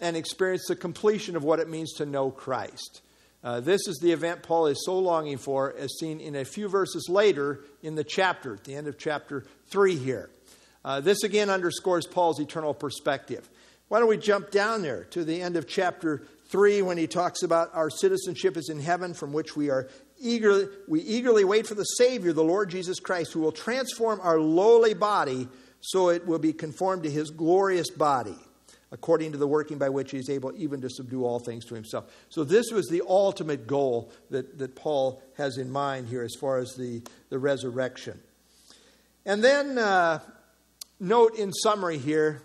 and 0.00 0.16
experience 0.16 0.66
the 0.66 0.76
completion 0.76 1.36
of 1.36 1.44
what 1.44 1.58
it 1.58 1.68
means 1.68 1.92
to 1.94 2.06
know 2.06 2.30
Christ. 2.30 3.02
Uh, 3.44 3.60
this 3.60 3.86
is 3.86 3.98
the 3.98 4.12
event 4.12 4.42
Paul 4.42 4.66
is 4.66 4.84
so 4.84 4.98
longing 4.98 5.38
for, 5.38 5.74
as 5.76 5.96
seen 5.98 6.18
in 6.18 6.34
a 6.34 6.44
few 6.44 6.68
verses 6.68 7.08
later 7.08 7.60
in 7.82 7.94
the 7.94 8.04
chapter, 8.04 8.54
at 8.54 8.64
the 8.64 8.74
end 8.74 8.88
of 8.88 8.98
chapter 8.98 9.44
3 9.68 9.96
here. 9.96 10.30
Uh, 10.84 11.00
this 11.00 11.22
again 11.22 11.50
underscores 11.50 12.06
Paul's 12.06 12.40
eternal 12.40 12.74
perspective. 12.74 13.48
Why 13.88 14.00
don't 14.00 14.08
we 14.08 14.16
jump 14.16 14.50
down 14.50 14.82
there 14.82 15.04
to 15.04 15.24
the 15.24 15.40
end 15.40 15.56
of 15.56 15.68
chapter 15.68 16.22
3 16.48 16.82
when 16.82 16.98
he 16.98 17.06
talks 17.06 17.42
about 17.42 17.70
our 17.74 17.90
citizenship 17.90 18.56
is 18.56 18.68
in 18.68 18.80
heaven, 18.80 19.14
from 19.14 19.32
which 19.32 19.56
we 19.56 19.70
are 19.70 19.88
eagerly, 20.18 20.66
we 20.86 21.00
eagerly 21.00 21.44
wait 21.44 21.66
for 21.66 21.74
the 21.74 21.84
Savior, 21.84 22.32
the 22.32 22.42
Lord 22.42 22.70
Jesus 22.70 23.00
Christ, 23.00 23.32
who 23.32 23.40
will 23.40 23.52
transform 23.52 24.20
our 24.22 24.40
lowly 24.40 24.94
body 24.94 25.48
so 25.80 26.08
it 26.08 26.26
will 26.26 26.38
be 26.38 26.52
conformed 26.52 27.04
to 27.04 27.10
his 27.10 27.30
glorious 27.30 27.90
body 27.90 28.36
according 28.90 29.32
to 29.32 29.38
the 29.38 29.46
working 29.46 29.76
by 29.76 29.90
which 29.90 30.12
he 30.12 30.16
is 30.16 30.30
able 30.30 30.52
even 30.56 30.80
to 30.80 30.88
subdue 30.88 31.24
all 31.24 31.38
things 31.38 31.64
to 31.66 31.74
himself. 31.74 32.10
So, 32.30 32.42
this 32.42 32.70
was 32.72 32.86
the 32.88 33.02
ultimate 33.06 33.66
goal 33.66 34.10
that, 34.30 34.58
that 34.58 34.74
Paul 34.74 35.22
has 35.36 35.58
in 35.58 35.70
mind 35.70 36.08
here 36.08 36.22
as 36.22 36.34
far 36.34 36.58
as 36.58 36.74
the, 36.74 37.02
the 37.28 37.38
resurrection. 37.38 38.18
And 39.26 39.44
then, 39.44 39.76
uh, 39.76 40.20
note 40.98 41.36
in 41.36 41.52
summary 41.52 41.98
here 41.98 42.42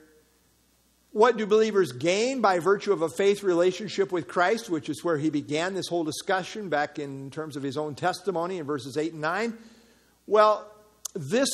what 1.13 1.38
do 1.38 1.45
believers 1.45 1.91
gain 1.91 2.41
by 2.41 2.58
virtue 2.58 2.91
of 2.91 3.04
a 3.04 3.10
faith 3.10 3.43
relationship 3.43 4.12
with 4.12 4.28
Christ, 4.28 4.69
which 4.69 4.89
is 4.89 5.04
where 5.04 5.17
he 5.17 5.30
began 5.30 5.76
this 5.76 5.88
whole 5.88 6.04
discussion 6.04 6.69
back 6.69 6.97
in 6.97 7.30
terms 7.30 7.56
of 7.56 7.62
his 7.62 7.78
own 7.78 7.93
testimony 7.93 8.58
in 8.58 8.65
verses 8.65 8.97
8 8.97 9.13
and 9.13 9.21
9? 9.21 9.58
Well, 10.26 10.67
this 11.13 11.49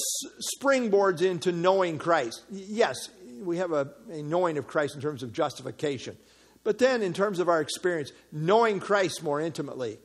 springboards 0.58 1.22
into 1.22 1.52
knowing 1.52 1.98
Christ. 1.98 2.41
Yes, 2.50 3.10
we 3.41 3.58
have 3.58 3.74
a, 3.74 3.91
a 4.10 4.22
knowing 4.22 4.58
of 4.58 4.65
Christ 4.65 4.95
in 4.95 5.02
terms 5.02 5.24
of 5.24 5.34
justification. 5.34 6.17
But 6.63 6.78
then, 6.78 7.02
in 7.02 7.13
terms 7.13 7.39
of 7.39 7.50
our 7.50 7.60
experience, 7.60 8.12
knowing 8.32 8.80
Christ 8.80 9.24
more 9.24 9.41
intimately 9.41 9.98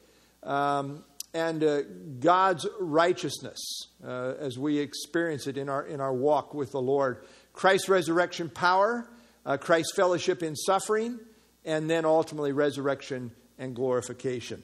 um, 0.43 1.05
and 1.33 1.63
uh, 1.63 1.83
God's 2.19 2.67
righteousness 2.81 3.61
uh, 4.05 4.35
as 4.39 4.59
we 4.59 4.79
experience 4.79 5.47
it 5.47 5.57
in 5.57 5.69
our, 5.69 5.87
in 5.87 6.01
our 6.01 6.13
walk 6.13 6.55
with 6.55 6.73
the 6.73 6.81
Lord, 6.81 7.25
Christ's 7.53 7.89
resurrection 7.89 8.49
power, 8.49 9.09
uh, 9.47 9.57
Christ's 9.57 9.95
fellowship 9.95 10.43
in 10.43 10.57
suffering, 10.57 11.19
and 11.65 11.89
then 11.89 12.05
ultimately 12.05 12.53
resurrection 12.53 13.33
and 13.59 13.75
glorification. 13.75 14.63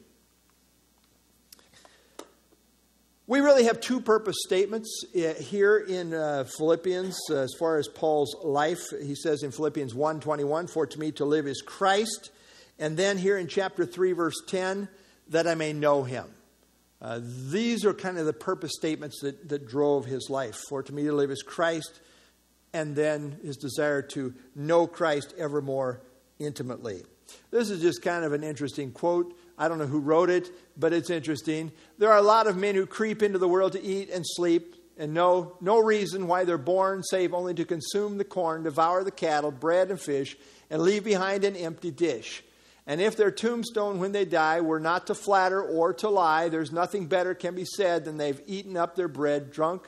We 3.31 3.39
really 3.39 3.65
have 3.65 3.81
two 3.81 4.01
purpose 4.01 4.35
statements 4.45 5.05
uh, 5.15 5.35
here 5.35 5.77
in 5.79 6.13
uh, 6.13 6.49
Philippians 6.59 7.17
uh, 7.31 7.37
as 7.37 7.55
far 7.61 7.77
as 7.77 7.87
Paul's 7.87 8.35
life. 8.43 8.81
He 9.01 9.15
says 9.15 9.45
in 9.45 9.53
Philippians 9.53 9.95
1:21, 9.95 10.69
"For 10.69 10.85
to 10.85 10.99
me 10.99 11.13
to 11.13 11.25
live 11.25 11.47
is 11.47 11.63
Christ," 11.63 12.31
and 12.77 12.97
then 12.97 13.19
here 13.19 13.39
in 13.39 13.47
chapter 13.47 13.87
3 13.87 14.13
verse 14.13 14.35
10, 14.49 14.89
"that 15.29 15.47
I 15.47 15.55
may 15.55 15.73
know 15.73 16.03
him." 16.03 16.35
Uh, 17.01 17.21
these 17.23 17.85
are 17.85 17.95
kind 17.95 18.19
of 18.19 18.27
the 18.27 18.33
purpose 18.33 18.73
statements 18.75 19.21
that, 19.23 19.49
that 19.49 19.69
drove 19.69 20.07
his 20.07 20.29
life. 20.29 20.57
For 20.69 20.83
to 20.83 20.93
me 20.93 21.05
to 21.05 21.13
live 21.13 21.31
is 21.31 21.43
Christ, 21.43 22.01
and 22.73 22.95
then 22.95 23.39
his 23.43 23.57
desire 23.57 24.03
to 24.03 24.35
know 24.55 24.87
Christ 24.87 25.35
ever 25.39 25.61
more 25.61 26.01
intimately. 26.39 27.03
This 27.51 27.71
is 27.71 27.81
just 27.81 28.03
kind 28.03 28.25
of 28.25 28.33
an 28.33 28.45
interesting 28.45 28.93
quote. 28.93 29.39
I 29.59 29.69
don't 29.69 29.79
know 29.79 29.87
who 29.87 30.01
wrote 30.01 30.31
it, 30.31 30.51
but 30.77 30.93
it's 30.93 31.11
interesting. 31.11 31.73
There 31.99 32.11
are 32.11 32.19
a 32.19 32.23
lot 32.23 32.47
of 32.47 32.57
men 32.57 32.75
who 32.75 32.87
creep 32.87 33.23
into 33.23 33.39
the 33.39 33.49
world 33.49 33.73
to 33.73 33.83
eat 33.83 34.11
and 34.11 34.25
sleep 34.27 34.77
and 34.97 35.15
know 35.15 35.57
no 35.61 35.79
reason 35.79 36.27
why 36.27 36.45
they're 36.45 36.59
born 36.59 37.03
save 37.03 37.35
only 37.35 37.55
to 37.55 37.65
consume 37.65 38.19
the 38.19 38.25
corn, 38.25 38.63
devour 38.63 39.05
the 39.05 39.11
cattle, 39.11 39.51
bread 39.51 39.91
and 39.91 40.01
fish, 40.01 40.37
and 40.71 40.83
leave 40.83 41.05
behind 41.05 41.45
an 41.45 41.57
empty 41.57 41.91
dish. 41.91 42.43
And 42.87 43.01
if 43.01 43.17
their 43.17 43.31
tombstone 43.31 43.99
when 43.99 44.13
they 44.13 44.25
die 44.25 44.61
were 44.61 44.81
not 44.81 45.07
to 45.07 45.15
flatter 45.15 45.63
or 45.63 45.93
to 45.95 46.09
lie, 46.09 46.49
there's 46.49 46.73
nothing 46.73 47.07
better 47.07 47.35
can 47.35 47.55
be 47.55 47.65
said 47.65 48.05
than 48.05 48.17
they've 48.17 48.41
eaten 48.47 48.77
up 48.77 48.97
their 48.97 49.09
bread, 49.09 49.53
drunk 49.53 49.83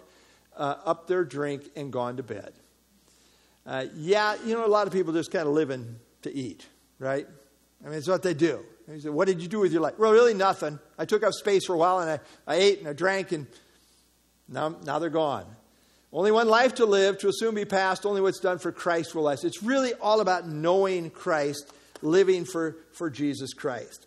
uh, 0.56 0.76
up 0.84 1.06
their 1.06 1.24
drink, 1.24 1.64
and 1.74 1.92
gone 1.92 2.16
to 2.16 2.22
bed. 2.22 2.52
Uh, 3.64 3.86
yeah, 3.94 4.36
you 4.44 4.54
know, 4.54 4.66
a 4.66 4.68
lot 4.68 4.86
of 4.86 4.92
people 4.92 5.12
just 5.12 5.30
kind 5.30 5.46
of 5.46 5.54
living 5.54 5.96
to 6.22 6.34
eat, 6.34 6.66
right? 6.98 7.26
I 7.84 7.88
mean, 7.88 7.98
it's 7.98 8.08
what 8.08 8.22
they 8.22 8.34
do. 8.34 8.64
He 8.90 9.00
said, 9.00 9.12
What 9.12 9.28
did 9.28 9.40
you 9.40 9.48
do 9.48 9.60
with 9.60 9.72
your 9.72 9.82
life? 9.82 9.98
Well, 9.98 10.12
really 10.12 10.34
nothing. 10.34 10.78
I 10.98 11.04
took 11.04 11.22
up 11.22 11.32
space 11.32 11.66
for 11.66 11.74
a 11.74 11.78
while 11.78 12.00
and 12.00 12.10
I, 12.10 12.20
I 12.46 12.56
ate 12.56 12.80
and 12.80 12.88
I 12.88 12.92
drank 12.92 13.32
and 13.32 13.46
now, 14.48 14.76
now 14.84 14.98
they're 14.98 15.10
gone. 15.10 15.46
Only 16.12 16.30
one 16.30 16.46
life 16.46 16.74
to 16.74 16.84
live, 16.84 17.18
to 17.18 17.30
soon 17.32 17.54
be 17.54 17.64
passed. 17.64 18.04
Only 18.04 18.20
what's 18.20 18.40
done 18.40 18.58
for 18.58 18.70
Christ 18.70 19.14
will 19.14 19.22
last. 19.22 19.44
It's 19.44 19.62
really 19.62 19.94
all 19.94 20.20
about 20.20 20.46
knowing 20.46 21.08
Christ, 21.10 21.72
living 22.02 22.44
for, 22.44 22.76
for 22.92 23.08
Jesus 23.08 23.54
Christ. 23.54 24.06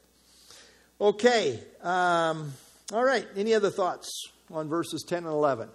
Okay. 1.01 1.59
Um, 1.81 2.53
all 2.93 3.03
right. 3.03 3.25
Any 3.35 3.55
other 3.55 3.71
thoughts 3.71 4.29
on 4.51 4.69
verses 4.69 5.03
10 5.07 5.19
and 5.19 5.27
11? 5.27 5.69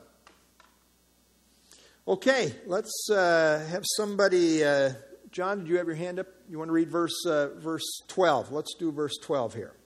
Okay. 2.10 2.52
Let's 2.66 3.08
uh, 3.08 3.64
have 3.70 3.84
somebody. 3.86 4.64
Uh, 4.64 4.94
John, 5.30 5.60
did 5.60 5.68
you 5.68 5.78
have 5.78 5.86
your 5.86 5.94
hand 5.94 6.18
up? 6.18 6.26
You 6.48 6.58
want 6.58 6.68
to 6.68 6.72
read 6.72 6.90
verse, 6.90 7.24
uh, 7.24 7.50
verse 7.58 7.84
12? 8.08 8.50
Let's 8.50 8.74
do 8.74 8.90
verse 8.90 9.16
12 9.22 9.54
here. 9.54 9.76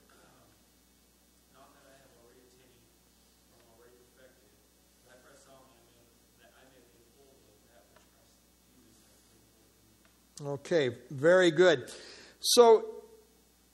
Okay, 10.43 10.95
very 11.11 11.51
good. 11.51 11.91
So 12.39 12.85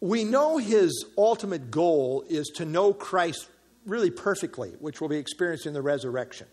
we 0.01 0.25
know 0.25 0.57
his 0.57 1.05
ultimate 1.17 1.71
goal 1.71 2.25
is 2.27 2.51
to 2.57 2.65
know 2.65 2.93
Christ 2.93 3.47
really 3.85 4.11
perfectly, 4.11 4.71
which 4.79 4.99
will 4.99 5.07
be 5.07 5.17
experienced 5.17 5.65
in 5.65 5.73
the 5.73 5.81
resurrection. 5.81 6.47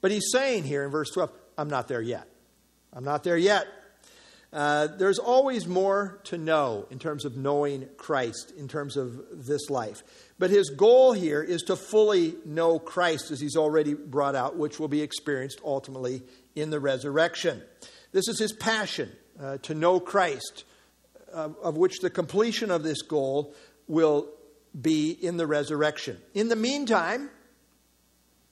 But 0.00 0.10
he's 0.10 0.30
saying 0.32 0.64
here 0.64 0.84
in 0.84 0.90
verse 0.90 1.10
12, 1.10 1.30
I'm 1.56 1.68
not 1.68 1.88
there 1.88 2.00
yet. 2.00 2.28
I'm 2.92 3.04
not 3.04 3.24
there 3.24 3.36
yet. 3.36 3.66
Uh, 4.50 4.86
there's 4.86 5.18
always 5.18 5.66
more 5.66 6.20
to 6.24 6.38
know 6.38 6.86
in 6.90 6.98
terms 6.98 7.26
of 7.26 7.36
knowing 7.36 7.86
Christ, 7.98 8.52
in 8.56 8.66
terms 8.66 8.96
of 8.96 9.46
this 9.46 9.68
life. 9.68 10.02
But 10.38 10.48
his 10.48 10.70
goal 10.70 11.12
here 11.12 11.42
is 11.42 11.62
to 11.62 11.76
fully 11.76 12.34
know 12.46 12.78
Christ, 12.78 13.30
as 13.30 13.40
he's 13.40 13.56
already 13.56 13.92
brought 13.92 14.34
out, 14.34 14.56
which 14.56 14.80
will 14.80 14.88
be 14.88 15.02
experienced 15.02 15.60
ultimately 15.62 16.22
in 16.54 16.70
the 16.70 16.80
resurrection. 16.80 17.62
This 18.12 18.26
is 18.28 18.38
his 18.38 18.52
passion 18.52 19.12
uh, 19.38 19.58
to 19.58 19.74
know 19.74 20.00
Christ, 20.00 20.64
uh, 21.32 21.50
of 21.62 21.76
which 21.76 21.98
the 21.98 22.08
completion 22.08 22.70
of 22.70 22.82
this 22.82 23.02
goal 23.02 23.54
will 23.86 24.30
be 24.80 25.10
in 25.10 25.36
the 25.36 25.46
resurrection. 25.46 26.18
In 26.32 26.48
the 26.48 26.56
meantime, 26.56 27.28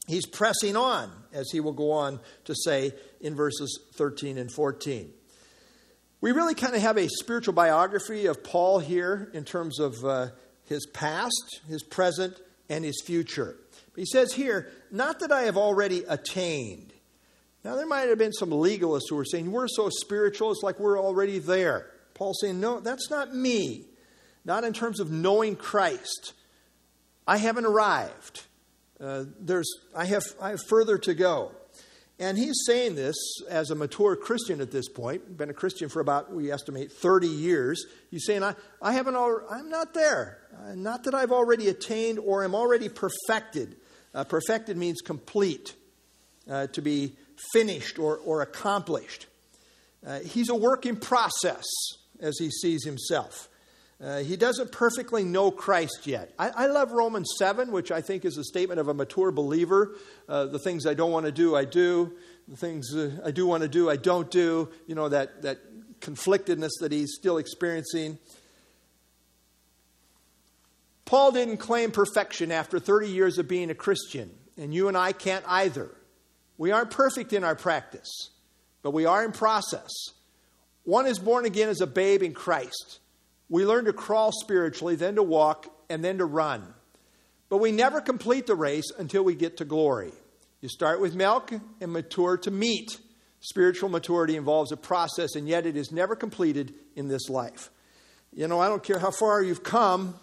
he's 0.07 0.27
pressing 0.27 0.77
on, 0.77 1.11
as 1.33 1.51
he 1.51 1.61
will 1.61 1.73
go 1.73 1.93
on 1.93 2.21
to 2.45 2.55
say 2.55 2.93
in 3.21 3.35
verses 3.35 3.81
13 3.95 4.39
and 4.39 4.51
14. 4.51 5.13
We 6.21 6.33
really 6.33 6.55
kind 6.55 6.75
of 6.75 6.83
have 6.83 6.97
a 6.97 7.09
spiritual 7.09 7.55
biography 7.55 8.27
of 8.27 8.43
Paul 8.43 8.79
here 8.79 9.31
in 9.35 9.45
terms 9.45 9.79
of 9.79 10.05
uh, 10.05 10.29
his 10.65 10.87
past, 10.87 11.61
his 11.69 11.83
present, 11.83 12.37
and 12.69 12.85
his 12.85 13.03
future. 13.05 13.57
But 13.93 14.01
he 14.01 14.07
says 14.07 14.33
here, 14.33 14.71
not 14.91 15.21
that 15.21 15.31
I 15.31 15.43
have 15.43 15.57
already 15.57 16.05
attained. 16.09 16.93
Now, 17.65 17.75
there 17.75 17.87
might 17.87 18.09
have 18.09 18.19
been 18.19 18.33
some 18.33 18.51
legalists 18.51 19.09
who 19.11 19.17
were 19.17 19.25
saying, 19.25 19.51
We're 19.51 19.67
so 19.67 19.91
spiritual, 19.91 20.53
it's 20.53 20.63
like 20.63 20.79
we're 20.79 21.01
already 21.01 21.41
there. 21.41 21.91
Paul's 22.15 22.39
saying, 22.41 22.61
No, 22.61 22.79
that's 22.79 23.11
not 23.11 23.35
me. 23.35 23.87
Not 24.45 24.63
in 24.63 24.73
terms 24.73 25.01
of 25.01 25.11
knowing 25.11 25.57
Christ. 25.57 26.33
I 27.27 27.39
haven't 27.39 27.67
arrived. 27.67 28.45
Uh, 29.01 29.25
there's, 29.41 29.71
I, 29.95 30.07
have, 30.07 30.23
I 30.41 30.51
have 30.51 30.61
further 30.69 30.99
to 30.99 31.15
go. 31.15 31.53
And 32.19 32.39
he's 32.39 32.63
saying 32.67 32.95
this 32.95 33.17
as 33.49 33.71
a 33.71 33.75
mature 33.75 34.17
Christian 34.17 34.63
at 34.63 34.71
this 34.71 34.89
point, 34.89 35.37
been 35.37 35.51
a 35.51 35.55
Christian 35.55 35.91
for 35.91 36.01
about, 36.01 36.33
we 36.33 36.51
estimate, 36.51 36.91
30 36.91 37.27
years. 37.27 37.85
He's 38.11 38.25
saying, 38.25 38.43
I, 38.43 38.55
I 38.81 38.93
haven't, 38.93 39.17
al- 39.17 39.47
I'm 39.51 39.69
not 39.69 39.93
there. 39.93 40.39
Uh, 40.59 40.75
not 40.75 41.05
that 41.05 41.15
I've 41.15 41.33
already 41.33 41.69
attained 41.69 42.19
or 42.19 42.43
am 42.43 42.55
already 42.55 42.89
perfected. 42.89 43.77
Uh, 44.15 44.25
perfected 44.25 44.79
means 44.79 45.03
complete, 45.03 45.75
uh, 46.51 46.69
to 46.69 46.81
be 46.81 47.17
finished 47.53 47.99
or, 47.99 48.17
or 48.19 48.41
accomplished. 48.41 49.27
Uh, 50.07 50.21
he's 50.21 50.49
a 50.49 50.55
work 50.55 50.87
in 50.87 50.97
process, 50.97 51.65
as 52.19 52.39
he 52.39 52.51
sees 52.51 52.83
himself. 52.85 53.51
Uh, 53.99 54.19
he 54.19 54.37
doesn't 54.37 54.73
perfectly 54.73 55.25
know 55.25 55.51
Christ 55.51 56.07
yet. 56.07 56.33
I, 56.39 56.51
I, 56.51 56.67
love 56.67 56.93
Romans 56.93 57.33
7, 57.39 57.73
which 57.73 57.91
I 57.91 58.03
think 58.03 58.27
is 58.27 58.37
a 58.37 58.45
statement 58.45 58.79
of 58.79 58.89
a 58.89 58.95
mature 58.95 59.31
believer. 59.31 59.97
Uh, 60.29 60.45
the 60.45 60.59
things 60.59 60.87
I 60.87 60.93
don't 60.93 61.13
want 61.13 61.25
to 61.25 61.33
do, 61.33 61.57
I 61.57 61.65
do. 61.65 62.13
The 62.47 62.59
things 62.59 62.95
uh, 62.95 63.23
I 63.25 63.31
do 63.31 63.47
want 63.47 63.63
to 63.63 63.69
do, 63.69 63.89
I 63.89 63.97
don't 63.97 64.31
do. 64.31 64.69
You 64.87 64.95
know, 64.95 65.09
that, 65.09 65.41
that 65.43 65.59
conflictedness 66.01 66.73
that 66.81 66.93
he's 66.93 67.15
still 67.15 67.39
experiencing. 67.39 68.19
Paul 71.07 71.33
didn't 71.33 71.59
claim 71.59 71.91
perfection 71.91 72.53
after 72.53 72.79
30 72.79 73.09
years 73.09 73.39
of 73.39 73.49
being 73.49 73.71
a 73.71 73.75
Christian, 73.75 74.31
and 74.59 74.75
you 74.75 74.89
and 74.89 74.97
I 74.97 75.13
can't 75.13 75.45
either. 75.49 75.91
We 76.59 76.71
aren't 76.71 76.91
perfect 76.91 77.33
in 77.33 77.45
our 77.45 77.55
practice, 77.55 78.31
but 78.83 78.91
we 78.91 79.07
are 79.07 79.25
in 79.25 79.33
process. 79.33 79.91
One 80.85 81.07
is 81.07 81.19
born 81.19 81.47
again 81.47 81.69
as 81.71 81.81
a 81.81 81.87
babe 81.87 82.23
in 82.23 82.35
Christ. 82.35 82.99
We 83.49 83.65
learn 83.65 83.85
to 83.85 83.93
crawl 83.93 84.33
spiritually, 84.33 84.97
then 84.97 85.15
to 85.17 85.23
walk, 85.23 85.67
and 85.89 86.05
then 86.05 86.19
to 86.19 86.25
run. 86.25 86.75
But 87.49 87.59
we 87.59 87.71
never 87.71 88.01
complete 88.01 88.47
the 88.47 88.57
race 88.57 88.91
until 88.99 89.23
we 89.23 89.35
get 89.35 89.59
to 89.59 89.65
glory. 89.65 90.13
You 90.61 90.69
start 90.69 91.01
with 91.01 91.15
milk 91.15 91.53
and 91.81 91.93
mature 91.93 92.37
to 92.39 92.51
meat. 92.51 92.99
Spiritual 93.41 93.89
maturity 93.89 94.37
involves 94.37 94.73
a 94.73 94.77
process, 94.77 95.37
and 95.37 95.49
yet 95.49 95.67
it 95.67 95.77
is 95.77 95.93
never 95.93 96.17
completed 96.17 96.75
in 96.97 97.07
this 97.07 97.29
life. 97.29 97.71
You 98.33 98.49
know, 98.49 98.59
I 98.59 98.69
don't 98.69 98.83
care 98.83 98.99
how 98.99 99.13
far 99.13 99.43
you've 99.43 99.63
come, 99.63 100.19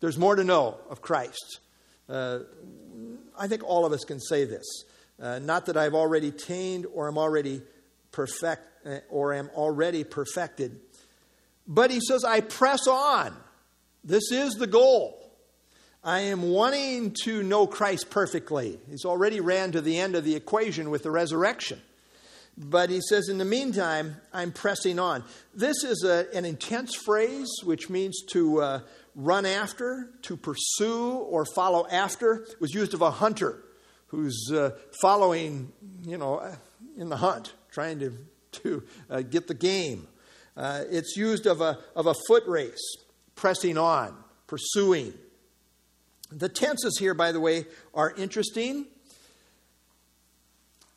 there's 0.00 0.18
more 0.18 0.36
to 0.36 0.44
know 0.44 0.76
of 0.90 1.00
Christ. 1.00 1.60
Uh, 2.08 2.40
I 3.38 3.48
think 3.48 3.64
all 3.64 3.86
of 3.86 3.92
us 3.92 4.04
can 4.04 4.20
say 4.20 4.44
this. 4.44 4.84
Uh, 5.20 5.38
not 5.38 5.66
that 5.66 5.76
I've 5.76 5.94
already 5.94 6.30
tamed 6.30 6.86
or 6.92 7.08
am 7.08 7.16
already 7.16 7.62
perfect 8.12 8.62
uh, 8.86 8.98
or 9.08 9.32
am 9.32 9.50
already 9.54 10.04
perfected. 10.04 10.78
But 11.66 11.90
he 11.90 12.00
says, 12.00 12.24
I 12.24 12.40
press 12.40 12.86
on. 12.86 13.36
This 14.04 14.30
is 14.30 14.54
the 14.54 14.66
goal. 14.66 15.22
I 16.04 16.20
am 16.20 16.42
wanting 16.42 17.14
to 17.24 17.42
know 17.42 17.66
Christ 17.66 18.10
perfectly. 18.10 18.78
He's 18.88 19.04
already 19.04 19.40
ran 19.40 19.72
to 19.72 19.80
the 19.80 19.98
end 19.98 20.14
of 20.14 20.22
the 20.22 20.36
equation 20.36 20.90
with 20.90 21.02
the 21.02 21.10
resurrection. 21.10 21.80
But 22.56 22.88
he 22.88 23.00
says, 23.00 23.28
in 23.28 23.38
the 23.38 23.44
meantime, 23.44 24.16
I'm 24.32 24.52
pressing 24.52 24.98
on. 24.98 25.24
This 25.52 25.82
is 25.82 26.04
a, 26.04 26.26
an 26.32 26.44
intense 26.44 26.94
phrase, 26.94 27.50
which 27.64 27.90
means 27.90 28.22
to 28.30 28.62
uh, 28.62 28.80
run 29.16 29.44
after, 29.44 30.10
to 30.22 30.36
pursue, 30.36 31.10
or 31.10 31.44
follow 31.44 31.86
after. 31.88 32.44
It 32.44 32.60
was 32.60 32.72
used 32.72 32.94
of 32.94 33.02
a 33.02 33.10
hunter 33.10 33.62
who's 34.06 34.50
uh, 34.54 34.70
following, 35.02 35.72
you 36.06 36.16
know, 36.16 36.56
in 36.96 37.08
the 37.08 37.16
hunt, 37.16 37.52
trying 37.72 37.98
to, 37.98 38.12
to 38.52 38.84
uh, 39.10 39.22
get 39.22 39.48
the 39.48 39.54
game. 39.54 40.06
Uh, 40.56 40.84
it's 40.90 41.16
used 41.16 41.46
of 41.46 41.60
a, 41.60 41.78
of 41.94 42.06
a 42.06 42.14
foot 42.26 42.44
race, 42.46 42.96
pressing 43.34 43.76
on, 43.76 44.16
pursuing. 44.46 45.12
The 46.30 46.48
tenses 46.48 46.96
here, 46.98 47.14
by 47.14 47.32
the 47.32 47.40
way, 47.40 47.66
are 47.94 48.12
interesting. 48.16 48.86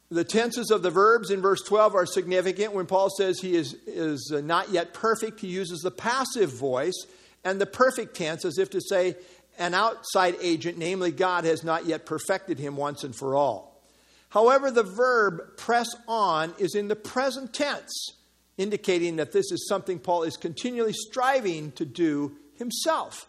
The 0.10 0.24
tenses 0.24 0.72
of 0.72 0.82
the 0.82 0.89
verbs 0.89 1.30
in 1.30 1.41
verse 1.41 1.62
12 1.63 1.93
are 1.93 2.06
significant. 2.06 2.74
When 2.74 2.88
Paul 2.88 3.10
says 3.10 3.39
he 3.39 3.56
is, 3.56 3.74
is 3.86 4.32
uh, 4.34 4.41
not 4.41 4.69
yet 4.72 4.93
perfect, 4.93 5.39
he 5.39 5.48
uses 5.48 5.82
the 5.82 5.91
passive 5.91 6.52
voice 6.52 7.06
and 7.43 7.62
the 7.62 7.65
perfect 7.65 8.15
tense 8.15 8.43
as 8.43 8.58
if 8.58 8.69
to 8.72 8.82
say, 8.82 9.15
an 9.60 9.74
outside 9.74 10.36
agent, 10.41 10.78
namely 10.78 11.12
God, 11.12 11.43
has 11.43 11.63
not 11.63 11.86
yet 11.86 12.06
perfected 12.06 12.60
him 12.60 12.78
once 12.78 13.04
and 13.04 13.15
for 13.15 13.36
all. 13.36 13.82
However, 14.30 14.72
the 14.72 14.84
verb 14.84 15.58
press 15.58 15.89
on 16.08 16.54
is 16.58 16.76
in 16.76 16.88
the 16.88 16.95
present 16.95 17.54
tense, 17.54 18.13
indicating 18.60 19.15
that 19.15 19.32
this 19.32 19.52
is 19.52 19.67
something 19.67 19.98
Paul 19.98 20.24
is 20.24 20.38
continually 20.38 20.93
striving 20.93 21.72
to 21.72 21.86
do 21.86 22.36
himself. 22.54 23.28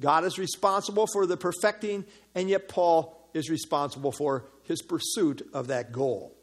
God 0.00 0.24
is 0.24 0.38
responsible 0.38 1.06
for 1.06 1.24
the 1.24 1.38
perfecting, 1.38 2.04
and 2.34 2.50
yet 2.50 2.68
Paul 2.68 3.16
is 3.32 3.48
responsible 3.48 4.12
for 4.12 4.44
his 4.64 4.82
pursuit 4.82 5.48
of 5.54 5.68
that 5.68 5.92
goal. 5.92 6.36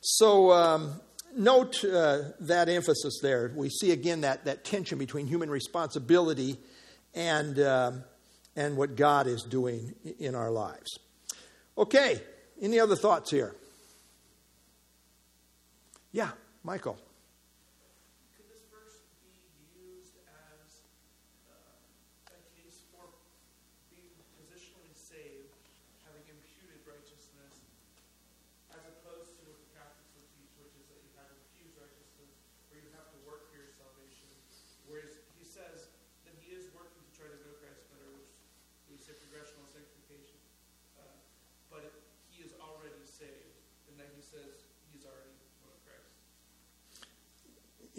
So, 0.00 0.52
um, 0.52 1.00
note 1.36 1.84
uh, 1.84 2.30
that 2.40 2.70
emphasis 2.70 3.18
there. 3.20 3.52
We 3.54 3.68
see 3.68 3.90
again 3.90 4.22
that, 4.22 4.46
that 4.46 4.64
tension 4.64 4.96
between 4.96 5.26
human 5.26 5.50
responsibility 5.50 6.56
and. 7.14 7.58
Um, 7.58 8.04
and 8.56 8.76
what 8.76 8.96
God 8.96 9.26
is 9.26 9.42
doing 9.42 9.94
in 10.18 10.34
our 10.34 10.50
lives. 10.50 10.98
Okay, 11.78 12.20
any 12.60 12.78
other 12.78 12.96
thoughts 12.96 13.30
here? 13.30 13.54
Yeah, 16.12 16.30
Michael. 16.64 16.98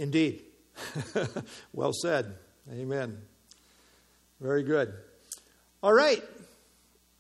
Indeed. 0.02 0.42
well 1.74 1.94
said. 1.94 2.34
Amen. 2.74 3.20
Very 4.40 4.64
good. 4.64 4.92
All 5.84 5.94
right. 5.94 6.24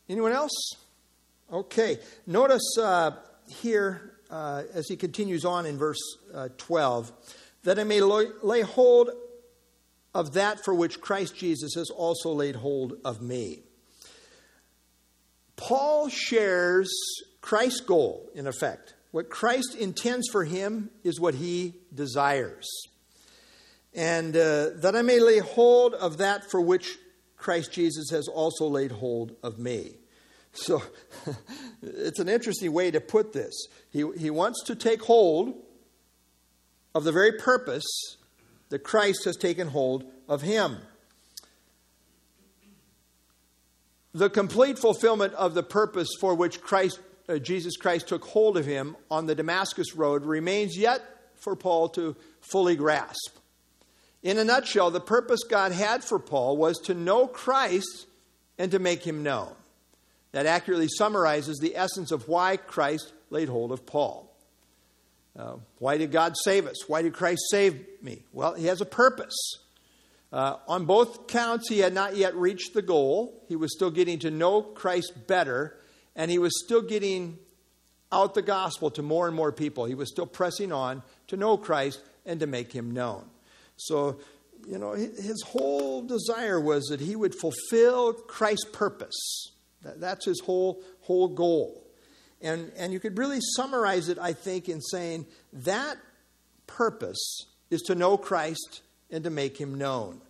Anyone 0.09 0.31
else? 0.31 0.73
Okay. 1.53 1.99
Notice 2.25 2.75
uh, 2.81 3.11
here, 3.47 4.13
uh, 4.31 4.63
as 4.73 4.87
he 4.87 4.95
continues 4.95 5.45
on 5.45 5.67
in 5.67 5.77
verse 5.77 6.01
uh, 6.33 6.49
12, 6.57 7.11
that 7.65 7.77
I 7.77 7.83
may 7.83 8.01
lay 8.01 8.61
hold 8.61 9.11
of 10.15 10.33
that 10.33 10.65
for 10.65 10.73
which 10.73 10.99
Christ 10.99 11.35
Jesus 11.35 11.75
has 11.75 11.91
also 11.91 12.31
laid 12.31 12.55
hold 12.55 12.95
of 13.05 13.21
me. 13.21 13.59
Paul 15.55 16.09
shares 16.09 16.91
Christ's 17.41 17.81
goal, 17.81 18.31
in 18.33 18.47
effect. 18.47 18.95
What 19.11 19.29
Christ 19.29 19.75
intends 19.75 20.27
for 20.29 20.45
him 20.45 20.89
is 21.03 21.19
what 21.19 21.35
he 21.35 21.75
desires. 21.93 22.67
And 23.93 24.35
uh, 24.35 24.69
that 24.75 24.95
I 24.95 25.01
may 25.01 25.19
lay 25.19 25.39
hold 25.39 25.93
of 25.93 26.17
that 26.17 26.49
for 26.49 26.61
which 26.61 26.97
Christ 27.35 27.71
Jesus 27.73 28.09
has 28.11 28.27
also 28.27 28.67
laid 28.67 28.91
hold 28.91 29.35
of 29.43 29.59
me. 29.59 29.95
So 30.53 30.81
it's 31.81 32.19
an 32.19 32.29
interesting 32.29 32.71
way 32.71 32.91
to 32.91 33.01
put 33.01 33.33
this. 33.33 33.67
He, 33.91 34.05
he 34.17 34.29
wants 34.29 34.63
to 34.65 34.75
take 34.75 35.01
hold 35.01 35.55
of 36.93 37.03
the 37.03 37.11
very 37.11 37.33
purpose 37.33 37.85
that 38.69 38.79
Christ 38.79 39.25
has 39.25 39.35
taken 39.35 39.67
hold 39.67 40.05
of 40.27 40.41
him. 40.41 40.77
The 44.13 44.29
complete 44.29 44.77
fulfillment 44.77 45.33
of 45.33 45.53
the 45.53 45.63
purpose 45.63 46.09
for 46.19 46.35
which 46.35 46.61
Christ, 46.61 46.99
uh, 47.27 47.37
Jesus 47.37 47.77
Christ 47.77 48.07
took 48.07 48.25
hold 48.25 48.57
of 48.57 48.65
him 48.65 48.95
on 49.09 49.25
the 49.25 49.35
Damascus 49.35 49.95
Road 49.95 50.25
remains 50.25 50.77
yet 50.77 51.01
for 51.35 51.55
Paul 51.55 51.89
to 51.89 52.15
fully 52.41 52.75
grasp. 52.75 53.37
In 54.23 54.37
a 54.37 54.43
nutshell, 54.43 54.91
the 54.91 54.99
purpose 54.99 55.43
God 55.43 55.71
had 55.71 56.03
for 56.03 56.19
Paul 56.19 56.57
was 56.57 56.77
to 56.81 56.93
know 56.93 57.27
Christ 57.27 58.05
and 58.57 58.71
to 58.71 58.79
make 58.79 59.03
him 59.05 59.23
known. 59.23 59.53
That 60.31 60.45
accurately 60.45 60.87
summarizes 60.87 61.57
the 61.57 61.75
essence 61.75 62.11
of 62.11 62.27
why 62.27 62.57
Christ 62.57 63.11
laid 63.29 63.49
hold 63.49 63.71
of 63.71 63.85
Paul. 63.85 64.31
Uh, 65.37 65.55
why 65.79 65.97
did 65.97 66.11
God 66.11 66.35
save 66.43 66.67
us? 66.67 66.87
Why 66.87 67.01
did 67.01 67.13
Christ 67.13 67.41
save 67.49 67.85
me? 68.01 68.23
Well, 68.31 68.53
he 68.53 68.65
has 68.67 68.81
a 68.81 68.85
purpose. 68.85 69.35
Uh, 70.31 70.57
on 70.67 70.85
both 70.85 71.27
counts, 71.27 71.67
he 71.67 71.79
had 71.79 71.93
not 71.93 72.15
yet 72.15 72.35
reached 72.35 72.73
the 72.73 72.81
goal. 72.81 73.43
He 73.47 73.55
was 73.55 73.73
still 73.73 73.91
getting 73.91 74.19
to 74.19 74.31
know 74.31 74.61
Christ 74.61 75.27
better, 75.27 75.77
and 76.15 76.29
he 76.29 76.39
was 76.39 76.51
still 76.63 76.81
getting 76.81 77.37
out 78.11 78.33
the 78.33 78.41
gospel 78.41 78.91
to 78.91 79.01
more 79.01 79.27
and 79.27 79.35
more 79.35 79.51
people. 79.51 79.85
He 79.85 79.95
was 79.95 80.09
still 80.09 80.25
pressing 80.25 80.71
on 80.71 81.01
to 81.27 81.37
know 81.37 81.57
Christ 81.57 82.01
and 82.25 82.39
to 82.41 82.47
make 82.47 82.71
him 82.71 82.91
known. 82.91 83.25
So, 83.77 84.19
you 84.67 84.77
know, 84.77 84.91
his 84.91 85.43
whole 85.47 86.03
desire 86.03 86.59
was 86.59 86.85
that 86.85 86.99
he 86.99 87.15
would 87.15 87.33
fulfill 87.33 88.13
Christ's 88.13 88.69
purpose. 88.71 89.51
That's 89.81 90.25
his 90.25 90.41
whole, 90.41 90.83
whole 91.01 91.29
goal. 91.29 91.83
And, 92.41 92.71
and 92.77 92.91
you 92.91 92.99
could 92.99 93.17
really 93.17 93.39
summarize 93.55 94.09
it, 94.09 94.17
I 94.19 94.33
think, 94.33 94.67
in 94.67 94.81
saying 94.81 95.25
that 95.53 95.97
purpose 96.67 97.45
is 97.69 97.81
to 97.83 97.95
know 97.95 98.17
Christ 98.17 98.81
and 99.09 99.23
to 99.23 99.29
make 99.29 99.57
him 99.57 99.75
known. 99.75 100.21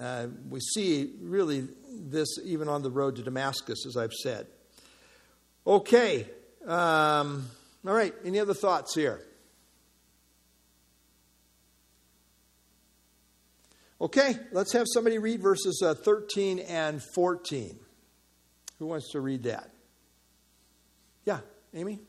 Uh, 0.00 0.26
we 0.48 0.60
see 0.60 1.12
really 1.20 1.68
this 1.92 2.28
even 2.44 2.68
on 2.68 2.82
the 2.82 2.90
road 2.90 3.16
to 3.16 3.22
Damascus, 3.22 3.86
as 3.86 3.96
I've 3.96 4.12
said. 4.12 4.46
Okay. 5.66 6.26
Um, 6.66 7.48
all 7.86 7.94
right. 7.94 8.14
Any 8.24 8.40
other 8.40 8.54
thoughts 8.54 8.94
here? 8.94 9.20
Okay, 14.00 14.34
let's 14.52 14.72
have 14.72 14.86
somebody 14.92 15.18
read 15.18 15.40
verses 15.40 15.80
uh, 15.82 15.94
13 15.94 16.58
and 16.58 17.02
14. 17.14 17.78
Who 18.78 18.86
wants 18.86 19.12
to 19.12 19.20
read 19.20 19.44
that? 19.44 19.70
Yeah. 21.24 21.38
Amy? 21.72 22.00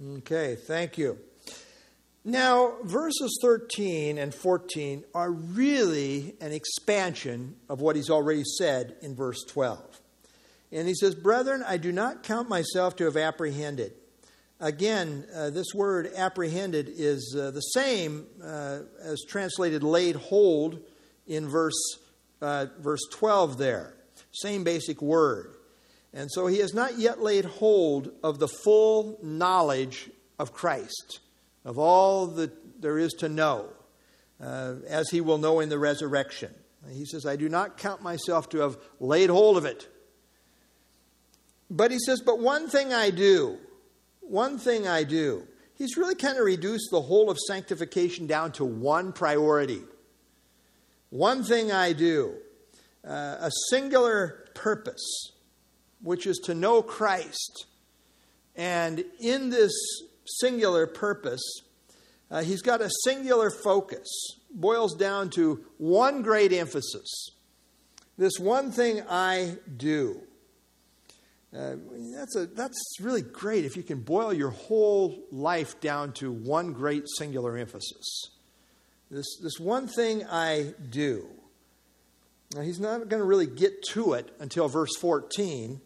Okay, 0.00 0.54
thank 0.54 0.96
you. 0.96 1.18
Now, 2.24 2.74
verses 2.84 3.38
13 3.42 4.18
and 4.18 4.32
14 4.32 5.04
are 5.14 5.32
really 5.32 6.34
an 6.40 6.52
expansion 6.52 7.56
of 7.68 7.80
what 7.80 7.96
he's 7.96 8.10
already 8.10 8.44
said 8.44 8.96
in 9.02 9.16
verse 9.16 9.42
12. 9.48 10.00
And 10.70 10.86
he 10.86 10.94
says, 10.94 11.14
Brethren, 11.14 11.64
I 11.66 11.78
do 11.78 11.90
not 11.90 12.22
count 12.22 12.48
myself 12.48 12.96
to 12.96 13.04
have 13.04 13.16
apprehended. 13.16 13.92
Again, 14.60 15.24
uh, 15.34 15.50
this 15.50 15.72
word 15.74 16.12
apprehended 16.14 16.88
is 16.94 17.36
uh, 17.36 17.50
the 17.50 17.60
same 17.60 18.26
uh, 18.44 18.80
as 19.02 19.24
translated 19.28 19.82
laid 19.82 20.16
hold 20.16 20.80
in 21.26 21.48
verse, 21.48 21.98
uh, 22.40 22.66
verse 22.78 23.02
12 23.12 23.58
there. 23.58 23.94
Same 24.32 24.64
basic 24.64 25.00
word. 25.00 25.54
And 26.12 26.30
so 26.32 26.46
he 26.46 26.58
has 26.58 26.74
not 26.74 26.98
yet 26.98 27.20
laid 27.20 27.44
hold 27.44 28.10
of 28.22 28.38
the 28.38 28.48
full 28.48 29.18
knowledge 29.22 30.10
of 30.38 30.52
Christ, 30.52 31.20
of 31.64 31.78
all 31.78 32.26
that 32.26 32.80
there 32.80 32.98
is 32.98 33.12
to 33.14 33.28
know, 33.28 33.68
uh, 34.40 34.76
as 34.88 35.10
he 35.10 35.20
will 35.20 35.38
know 35.38 35.60
in 35.60 35.68
the 35.68 35.78
resurrection. 35.78 36.54
He 36.90 37.04
says, 37.04 37.26
I 37.26 37.36
do 37.36 37.48
not 37.48 37.76
count 37.76 38.02
myself 38.02 38.48
to 38.50 38.58
have 38.58 38.78
laid 39.00 39.30
hold 39.30 39.56
of 39.56 39.64
it. 39.64 39.88
But 41.70 41.90
he 41.90 41.98
says, 41.98 42.22
But 42.24 42.38
one 42.38 42.68
thing 42.68 42.92
I 42.92 43.10
do, 43.10 43.58
one 44.20 44.58
thing 44.58 44.86
I 44.86 45.04
do. 45.04 45.46
He's 45.74 45.96
really 45.96 46.16
kind 46.16 46.38
of 46.38 46.44
reduced 46.44 46.88
the 46.90 47.00
whole 47.00 47.30
of 47.30 47.38
sanctification 47.38 48.26
down 48.26 48.52
to 48.52 48.64
one 48.64 49.12
priority. 49.12 49.82
One 51.10 51.44
thing 51.44 51.70
I 51.70 51.92
do, 51.92 52.34
uh, 53.06 53.36
a 53.40 53.50
singular 53.70 54.48
purpose, 54.54 55.32
which 56.02 56.26
is 56.26 56.38
to 56.44 56.54
know 56.54 56.82
Christ. 56.82 57.66
And 58.56 59.04
in 59.20 59.50
this 59.50 59.72
singular 60.40 60.86
purpose, 60.86 61.42
uh, 62.30 62.42
he's 62.42 62.62
got 62.62 62.80
a 62.80 62.90
singular 63.04 63.50
focus, 63.50 64.08
boils 64.50 64.94
down 64.94 65.30
to 65.30 65.64
one 65.78 66.22
great 66.22 66.52
emphasis. 66.52 67.30
This 68.18 68.38
one 68.38 68.72
thing 68.72 69.02
I 69.08 69.56
do. 69.76 70.20
Uh, 71.56 71.76
that's, 72.14 72.36
a, 72.36 72.46
that's 72.46 72.78
really 73.00 73.22
great 73.22 73.64
if 73.64 73.76
you 73.76 73.82
can 73.82 74.00
boil 74.00 74.34
your 74.34 74.50
whole 74.50 75.24
life 75.32 75.80
down 75.80 76.12
to 76.12 76.30
one 76.30 76.72
great 76.72 77.04
singular 77.16 77.56
emphasis. 77.56 78.30
This, 79.10 79.38
this 79.42 79.58
one 79.58 79.86
thing 79.86 80.26
I 80.26 80.74
do. 80.90 81.26
Now, 82.54 82.62
he's 82.62 82.80
not 82.80 83.08
going 83.08 83.20
to 83.20 83.24
really 83.24 83.46
get 83.46 83.82
to 83.92 84.14
it 84.14 84.34
until 84.40 84.68
verse 84.68 84.94
14, 85.00 85.80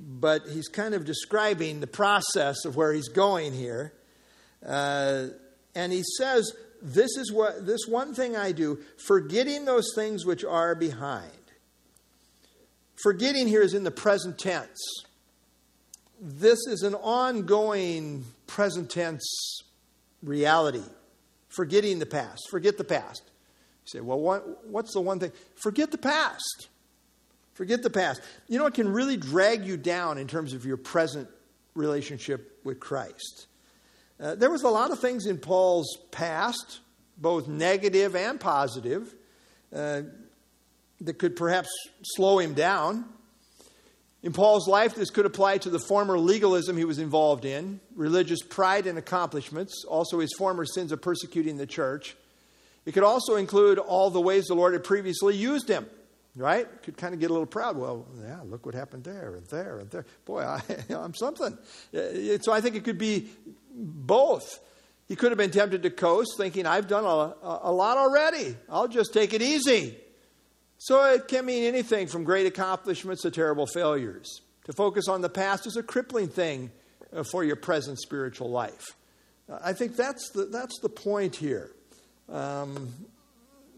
but 0.00 0.42
he's 0.48 0.68
kind 0.68 0.94
of 0.94 1.04
describing 1.04 1.80
the 1.80 1.86
process 1.86 2.64
of 2.64 2.76
where 2.76 2.92
he's 2.92 3.08
going 3.08 3.52
here. 3.52 3.92
Uh, 4.66 5.26
and 5.74 5.92
he 5.92 6.02
says, 6.18 6.52
This 6.82 7.16
is 7.16 7.32
what 7.32 7.66
this 7.66 7.86
one 7.86 8.14
thing 8.14 8.36
I 8.36 8.52
do, 8.52 8.78
forgetting 9.06 9.64
those 9.64 9.92
things 9.94 10.24
which 10.24 10.44
are 10.44 10.74
behind 10.74 11.30
Forgetting 13.02 13.48
here 13.48 13.62
is 13.62 13.72
in 13.72 13.84
the 13.84 13.90
present 13.90 14.38
tense. 14.38 14.78
This 16.20 16.58
is 16.66 16.82
an 16.82 16.94
ongoing 16.94 18.24
present 18.46 18.90
tense 18.90 19.62
reality. 20.22 20.82
Forgetting 21.48 21.98
the 21.98 22.06
past. 22.06 22.42
Forget 22.50 22.76
the 22.76 22.84
past. 22.84 23.22
You 23.24 23.98
say, 23.98 24.00
well, 24.00 24.20
what, 24.20 24.66
what's 24.66 24.92
the 24.92 25.00
one 25.00 25.18
thing? 25.18 25.32
Forget 25.62 25.90
the 25.90 25.98
past. 25.98 26.68
Forget 27.60 27.82
the 27.82 27.90
past. 27.90 28.22
You 28.48 28.58
know, 28.58 28.64
it 28.64 28.72
can 28.72 28.90
really 28.90 29.18
drag 29.18 29.66
you 29.66 29.76
down 29.76 30.16
in 30.16 30.26
terms 30.26 30.54
of 30.54 30.64
your 30.64 30.78
present 30.78 31.28
relationship 31.74 32.58
with 32.64 32.80
Christ. 32.80 33.48
Uh, 34.18 34.34
there 34.34 34.48
was 34.48 34.62
a 34.62 34.70
lot 34.70 34.90
of 34.92 34.98
things 34.98 35.26
in 35.26 35.36
Paul's 35.36 35.98
past, 36.10 36.80
both 37.18 37.48
negative 37.48 38.16
and 38.16 38.40
positive. 38.40 39.14
Uh, 39.70 40.04
that 41.02 41.18
could 41.18 41.36
perhaps 41.36 41.68
slow 42.02 42.38
him 42.38 42.54
down. 42.54 43.04
In 44.22 44.32
Paul's 44.32 44.66
life, 44.66 44.94
this 44.94 45.10
could 45.10 45.26
apply 45.26 45.58
to 45.58 45.68
the 45.68 45.80
former 45.80 46.18
legalism 46.18 46.78
he 46.78 46.86
was 46.86 46.98
involved 46.98 47.44
in, 47.44 47.78
religious 47.94 48.40
pride 48.40 48.86
and 48.86 48.96
accomplishments, 48.96 49.84
also 49.86 50.20
his 50.20 50.32
former 50.38 50.64
sins 50.64 50.92
of 50.92 51.02
persecuting 51.02 51.58
the 51.58 51.66
church. 51.66 52.16
It 52.86 52.92
could 52.92 53.04
also 53.04 53.36
include 53.36 53.78
all 53.78 54.08
the 54.08 54.18
ways 54.18 54.46
the 54.46 54.54
Lord 54.54 54.72
had 54.72 54.82
previously 54.82 55.36
used 55.36 55.68
him 55.68 55.86
right? 56.36 56.66
Could 56.82 56.96
kind 56.96 57.14
of 57.14 57.20
get 57.20 57.30
a 57.30 57.32
little 57.32 57.46
proud. 57.46 57.76
Well, 57.76 58.06
yeah, 58.22 58.40
look 58.44 58.66
what 58.66 58.74
happened 58.74 59.04
there 59.04 59.34
and 59.34 59.46
there 59.46 59.78
and 59.78 59.90
there. 59.90 60.06
Boy, 60.24 60.40
I, 60.44 60.62
am 60.90 61.14
something. 61.14 61.56
So 61.92 62.52
I 62.52 62.60
think 62.60 62.76
it 62.76 62.84
could 62.84 62.98
be 62.98 63.28
both. 63.74 64.60
He 65.08 65.16
could 65.16 65.32
have 65.32 65.38
been 65.38 65.50
tempted 65.50 65.82
to 65.82 65.90
coast, 65.90 66.36
thinking, 66.36 66.66
I've 66.66 66.86
done 66.86 67.04
a, 67.04 67.34
a 67.42 67.72
lot 67.72 67.96
already. 67.96 68.56
I'll 68.68 68.88
just 68.88 69.12
take 69.12 69.34
it 69.34 69.42
easy. 69.42 69.96
So 70.78 71.04
it 71.12 71.28
can 71.28 71.44
mean 71.44 71.64
anything 71.64 72.06
from 72.06 72.24
great 72.24 72.46
accomplishments 72.46 73.22
to 73.22 73.30
terrible 73.30 73.66
failures. 73.66 74.40
To 74.64 74.72
focus 74.72 75.08
on 75.08 75.20
the 75.20 75.28
past 75.28 75.66
is 75.66 75.76
a 75.76 75.82
crippling 75.82 76.28
thing 76.28 76.70
uh, 77.12 77.24
for 77.24 77.42
your 77.42 77.56
present 77.56 77.98
spiritual 77.98 78.50
life. 78.50 78.94
I 79.62 79.72
think 79.72 79.96
that's 79.96 80.30
the, 80.30 80.44
that's 80.44 80.78
the 80.80 80.88
point 80.88 81.34
here. 81.34 81.72
Um, 82.28 82.94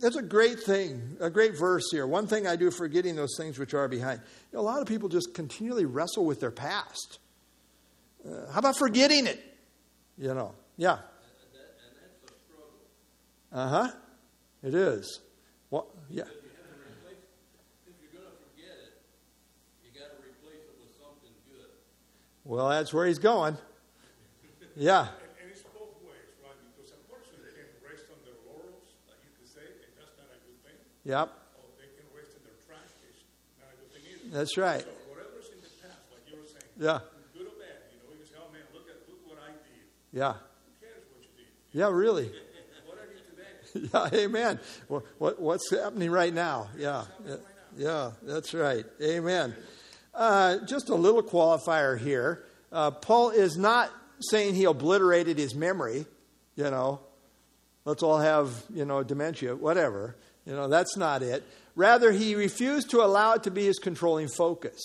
that's 0.02 0.16
a 0.16 0.22
great 0.22 0.60
thing, 0.60 1.16
a 1.20 1.30
great 1.30 1.56
verse 1.56 1.84
here. 1.90 2.06
One 2.06 2.26
thing 2.26 2.46
I 2.46 2.56
do, 2.56 2.70
forgetting 2.70 3.16
those 3.16 3.34
things 3.38 3.58
which 3.58 3.72
are 3.72 3.88
behind. 3.88 4.20
You 4.52 4.58
know, 4.58 4.60
a 4.60 4.66
lot 4.66 4.82
of 4.82 4.88
people 4.88 5.08
just 5.08 5.32
continually 5.32 5.86
wrestle 5.86 6.26
with 6.26 6.40
their 6.40 6.50
past. 6.50 7.18
Uh, 8.26 8.52
how 8.52 8.58
about 8.58 8.76
forgetting 8.76 9.26
it? 9.26 9.42
You 10.18 10.34
know, 10.34 10.54
yeah. 10.76 10.98
Uh 13.50 13.68
huh. 13.68 13.88
It 14.62 14.74
is. 14.74 15.20
Well, 15.70 15.88
yeah. 16.10 16.24
Well, 22.44 22.68
that's 22.68 22.92
where 22.92 23.06
he's 23.06 23.20
going. 23.20 23.56
Yeah. 24.74 25.00
And, 25.00 25.08
and 25.40 25.50
it's 25.50 25.62
both 25.62 25.94
ways, 26.02 26.26
right? 26.42 26.52
Because 26.74 26.90
a 26.90 27.00
person 27.06 27.38
can 27.38 27.64
rest 27.80 28.10
on 28.10 28.18
their 28.26 28.34
laurels, 28.44 28.82
like 29.06 29.22
you 29.22 29.30
could 29.38 29.46
say, 29.48 29.62
and 29.62 29.94
that's 29.94 30.18
not 30.18 30.26
a 30.26 30.38
good 30.42 30.58
thing. 30.66 30.76
Yep. 31.04 31.28
Or 31.28 31.64
they 31.78 31.90
can 31.98 32.06
rest 32.16 32.32
their 32.44 32.54
trash, 32.66 32.90
it's 33.10 33.24
not 33.58 33.68
a 33.72 33.76
good 33.76 33.90
thing 33.92 34.02
either. 34.06 34.36
That's 34.38 34.56
right. 34.56 34.82
So 34.82 34.88
whatever's 35.10 35.50
in 35.50 35.60
the 35.60 35.70
past, 35.82 35.98
like 36.12 36.22
you 36.30 36.36
were 36.38 36.46
saying, 36.46 36.70
Yeah. 36.78 37.00
good 37.34 37.46
or 37.46 37.58
bad, 37.58 37.90
you 37.90 37.98
know, 37.98 38.12
you 38.12 38.18
can 38.22 38.26
say, 38.26 38.38
oh 38.38 38.52
man, 38.52 38.62
look 38.72 38.86
at 38.86 39.02
look 39.08 39.18
what 39.26 39.38
I 39.42 39.50
did. 39.50 39.86
Yeah. 40.12 40.34
Who 40.34 40.86
cares 40.86 41.02
what 41.10 41.22
you 41.22 41.30
did? 41.36 41.50
Yeah, 41.72 41.90
really. 41.90 42.30
What 42.86 42.98
are 42.98 43.08
you 43.10 43.20
today? 43.24 44.12
Yeah, 44.14 44.24
amen. 44.26 44.60
What, 44.88 45.04
what, 45.18 45.40
what's 45.40 45.70
happening 45.70 46.10
right 46.10 46.32
now? 46.32 46.68
Yeah. 46.76 47.04
Yeah, 47.26 47.36
yeah 47.76 48.10
that's 48.22 48.54
right. 48.54 48.84
Amen. 49.02 49.54
Uh, 50.14 50.58
just 50.66 50.88
a 50.90 50.94
little 50.94 51.22
qualifier 51.22 51.98
here. 51.98 52.44
Uh, 52.70 52.90
Paul 52.90 53.30
is 53.30 53.56
not 53.56 53.90
saying 54.20 54.54
he 54.54 54.64
obliterated 54.64 55.38
his 55.38 55.54
memory, 55.54 56.06
you 56.54 56.64
know. 56.70 57.00
Let's 57.84 58.02
all 58.02 58.18
have, 58.18 58.50
you 58.72 58.84
know, 58.84 59.02
dementia, 59.02 59.56
whatever. 59.56 60.16
You 60.46 60.54
know, 60.54 60.68
that's 60.68 60.96
not 60.96 61.22
it. 61.22 61.44
Rather, 61.74 62.12
he 62.12 62.34
refused 62.34 62.90
to 62.90 63.02
allow 63.02 63.34
it 63.34 63.44
to 63.44 63.50
be 63.50 63.64
his 63.64 63.78
controlling 63.78 64.28
focus. 64.28 64.80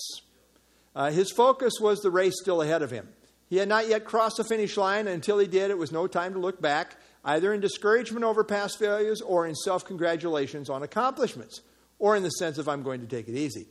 Uh, 0.95 1.11
his 1.11 1.31
focus 1.31 1.73
was 1.79 1.99
the 1.99 2.09
race 2.09 2.35
still 2.41 2.61
ahead 2.61 2.81
of 2.81 2.91
him. 2.91 3.09
He 3.49 3.57
had 3.57 3.69
not 3.69 3.87
yet 3.87 4.05
crossed 4.05 4.37
the 4.37 4.43
finish 4.43 4.77
line, 4.77 5.01
and 5.01 5.09
until 5.09 5.39
he 5.39 5.47
did, 5.47 5.71
it 5.71 5.77
was 5.77 5.91
no 5.91 6.07
time 6.07 6.33
to 6.33 6.39
look 6.39 6.61
back, 6.61 6.95
either 7.23 7.53
in 7.53 7.61
discouragement 7.61 8.25
over 8.25 8.43
past 8.43 8.77
failures 8.77 9.21
or 9.21 9.47
in 9.47 9.55
self 9.55 9.85
congratulations 9.85 10.69
on 10.69 10.83
accomplishments, 10.83 11.61
or 11.99 12.15
in 12.15 12.23
the 12.23 12.29
sense 12.29 12.57
of, 12.57 12.67
I'm 12.67 12.83
going 12.83 13.01
to 13.01 13.07
take 13.07 13.27
it 13.27 13.35
easy. 13.35 13.67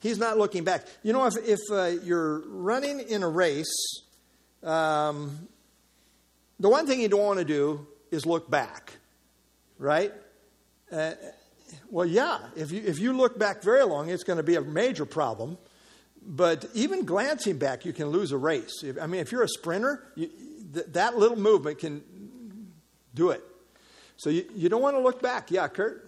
He's 0.00 0.18
not 0.18 0.38
looking 0.38 0.64
back. 0.64 0.86
You 1.02 1.12
know, 1.12 1.26
if, 1.26 1.34
if 1.44 1.58
uh, 1.70 2.00
you're 2.04 2.40
running 2.48 3.00
in 3.00 3.22
a 3.22 3.28
race, 3.28 4.02
um, 4.62 5.48
the 6.60 6.68
one 6.68 6.86
thing 6.86 7.00
you 7.00 7.08
don't 7.08 7.24
want 7.24 7.38
to 7.40 7.44
do 7.44 7.86
is 8.10 8.24
look 8.24 8.48
back, 8.50 8.92
right? 9.78 10.12
Uh, 10.92 11.12
well, 11.90 12.06
yeah, 12.06 12.38
if 12.56 12.72
you, 12.72 12.82
if 12.84 12.98
you 12.98 13.12
look 13.12 13.38
back 13.38 13.62
very 13.62 13.84
long, 13.84 14.08
it's 14.08 14.24
going 14.24 14.38
to 14.38 14.42
be 14.42 14.54
a 14.54 14.62
major 14.62 15.04
problem. 15.04 15.58
But 16.22 16.64
even 16.74 17.04
glancing 17.04 17.58
back, 17.58 17.84
you 17.84 17.92
can 17.92 18.08
lose 18.08 18.32
a 18.32 18.38
race. 18.38 18.82
If, 18.82 19.00
I 19.00 19.06
mean, 19.06 19.20
if 19.20 19.32
you're 19.32 19.42
a 19.42 19.48
sprinter, 19.48 20.02
you, 20.14 20.28
th- 20.72 20.86
that 20.88 21.16
little 21.16 21.38
movement 21.38 21.78
can 21.78 22.02
do 23.14 23.30
it. 23.30 23.42
So 24.16 24.30
you, 24.30 24.44
you 24.54 24.68
don't 24.68 24.82
want 24.82 24.96
to 24.96 25.00
look 25.00 25.22
back. 25.22 25.50
Yeah, 25.50 25.68
Kurt? 25.68 26.04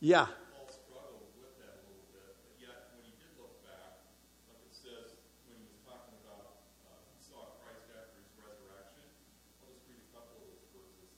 Yeah. 0.00 0.30
Paul 0.54 0.70
struggled 0.70 1.26
with 1.42 1.58
that 1.58 1.82
a 1.82 1.90
little 1.90 2.06
bit, 2.14 2.30
but 2.38 2.54
yet 2.62 2.86
when 2.94 3.02
he 3.02 3.10
did 3.18 3.34
look 3.34 3.58
back, 3.66 3.98
like 4.46 4.62
it 4.62 4.70
says 4.70 5.18
when 5.50 5.58
he 5.58 5.66
was 5.66 5.82
talking 5.82 6.14
about 6.22 6.62
uh, 6.86 7.02
he 7.10 7.18
saw 7.18 7.58
Christ 7.58 7.90
after 7.90 8.22
his 8.22 8.30
resurrection. 8.38 9.10
I'll 9.58 9.74
just 9.74 9.82
read 9.90 9.98
a 9.98 10.10
couple 10.14 10.38
of 10.38 10.54
those 10.54 10.70
verses. 10.70 11.10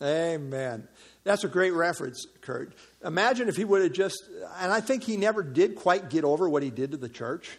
Amen. 0.01 0.89
That's 1.25 1.45
a 1.45 1.49
great 1.49 1.73
reference, 1.73 2.25
Kurt. 2.41 2.73
Imagine 3.05 3.49
if 3.49 3.57
he 3.57 3.65
would 3.65 3.83
have 3.83 3.93
just, 3.93 4.23
and 4.59 4.73
I 4.73 4.81
think 4.81 5.03
he 5.03 5.17
never 5.17 5.43
did 5.43 5.75
quite 5.75 6.09
get 6.09 6.25
over 6.25 6.49
what 6.49 6.63
he 6.63 6.71
did 6.71 6.93
to 6.93 6.97
the 6.97 7.09
church. 7.09 7.59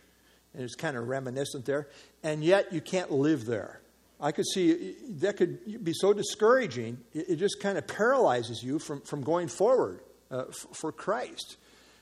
And 0.54 0.64
it's 0.64 0.76
kind 0.76 0.98
of 0.98 1.08
reminiscent 1.08 1.66
there. 1.66 1.90
And 2.24 2.44
yet 2.44 2.74
you 2.74 2.82
can't 2.82 3.12
live 3.12 3.46
there. 3.46 3.82
I 4.20 4.32
could 4.32 4.46
see 4.46 4.96
that 5.20 5.38
could 5.38 5.84
be 5.84 5.94
so 5.94 6.14
discouraging. 6.14 6.98
It, 7.14 7.38
just 7.38 7.62
kind 7.62 7.78
of 7.78 7.88
paralyzes 7.88 8.62
you 8.62 8.80
from, 8.80 9.02
from 9.02 9.22
going 9.22 9.48
forward 9.48 10.02
uh, 10.30 10.46
f- 10.50 10.68
for 10.74 10.92
Christ. 10.92 11.58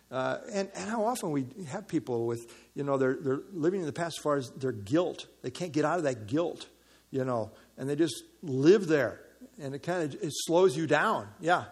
Uh, 0.10 0.38
and, 0.52 0.70
and 0.74 0.90
how 0.90 1.06
often 1.06 1.32
we 1.32 1.46
have 1.70 1.88
people 1.88 2.26
with, 2.26 2.52
you 2.74 2.84
know, 2.84 2.98
they're, 2.98 3.18
they're 3.20 3.42
living 3.54 3.82
in 3.82 3.86
the 3.86 3.94
past 3.94 4.18
as 4.18 4.24
far 4.24 4.38
as 4.38 4.50
their 4.52 4.72
guilt. 4.72 5.28
They 5.44 5.52
can't 5.52 5.72
get 5.72 5.86
out 5.86 5.98
of 5.98 6.06
that 6.06 6.28
guilt, 6.28 6.68
you 7.12 7.24
know, 7.24 7.52
and 7.78 7.90
they 7.90 7.96
just 7.96 8.24
live 8.42 8.88
there. 8.88 9.22
And 9.60 9.76
it 9.76 9.84
kind 9.84 10.04
of 10.04 10.24
it 10.24 10.32
slows 10.34 10.76
you 10.76 10.88
down. 10.88 11.28
Yeah. 11.40 11.66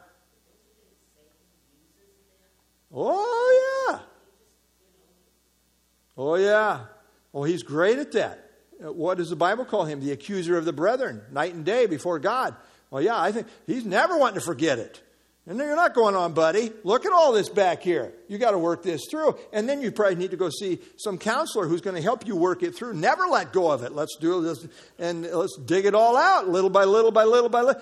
Oh, 2.94 3.88
yeah. 3.90 4.00
Oh, 6.18 6.36
yeah. 6.36 6.86
Oh, 7.34 7.44
he's 7.44 7.64
great 7.64 7.98
at 7.98 8.12
that. 8.14 8.45
Uh, 8.84 8.92
What 8.92 9.18
does 9.18 9.30
the 9.30 9.36
Bible 9.36 9.66
call 9.66 9.86
him? 9.86 10.00
The 10.02 10.12
accuser 10.12 10.58
of 10.58 10.66
the 10.66 10.74
brethren, 10.74 11.22
night 11.32 11.54
and 11.54 11.66
day 11.66 11.86
before 11.86 12.20
God. 12.20 12.56
Well, 12.92 13.02
yeah, 13.02 13.20
I 13.20 13.32
think 13.32 13.48
he's 13.68 13.86
never 13.86 14.18
wanting 14.18 14.40
to 14.40 14.46
forget 14.46 14.80
it. 14.80 15.02
And 15.48 15.60
you're 15.60 15.76
not 15.76 15.94
going 15.94 16.16
on, 16.16 16.34
buddy. 16.34 16.72
Look 16.84 17.06
at 17.06 17.12
all 17.12 17.32
this 17.32 17.50
back 17.50 17.84
here. 17.84 18.12
You 18.28 18.40
got 18.40 18.52
to 18.52 18.58
work 18.58 18.82
this 18.82 19.02
through. 19.12 19.38
And 19.54 19.70
then 19.70 19.80
you 19.80 19.92
probably 19.92 20.16
need 20.16 20.32
to 20.32 20.38
go 20.38 20.50
see 20.50 20.80
some 20.98 21.20
counselor 21.20 21.68
who's 21.68 21.82
going 21.82 21.96
to 21.96 22.02
help 22.02 22.26
you 22.26 22.36
work 22.36 22.64
it 22.64 22.76
through. 22.76 22.96
Never 22.96 23.26
let 23.28 23.54
go 23.54 23.70
of 23.70 23.84
it. 23.84 23.92
Let's 23.92 24.16
do 24.20 24.42
this 24.42 24.66
and 24.98 25.22
let's 25.24 25.56
dig 25.58 25.86
it 25.86 25.94
all 25.94 26.18
out 26.18 26.48
little 26.48 26.72
by 26.72 26.86
little 26.86 27.12
by 27.12 27.26
little 27.26 27.50
by 27.50 27.62
little. 27.62 27.82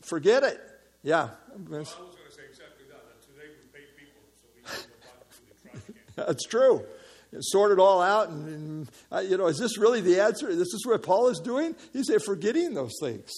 Forget 0.00 0.42
it. 0.42 0.58
Yeah. 1.02 1.28
I 1.52 1.56
was 1.58 1.68
going 1.68 1.84
to 1.84 1.90
say 2.34 2.42
exactly 2.48 2.86
that. 2.88 3.02
That 3.04 3.22
today 3.22 3.48
we 3.50 3.78
pay 3.78 3.84
people 3.94 4.22
so 4.40 4.46
we 4.54 4.62
can 4.62 4.72
go 4.72 4.96
back 5.04 5.28
to 5.28 5.40
the 5.46 5.70
trash 5.70 5.82
can. 6.16 6.26
That's 6.26 6.46
true. 6.46 6.86
Sort 7.40 7.72
it 7.72 7.78
all 7.78 8.02
out, 8.02 8.28
and, 8.28 8.48
and 8.48 8.90
uh, 9.10 9.20
you 9.20 9.38
know, 9.38 9.46
is 9.46 9.58
this 9.58 9.78
really 9.78 10.02
the 10.02 10.20
answer? 10.20 10.54
This 10.54 10.74
is 10.74 10.84
what 10.86 11.02
Paul 11.02 11.28
is 11.28 11.38
doing. 11.38 11.74
He's 11.92 12.10
forgetting 12.24 12.74
those 12.74 12.92
things. 13.00 13.30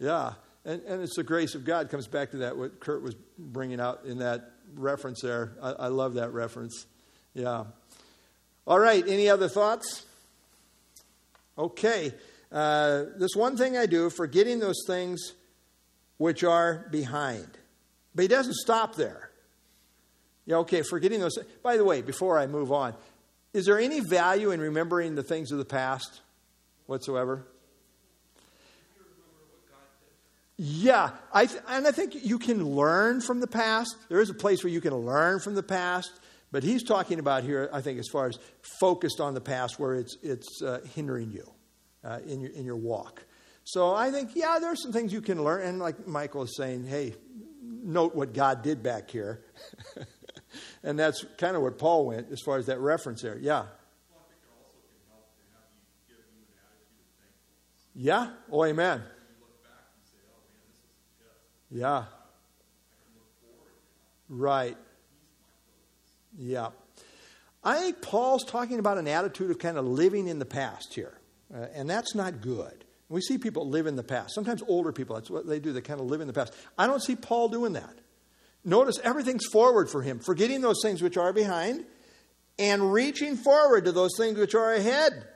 Yeah, 0.00 0.32
and 0.64 0.82
and 0.82 1.02
it's 1.02 1.14
the 1.14 1.22
grace 1.22 1.54
of 1.54 1.64
God. 1.64 1.88
Comes 1.88 2.08
back 2.08 2.32
to 2.32 2.38
that 2.38 2.56
what 2.56 2.80
Kurt 2.80 3.00
was 3.00 3.14
bringing 3.38 3.80
out 3.80 4.04
in 4.04 4.18
that 4.18 4.50
reference 4.74 5.20
there. 5.22 5.52
I, 5.62 5.70
I 5.70 5.86
love 5.86 6.14
that 6.14 6.32
reference. 6.32 6.86
Yeah. 7.34 7.64
All 8.66 8.78
right. 8.78 9.06
Any 9.06 9.28
other 9.28 9.48
thoughts? 9.48 10.04
Okay. 11.56 12.12
Uh, 12.50 13.04
this 13.16 13.36
one 13.36 13.56
thing 13.56 13.76
I 13.76 13.86
do, 13.86 14.10
forgetting 14.10 14.58
those 14.58 14.82
things 14.86 15.34
which 16.16 16.42
are 16.42 16.86
behind. 16.90 17.48
But 18.14 18.22
he 18.22 18.28
doesn't 18.28 18.56
stop 18.56 18.96
there. 18.96 19.30
Yeah, 20.46 20.56
okay, 20.56 20.82
forgetting 20.82 21.20
those. 21.20 21.38
By 21.62 21.76
the 21.76 21.84
way, 21.84 22.00
before 22.00 22.38
I 22.38 22.46
move 22.46 22.72
on, 22.72 22.94
is 23.52 23.66
there 23.66 23.78
any 23.78 24.00
value 24.00 24.50
in 24.50 24.60
remembering 24.60 25.14
the 25.14 25.22
things 25.22 25.52
of 25.52 25.58
the 25.58 25.64
past 25.64 26.20
whatsoever? 26.86 27.46
Yeah, 30.60 31.10
I 31.32 31.46
th- 31.46 31.62
and 31.68 31.86
I 31.86 31.92
think 31.92 32.14
you 32.24 32.38
can 32.38 32.64
learn 32.74 33.20
from 33.20 33.38
the 33.38 33.46
past. 33.46 33.94
There 34.08 34.20
is 34.20 34.28
a 34.28 34.34
place 34.34 34.64
where 34.64 34.72
you 34.72 34.80
can 34.80 34.92
learn 34.92 35.38
from 35.38 35.54
the 35.54 35.62
past, 35.62 36.10
but 36.50 36.64
he's 36.64 36.82
talking 36.82 37.20
about 37.20 37.44
here, 37.44 37.70
I 37.72 37.80
think, 37.80 38.00
as 38.00 38.08
far 38.10 38.26
as 38.26 38.38
focused 38.80 39.20
on 39.20 39.34
the 39.34 39.40
past, 39.40 39.78
where 39.78 39.94
it's 39.94 40.16
it's 40.20 40.60
uh, 40.60 40.80
hindering 40.96 41.30
you 41.30 41.48
uh, 42.02 42.18
in 42.26 42.40
your 42.40 42.50
in 42.50 42.64
your 42.64 42.76
walk. 42.76 43.24
So 43.62 43.94
I 43.94 44.10
think, 44.10 44.30
yeah, 44.34 44.58
there 44.58 44.72
are 44.72 44.76
some 44.76 44.92
things 44.92 45.12
you 45.12 45.20
can 45.20 45.44
learn, 45.44 45.62
and 45.62 45.78
like 45.78 46.08
Michael 46.08 46.42
is 46.42 46.56
saying, 46.56 46.86
hey, 46.86 47.14
note 47.62 48.14
what 48.16 48.32
God 48.32 48.62
did 48.62 48.82
back 48.82 49.10
here. 49.10 49.44
and 50.82 50.98
that's 50.98 51.24
kind 51.36 51.56
of 51.56 51.62
what 51.62 51.78
Paul 51.78 52.06
went 52.06 52.30
as 52.30 52.40
far 52.40 52.58
as 52.58 52.66
that 52.66 52.78
reference 52.80 53.22
there. 53.22 53.38
Yeah. 53.38 53.64
Yeah. 57.94 58.30
Oh, 58.50 58.64
amen. 58.64 59.02
Yeah. 61.70 62.04
Right. 64.28 64.76
Yeah. 66.38 66.68
I 67.64 67.78
think 67.80 68.00
Paul's 68.00 68.44
talking 68.44 68.78
about 68.78 68.98
an 68.98 69.08
attitude 69.08 69.50
of 69.50 69.58
kind 69.58 69.76
of 69.76 69.84
living 69.84 70.28
in 70.28 70.38
the 70.38 70.46
past 70.46 70.94
here, 70.94 71.18
uh, 71.52 71.66
and 71.74 71.90
that's 71.90 72.14
not 72.14 72.40
good. 72.40 72.84
We 73.08 73.20
see 73.20 73.36
people 73.36 73.68
live 73.68 73.86
in 73.86 73.96
the 73.96 74.04
past. 74.04 74.34
Sometimes 74.34 74.62
older 74.68 74.92
people, 74.92 75.16
that's 75.16 75.30
what 75.30 75.46
they 75.46 75.58
do. 75.58 75.72
They 75.72 75.80
kind 75.80 76.00
of 76.00 76.06
live 76.06 76.20
in 76.20 76.26
the 76.26 76.32
past. 76.32 76.54
I 76.78 76.86
don't 76.86 77.02
see 77.02 77.16
Paul 77.16 77.48
doing 77.48 77.72
that. 77.72 77.98
Notice 78.64 78.98
everything's 79.02 79.46
forward 79.46 79.88
for 79.88 80.02
him, 80.02 80.18
forgetting 80.18 80.60
those 80.60 80.80
things 80.82 81.00
which 81.00 81.16
are 81.16 81.32
behind 81.32 81.84
and 82.58 82.92
reaching 82.92 83.36
forward 83.36 83.84
to 83.84 83.92
those 83.92 84.10
things 84.18 84.38
which 84.38 84.54
are 84.54 84.74
ahead. 84.74 85.26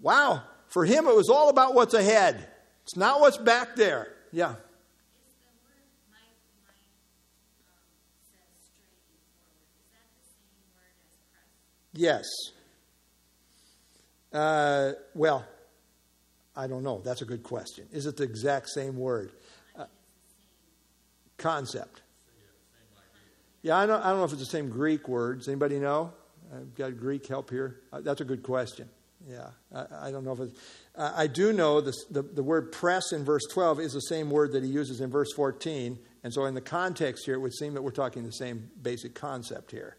Wow. 0.00 0.42
For 0.68 0.84
him, 0.84 1.06
it 1.06 1.14
was 1.14 1.28
all 1.28 1.48
about 1.48 1.74
what's 1.74 1.94
ahead. 1.94 2.48
It's 2.84 2.96
not 2.96 3.20
what's 3.20 3.36
back 3.36 3.76
there. 3.76 4.08
Yeah. 4.32 4.54
Yes. 11.92 12.24
Uh, 14.32 14.92
well, 15.14 15.46
I 16.54 16.66
don't 16.66 16.82
know. 16.82 17.00
That's 17.04 17.22
a 17.22 17.24
good 17.24 17.42
question. 17.42 17.86
Is 17.92 18.06
it 18.06 18.16
the 18.16 18.24
exact 18.24 18.68
same 18.68 18.96
word? 18.96 19.32
Uh, 19.78 19.86
concept. 21.38 22.02
Yeah, 23.66 23.78
I 23.78 23.86
don't, 23.86 24.00
I 24.00 24.10
don't 24.10 24.18
know 24.18 24.24
if 24.24 24.30
it's 24.30 24.42
the 24.42 24.46
same 24.46 24.68
Greek 24.68 25.08
words. 25.08 25.48
Anybody 25.48 25.80
know? 25.80 26.12
I've 26.54 26.72
got 26.76 26.96
Greek 27.00 27.26
help 27.26 27.50
here. 27.50 27.80
Uh, 27.92 28.00
that's 28.00 28.20
a 28.20 28.24
good 28.24 28.44
question. 28.44 28.88
Yeah, 29.28 29.48
I, 29.74 29.86
I 30.02 30.10
don't 30.12 30.24
know 30.24 30.34
if 30.34 30.38
it's. 30.38 30.60
Uh, 30.94 31.12
I 31.16 31.26
do 31.26 31.52
know 31.52 31.80
this, 31.80 32.04
the, 32.08 32.22
the 32.22 32.44
word 32.44 32.70
press 32.70 33.10
in 33.10 33.24
verse 33.24 33.42
12 33.50 33.80
is 33.80 33.92
the 33.92 34.02
same 34.02 34.30
word 34.30 34.52
that 34.52 34.62
he 34.62 34.68
uses 34.68 35.00
in 35.00 35.10
verse 35.10 35.32
14. 35.34 35.98
And 36.22 36.32
so, 36.32 36.44
in 36.44 36.54
the 36.54 36.60
context 36.60 37.24
here, 37.24 37.34
it 37.34 37.40
would 37.40 37.54
seem 37.54 37.74
that 37.74 37.82
we're 37.82 37.90
talking 37.90 38.22
the 38.22 38.30
same 38.30 38.70
basic 38.80 39.16
concept 39.16 39.72
here. 39.72 39.96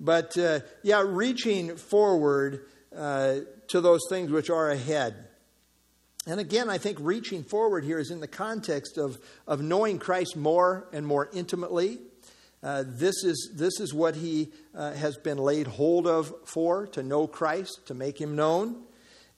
But 0.00 0.38
uh, 0.38 0.60
yeah, 0.82 1.04
reaching 1.06 1.76
forward 1.76 2.64
uh, 2.96 3.40
to 3.68 3.82
those 3.82 4.00
things 4.08 4.30
which 4.30 4.48
are 4.48 4.70
ahead. 4.70 5.16
And 6.26 6.40
again, 6.40 6.70
I 6.70 6.78
think 6.78 6.96
reaching 6.98 7.44
forward 7.44 7.84
here 7.84 7.98
is 7.98 8.10
in 8.10 8.20
the 8.20 8.26
context 8.26 8.96
of, 8.96 9.18
of 9.46 9.60
knowing 9.60 9.98
Christ 9.98 10.34
more 10.34 10.88
and 10.94 11.06
more 11.06 11.28
intimately. 11.34 11.98
Uh, 12.62 12.84
this, 12.86 13.24
is, 13.24 13.52
this 13.54 13.80
is 13.80 13.92
what 13.92 14.14
he 14.14 14.52
uh, 14.74 14.92
has 14.92 15.16
been 15.16 15.38
laid 15.38 15.66
hold 15.66 16.06
of 16.06 16.32
for, 16.44 16.86
to 16.86 17.02
know 17.02 17.26
Christ, 17.26 17.80
to 17.86 17.94
make 17.94 18.20
him 18.20 18.36
known. 18.36 18.82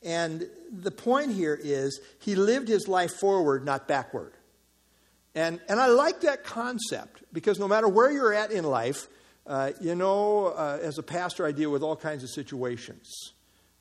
And 0.03 0.47
the 0.70 0.91
point 0.91 1.33
here 1.33 1.59
is 1.61 2.01
he 2.20 2.35
lived 2.35 2.68
his 2.68 2.87
life 2.87 3.12
forward, 3.12 3.64
not 3.64 3.89
backward. 3.89 4.35
And, 5.35 5.59
and 5.68 5.81
I 5.81 5.87
like 5.87 6.20
that 6.20 6.45
concept 6.45 7.22
because 7.33 7.59
no 7.59 7.66
matter 7.66 7.89
where 7.89 8.11
you're 8.11 8.35
at 8.35 8.51
in 8.51 8.64
life, 8.64 9.09
uh, 9.47 9.72
you 9.81 9.95
know, 9.95 10.47
uh, 10.47 10.79
as 10.81 10.99
a 10.99 11.03
pastor, 11.03 11.47
I 11.47 11.53
deal 11.53 11.70
with 11.70 11.83
all 11.83 11.97
kinds 11.97 12.22
of 12.22 12.31
situations. 12.31 13.33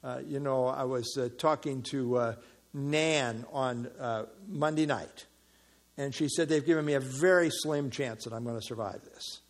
Uh, 0.03 0.19
you 0.25 0.39
know, 0.39 0.67
I 0.67 0.83
was 0.83 1.17
uh, 1.17 1.29
talking 1.37 1.81
to 1.83 2.35
Nan 2.73 3.45
on 3.51 3.87
Monday 4.47 4.85
night, 4.85 5.25
and 5.97 6.13
she 6.13 6.27
said 6.27 6.49
they've 6.49 6.65
given 6.65 6.85
me 6.85 6.93
a 6.93 6.99
very 6.99 7.49
slim 7.51 7.89
chance 7.89 8.23
that 8.23 8.33
I'm 8.33 8.43
going 8.43 8.59
to 8.59 8.65
survive 8.65 9.01
this. 9.03 9.41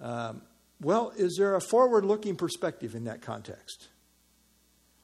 Um, 0.00 0.42
well, 0.80 1.12
is 1.16 1.36
there 1.38 1.54
a 1.54 1.60
forward 1.60 2.04
looking 2.04 2.36
perspective 2.36 2.94
in 2.94 3.04
that 3.04 3.22
context? 3.22 3.88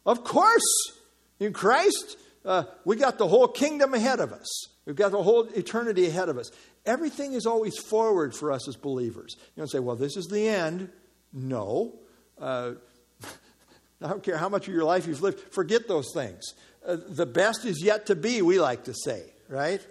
Of 0.04 0.24
course! 0.24 0.92
In 1.38 1.52
Christ, 1.52 2.18
uh, 2.44 2.64
we 2.84 2.96
got 2.96 3.18
the 3.18 3.28
whole 3.28 3.48
kingdom 3.48 3.94
ahead 3.94 4.20
of 4.20 4.32
us. 4.32 4.48
We've 4.84 4.96
got 4.96 5.12
the 5.12 5.22
whole 5.22 5.44
eternity 5.44 6.06
ahead 6.06 6.28
of 6.28 6.36
us. 6.36 6.50
Everything 6.84 7.34
is 7.34 7.46
always 7.46 7.78
forward 7.78 8.34
for 8.34 8.50
us 8.50 8.66
as 8.68 8.76
believers. 8.76 9.36
You 9.38 9.60
don't 9.60 9.70
say, 9.70 9.78
well, 9.78 9.96
this 9.96 10.16
is 10.16 10.26
the 10.26 10.48
end. 10.48 10.90
No. 11.32 11.98
Uh, 12.38 12.72
I 14.02 14.08
don't 14.08 14.22
care 14.22 14.36
how 14.36 14.48
much 14.48 14.66
of 14.68 14.74
your 14.74 14.84
life 14.84 15.06
you've 15.06 15.22
lived, 15.22 15.40
forget 15.52 15.86
those 15.86 16.10
things. 16.14 16.42
Uh, 16.84 16.96
the 17.08 17.26
best 17.26 17.64
is 17.64 17.82
yet 17.82 18.06
to 18.06 18.16
be, 18.16 18.42
we 18.42 18.58
like 18.58 18.84
to 18.84 18.94
say, 18.94 19.22
right? 19.48 19.86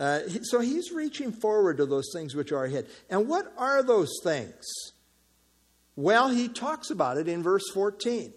Uh, 0.00 0.20
so 0.44 0.60
he's 0.60 0.90
reaching 0.92 1.30
forward 1.30 1.76
to 1.76 1.84
those 1.84 2.10
things 2.14 2.34
which 2.34 2.52
are 2.52 2.64
ahead. 2.64 2.86
And 3.10 3.28
what 3.28 3.52
are 3.58 3.82
those 3.82 4.10
things? 4.24 4.64
Well, 5.94 6.30
he 6.30 6.48
talks 6.48 6.88
about 6.88 7.18
it 7.18 7.28
in 7.28 7.42
verse 7.42 7.68
14. 7.74 8.32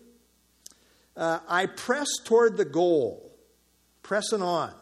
Uh, 1.16 1.40
I 1.48 1.68
press 1.68 2.10
toward 2.26 2.58
the 2.58 2.66
goal, 2.66 3.32
pressing 4.02 4.42
on. 4.42 4.74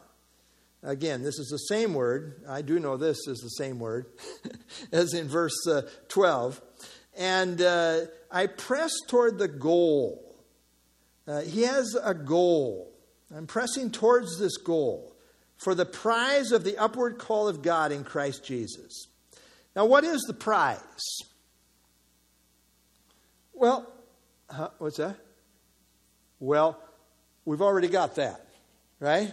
Again, 0.82 1.22
this 1.22 1.38
is 1.38 1.50
the 1.50 1.76
same 1.76 1.94
word. 1.94 2.42
I 2.50 2.64
do 2.64 2.80
know 2.80 2.98
this 2.98 3.28
is 3.28 3.38
the 3.38 3.64
same 3.64 3.78
word 3.78 4.08
as 4.92 5.14
in 5.14 5.28
verse 5.28 5.68
uh, 5.68 5.84
12. 6.08 6.60
And 7.16 7.62
uh, 7.62 8.06
I 8.32 8.48
press 8.48 8.92
toward 9.08 9.38
the 9.38 9.48
goal. 9.48 10.36
Uh, 11.28 11.42
he 11.42 11.62
has 11.62 11.96
a 12.02 12.16
goal. 12.16 12.92
I'm 13.36 13.46
pressing 13.46 13.92
towards 13.92 14.40
this 14.40 14.58
goal 14.58 15.11
for 15.62 15.76
the 15.76 15.86
prize 15.86 16.52
of 16.52 16.64
the 16.64 16.76
upward 16.78 17.20
call 17.20 17.48
of 17.48 17.62
God 17.62 17.92
in 17.92 18.04
Christ 18.04 18.44
Jesus. 18.44 19.08
Now, 19.76 19.86
what 19.86 20.04
is 20.04 20.22
the 20.22 20.34
prize? 20.34 20.80
Well, 23.54 23.88
huh, 24.50 24.70
what's 24.80 24.98
that? 24.98 25.18
Well, 26.40 26.80
we've 27.46 27.62
already 27.62 27.90
got 27.90 28.16
that, 28.16 28.48
right? 29.00 29.32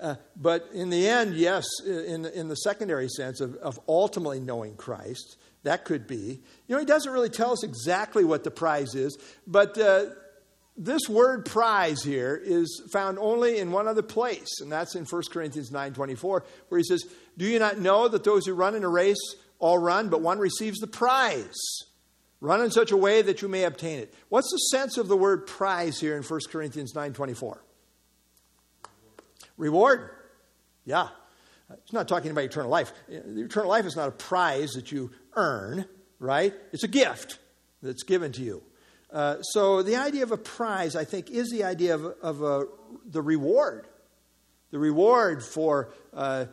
Uh, 0.00 0.14
but 0.36 0.68
in 0.72 0.90
the 0.90 1.08
end, 1.08 1.34
yes, 1.34 1.64
in, 1.84 2.24
in 2.26 2.46
the 2.46 2.54
secondary 2.54 3.08
sense 3.08 3.40
of, 3.40 3.56
of 3.56 3.80
ultimately 3.88 4.38
knowing 4.38 4.76
Christ, 4.76 5.36
that 5.64 5.84
could 5.84 6.06
be. 6.06 6.40
You 6.68 6.74
know, 6.76 6.78
he 6.78 6.86
doesn't 6.86 7.12
really 7.12 7.30
tell 7.30 7.50
us 7.50 7.64
exactly 7.64 8.24
what 8.24 8.44
the 8.44 8.52
prize 8.52 8.94
is, 8.94 9.18
but 9.44 9.76
uh, 9.76 10.06
this 10.78 11.08
word 11.08 11.44
prize 11.44 12.02
here 12.04 12.40
is 12.42 12.82
found 12.92 13.18
only 13.18 13.58
in 13.58 13.72
one 13.72 13.88
other 13.88 14.02
place, 14.02 14.60
and 14.60 14.70
that's 14.70 14.94
in 14.94 15.04
1 15.04 15.22
Corinthians 15.30 15.70
9.24, 15.70 16.42
where 16.68 16.78
he 16.78 16.84
says, 16.84 17.04
Do 17.36 17.46
you 17.46 17.58
not 17.58 17.78
know 17.78 18.06
that 18.06 18.22
those 18.22 18.46
who 18.46 18.54
run 18.54 18.76
in 18.76 18.84
a 18.84 18.88
race 18.88 19.34
all 19.58 19.76
run, 19.76 20.08
but 20.08 20.20
one 20.20 20.38
receives 20.38 20.78
the 20.78 20.86
prize? 20.86 21.58
Run 22.40 22.62
in 22.62 22.70
such 22.70 22.92
a 22.92 22.96
way 22.96 23.20
that 23.22 23.42
you 23.42 23.48
may 23.48 23.64
obtain 23.64 23.98
it. 23.98 24.14
What's 24.28 24.50
the 24.52 24.76
sense 24.76 24.96
of 24.96 25.08
the 25.08 25.16
word 25.16 25.48
prize 25.48 25.98
here 25.98 26.16
in 26.16 26.22
1 26.22 26.40
Corinthians 26.48 26.94
9.24? 26.94 27.58
Reward. 29.56 30.10
Yeah. 30.84 31.08
It's 31.72 31.92
not 31.92 32.06
talking 32.06 32.30
about 32.30 32.44
eternal 32.44 32.70
life. 32.70 32.92
Eternal 33.08 33.68
life 33.68 33.84
is 33.84 33.96
not 33.96 34.08
a 34.08 34.12
prize 34.12 34.70
that 34.70 34.92
you 34.92 35.10
earn, 35.34 35.86
right? 36.20 36.54
It's 36.72 36.84
a 36.84 36.88
gift 36.88 37.40
that's 37.82 38.04
given 38.04 38.30
to 38.32 38.42
you. 38.42 38.62
Uh, 39.12 39.40
so 39.40 39.82
the 39.82 39.96
idea 39.96 40.22
of 40.22 40.32
a 40.32 40.36
prize, 40.36 40.94
I 40.94 41.04
think, 41.04 41.30
is 41.30 41.50
the 41.50 41.64
idea 41.64 41.94
of, 41.94 42.04
of 42.22 42.42
a, 42.42 42.66
the 43.06 43.22
reward. 43.22 43.86
The 44.70 44.78
reward 44.78 45.42
for 45.42 45.90
uh, 46.12 46.46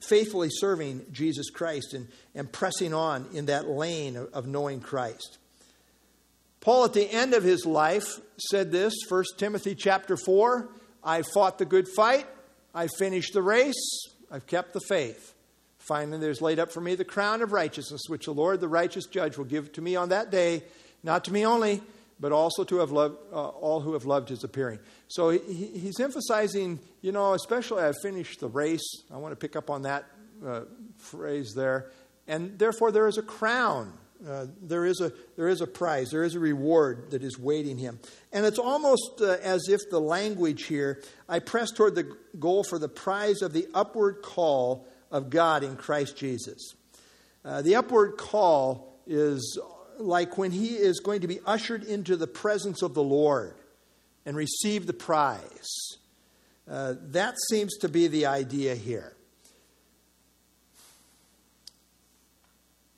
faithfully 0.00 0.48
serving 0.50 1.06
Jesus 1.12 1.50
Christ 1.50 1.92
and, 1.92 2.08
and 2.34 2.50
pressing 2.50 2.94
on 2.94 3.26
in 3.34 3.46
that 3.46 3.68
lane 3.68 4.16
of, 4.16 4.32
of 4.32 4.46
knowing 4.46 4.80
Christ. 4.80 5.38
Paul, 6.60 6.84
at 6.84 6.92
the 6.92 7.10
end 7.10 7.34
of 7.34 7.42
his 7.42 7.64
life, 7.64 8.20
said 8.50 8.70
this, 8.70 8.94
1 9.08 9.24
Timothy 9.38 9.74
chapter 9.74 10.16
4 10.16 10.68
I 11.02 11.22
fought 11.22 11.56
the 11.56 11.64
good 11.64 11.88
fight, 11.88 12.26
I 12.74 12.86
finished 12.98 13.32
the 13.32 13.42
race, 13.42 14.06
I've 14.30 14.46
kept 14.46 14.74
the 14.74 14.80
faith. 14.80 15.34
Finally, 15.78 16.18
there's 16.18 16.42
laid 16.42 16.58
up 16.58 16.70
for 16.70 16.82
me 16.82 16.94
the 16.94 17.04
crown 17.04 17.40
of 17.40 17.52
righteousness, 17.52 18.02
which 18.08 18.26
the 18.26 18.34
Lord, 18.34 18.60
the 18.60 18.68
righteous 18.68 19.06
judge, 19.06 19.38
will 19.38 19.46
give 19.46 19.72
to 19.72 19.80
me 19.80 19.96
on 19.96 20.10
that 20.10 20.30
day, 20.30 20.62
not 21.02 21.24
to 21.24 21.32
me 21.32 21.46
only, 21.46 21.80
but 22.20 22.32
also 22.32 22.64
to 22.64 22.76
have 22.76 22.90
loved, 22.90 23.16
uh, 23.32 23.48
all 23.48 23.80
who 23.80 23.94
have 23.94 24.04
loved 24.04 24.28
his 24.28 24.44
appearing. 24.44 24.78
So 25.08 25.30
he, 25.30 25.38
he's 25.38 25.98
emphasizing, 25.98 26.78
you 27.00 27.12
know, 27.12 27.32
especially 27.32 27.82
I've 27.82 28.00
finished 28.02 28.40
the 28.40 28.48
race. 28.48 29.02
I 29.12 29.16
want 29.16 29.32
to 29.32 29.36
pick 29.36 29.56
up 29.56 29.70
on 29.70 29.82
that 29.82 30.04
uh, 30.46 30.62
phrase 30.98 31.54
there. 31.54 31.90
And 32.28 32.58
therefore, 32.58 32.92
there 32.92 33.08
is 33.08 33.18
a 33.18 33.22
crown. 33.22 33.92
Uh, 34.26 34.46
there, 34.60 34.84
is 34.84 35.00
a, 35.00 35.10
there 35.36 35.48
is 35.48 35.62
a 35.62 35.66
prize. 35.66 36.10
There 36.10 36.24
is 36.24 36.34
a 36.34 36.38
reward 36.38 37.10
that 37.12 37.22
is 37.22 37.38
waiting 37.38 37.78
him. 37.78 37.98
And 38.32 38.44
it's 38.44 38.58
almost 38.58 39.22
uh, 39.22 39.38
as 39.42 39.68
if 39.68 39.80
the 39.90 40.00
language 40.00 40.64
here 40.64 41.02
I 41.26 41.38
press 41.38 41.70
toward 41.70 41.94
the 41.94 42.14
goal 42.38 42.62
for 42.62 42.78
the 42.78 42.88
prize 42.88 43.40
of 43.40 43.54
the 43.54 43.66
upward 43.72 44.20
call 44.22 44.86
of 45.10 45.30
God 45.30 45.64
in 45.64 45.76
Christ 45.76 46.18
Jesus. 46.18 46.74
Uh, 47.44 47.62
the 47.62 47.76
upward 47.76 48.18
call 48.18 49.00
is 49.06 49.58
like 50.00 50.38
when 50.38 50.50
he 50.50 50.76
is 50.76 51.00
going 51.00 51.20
to 51.20 51.28
be 51.28 51.40
ushered 51.46 51.84
into 51.84 52.16
the 52.16 52.26
presence 52.26 52.82
of 52.82 52.94
the 52.94 53.02
Lord 53.02 53.54
and 54.26 54.36
receive 54.36 54.86
the 54.86 54.92
prize. 54.92 55.98
Uh, 56.68 56.94
that 57.08 57.34
seems 57.48 57.76
to 57.78 57.88
be 57.88 58.06
the 58.06 58.26
idea 58.26 58.74
here. 58.74 59.14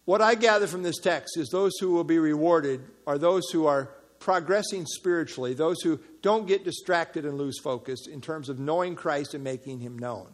What 0.05 0.21
I 0.21 0.35
gather 0.35 0.67
from 0.67 0.83
this 0.83 0.99
text 0.99 1.37
is 1.37 1.49
those 1.49 1.73
who 1.81 1.93
will 1.93 2.05
be 2.05 2.19
rewarded 2.19 2.83
are 3.07 3.19
those 3.19 3.49
who 3.51 3.67
are 3.67 3.91
progressing 4.19 4.85
spiritually, 4.87 5.55
those 5.55 5.81
who 5.83 6.01
don't 6.23 6.47
get 6.47 6.65
distracted 6.65 7.25
and 7.25 7.39
lose 7.39 7.59
focus 7.61 8.07
in 8.07 8.21
terms 8.21 8.49
of 8.49 8.59
knowing 8.59 8.95
Christ 8.95 9.35
and 9.35 9.43
making 9.43 9.81
him 9.81 9.99
known. 9.99 10.29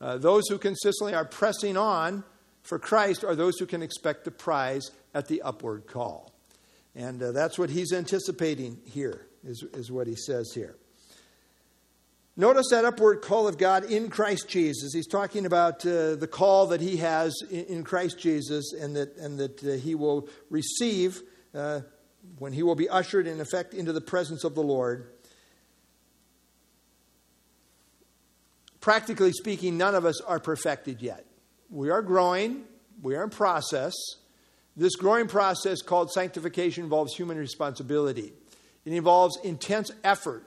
Uh, 0.00 0.18
those 0.18 0.44
who 0.48 0.58
consistently 0.58 1.14
are 1.14 1.24
pressing 1.24 1.76
on 1.76 2.24
for 2.66 2.78
Christ 2.78 3.22
are 3.22 3.36
those 3.36 3.58
who 3.58 3.66
can 3.66 3.82
expect 3.82 4.24
the 4.24 4.30
prize 4.30 4.90
at 5.14 5.28
the 5.28 5.42
upward 5.42 5.86
call. 5.86 6.32
And 6.96 7.22
uh, 7.22 7.32
that's 7.32 7.58
what 7.58 7.70
he's 7.70 7.92
anticipating 7.92 8.80
here, 8.84 9.26
is, 9.44 9.64
is 9.72 9.92
what 9.92 10.06
he 10.06 10.16
says 10.16 10.52
here. 10.52 10.76
Notice 12.36 12.66
that 12.70 12.84
upward 12.84 13.22
call 13.22 13.46
of 13.48 13.56
God 13.56 13.84
in 13.84 14.10
Christ 14.10 14.48
Jesus. 14.48 14.92
He's 14.92 15.06
talking 15.06 15.46
about 15.46 15.86
uh, 15.86 16.16
the 16.16 16.28
call 16.30 16.66
that 16.66 16.80
he 16.80 16.96
has 16.98 17.34
in, 17.50 17.64
in, 17.66 17.84
Christ 17.84 18.18
Jesus 18.18 18.72
and 18.72 18.96
that, 18.96 19.16
and 19.16 19.38
that 19.38 19.64
uh, 19.64 19.72
he 19.72 19.94
will 19.94 20.28
receive 20.50 21.22
uh, 21.54 21.80
when 22.38 22.52
he 22.52 22.62
will 22.62 22.74
be 22.74 22.88
ushered 22.88 23.26
in 23.26 23.40
effect 23.40 23.74
into 23.74 23.92
the 23.92 24.00
presence 24.00 24.42
of 24.42 24.54
the 24.54 24.62
Lord. 24.62 25.12
Practically 28.80 29.32
speaking, 29.32 29.78
none 29.78 29.94
of 29.94 30.04
us 30.04 30.20
are 30.20 30.40
perfected 30.40 31.00
yet. 31.00 31.24
We 31.70 31.90
are 31.90 32.02
growing, 32.02 32.64
we 33.02 33.16
are 33.16 33.24
in 33.24 33.30
process. 33.30 33.94
This 34.76 34.94
growing 34.96 35.26
process 35.26 35.82
called 35.82 36.12
sanctification 36.12 36.84
involves 36.84 37.14
human 37.14 37.38
responsibility. 37.38 38.32
It 38.84 38.92
involves 38.92 39.38
intense 39.42 39.90
effort 40.04 40.44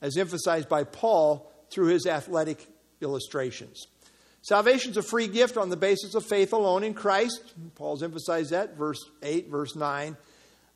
as 0.00 0.16
emphasized 0.16 0.68
by 0.68 0.84
Paul 0.84 1.50
through 1.70 1.88
his 1.88 2.06
athletic 2.06 2.66
illustrations. 3.00 3.86
Salvation 4.42 4.90
is 4.90 4.96
a 4.96 5.02
free 5.02 5.28
gift 5.28 5.56
on 5.56 5.70
the 5.70 5.76
basis 5.76 6.14
of 6.14 6.24
faith 6.24 6.52
alone 6.52 6.82
in 6.82 6.94
Christ. 6.94 7.54
Paul's 7.76 8.02
emphasized 8.02 8.50
that, 8.50 8.76
verse 8.76 8.98
8, 9.22 9.48
verse 9.48 9.76
9. 9.76 10.16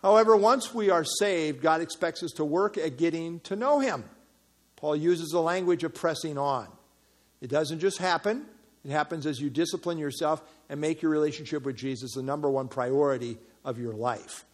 However, 0.03 0.37
once 0.37 0.73
we 0.73 0.91
are 0.91 1.05
saved, 1.05 1.63
God 1.63 1.81
expects 1.81 2.23
us 2.23 2.31
to 2.33 2.45
work 2.45 2.79
at 2.79 2.97
getting 2.97 3.41
to 3.41 3.57
know 3.57 3.81
Him. 3.81 4.05
Paul 4.77 4.95
uses 4.95 5.31
the 5.31 5.41
language 5.41 5.83
of 5.83 5.95
pressing 5.95 6.39
on. 6.39 6.69
It 7.41 7.51
doesn't 7.51 7.81
just 7.81 7.99
happen, 7.99 8.47
it 8.87 8.93
happens 8.93 9.27
as 9.27 9.41
you 9.41 9.51
discipline 9.51 9.99
yourself 9.99 10.41
and 10.69 10.81
make 10.81 11.03
your 11.03 11.11
relationship 11.11 11.65
with 11.65 11.77
Jesus 11.77 12.13
the 12.15 12.23
number 12.23 12.49
one 12.49 12.69
priority 12.69 13.37
of 13.65 13.81
your 13.81 13.93
life. 13.93 14.45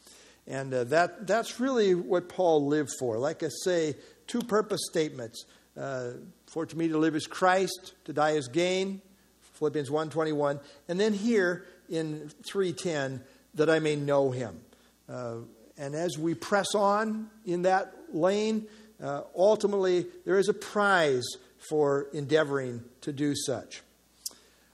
And 0.46 0.72
uh, 0.72 0.84
that, 0.84 1.26
that's 1.26 1.60
really 1.60 1.94
what 1.94 2.30
Paul 2.30 2.66
lived 2.66 2.90
for. 2.98 3.18
Like 3.18 3.42
I 3.42 3.48
say, 3.62 3.94
two 4.26 4.40
purpose 4.40 4.80
statements. 4.90 5.44
Uh, 5.76 6.12
for 6.46 6.64
to 6.64 6.78
me 6.78 6.88
to 6.88 6.96
live 6.96 7.14
is 7.14 7.26
Christ, 7.26 7.92
to 8.06 8.14
die 8.14 8.30
is 8.30 8.48
gain, 8.48 9.02
Philippians 9.54 9.90
1.21. 9.90 10.60
And 10.88 10.98
then 10.98 11.12
here 11.12 11.66
in 11.90 12.30
3.10, 12.42 13.20
that 13.54 13.68
I 13.68 13.80
may 13.80 13.96
know 13.96 14.30
him. 14.30 14.60
Uh, 15.10 15.36
and 15.76 15.94
as 15.94 16.16
we 16.16 16.32
press 16.32 16.74
on 16.74 17.28
in 17.44 17.62
that 17.62 17.94
lane, 18.14 18.66
uh, 19.02 19.24
ultimately 19.36 20.06
there 20.24 20.38
is 20.38 20.48
a 20.48 20.54
prize 20.54 21.26
for 21.58 22.08
endeavoring 22.14 22.82
to 23.02 23.12
do 23.12 23.34
such. 23.34 23.82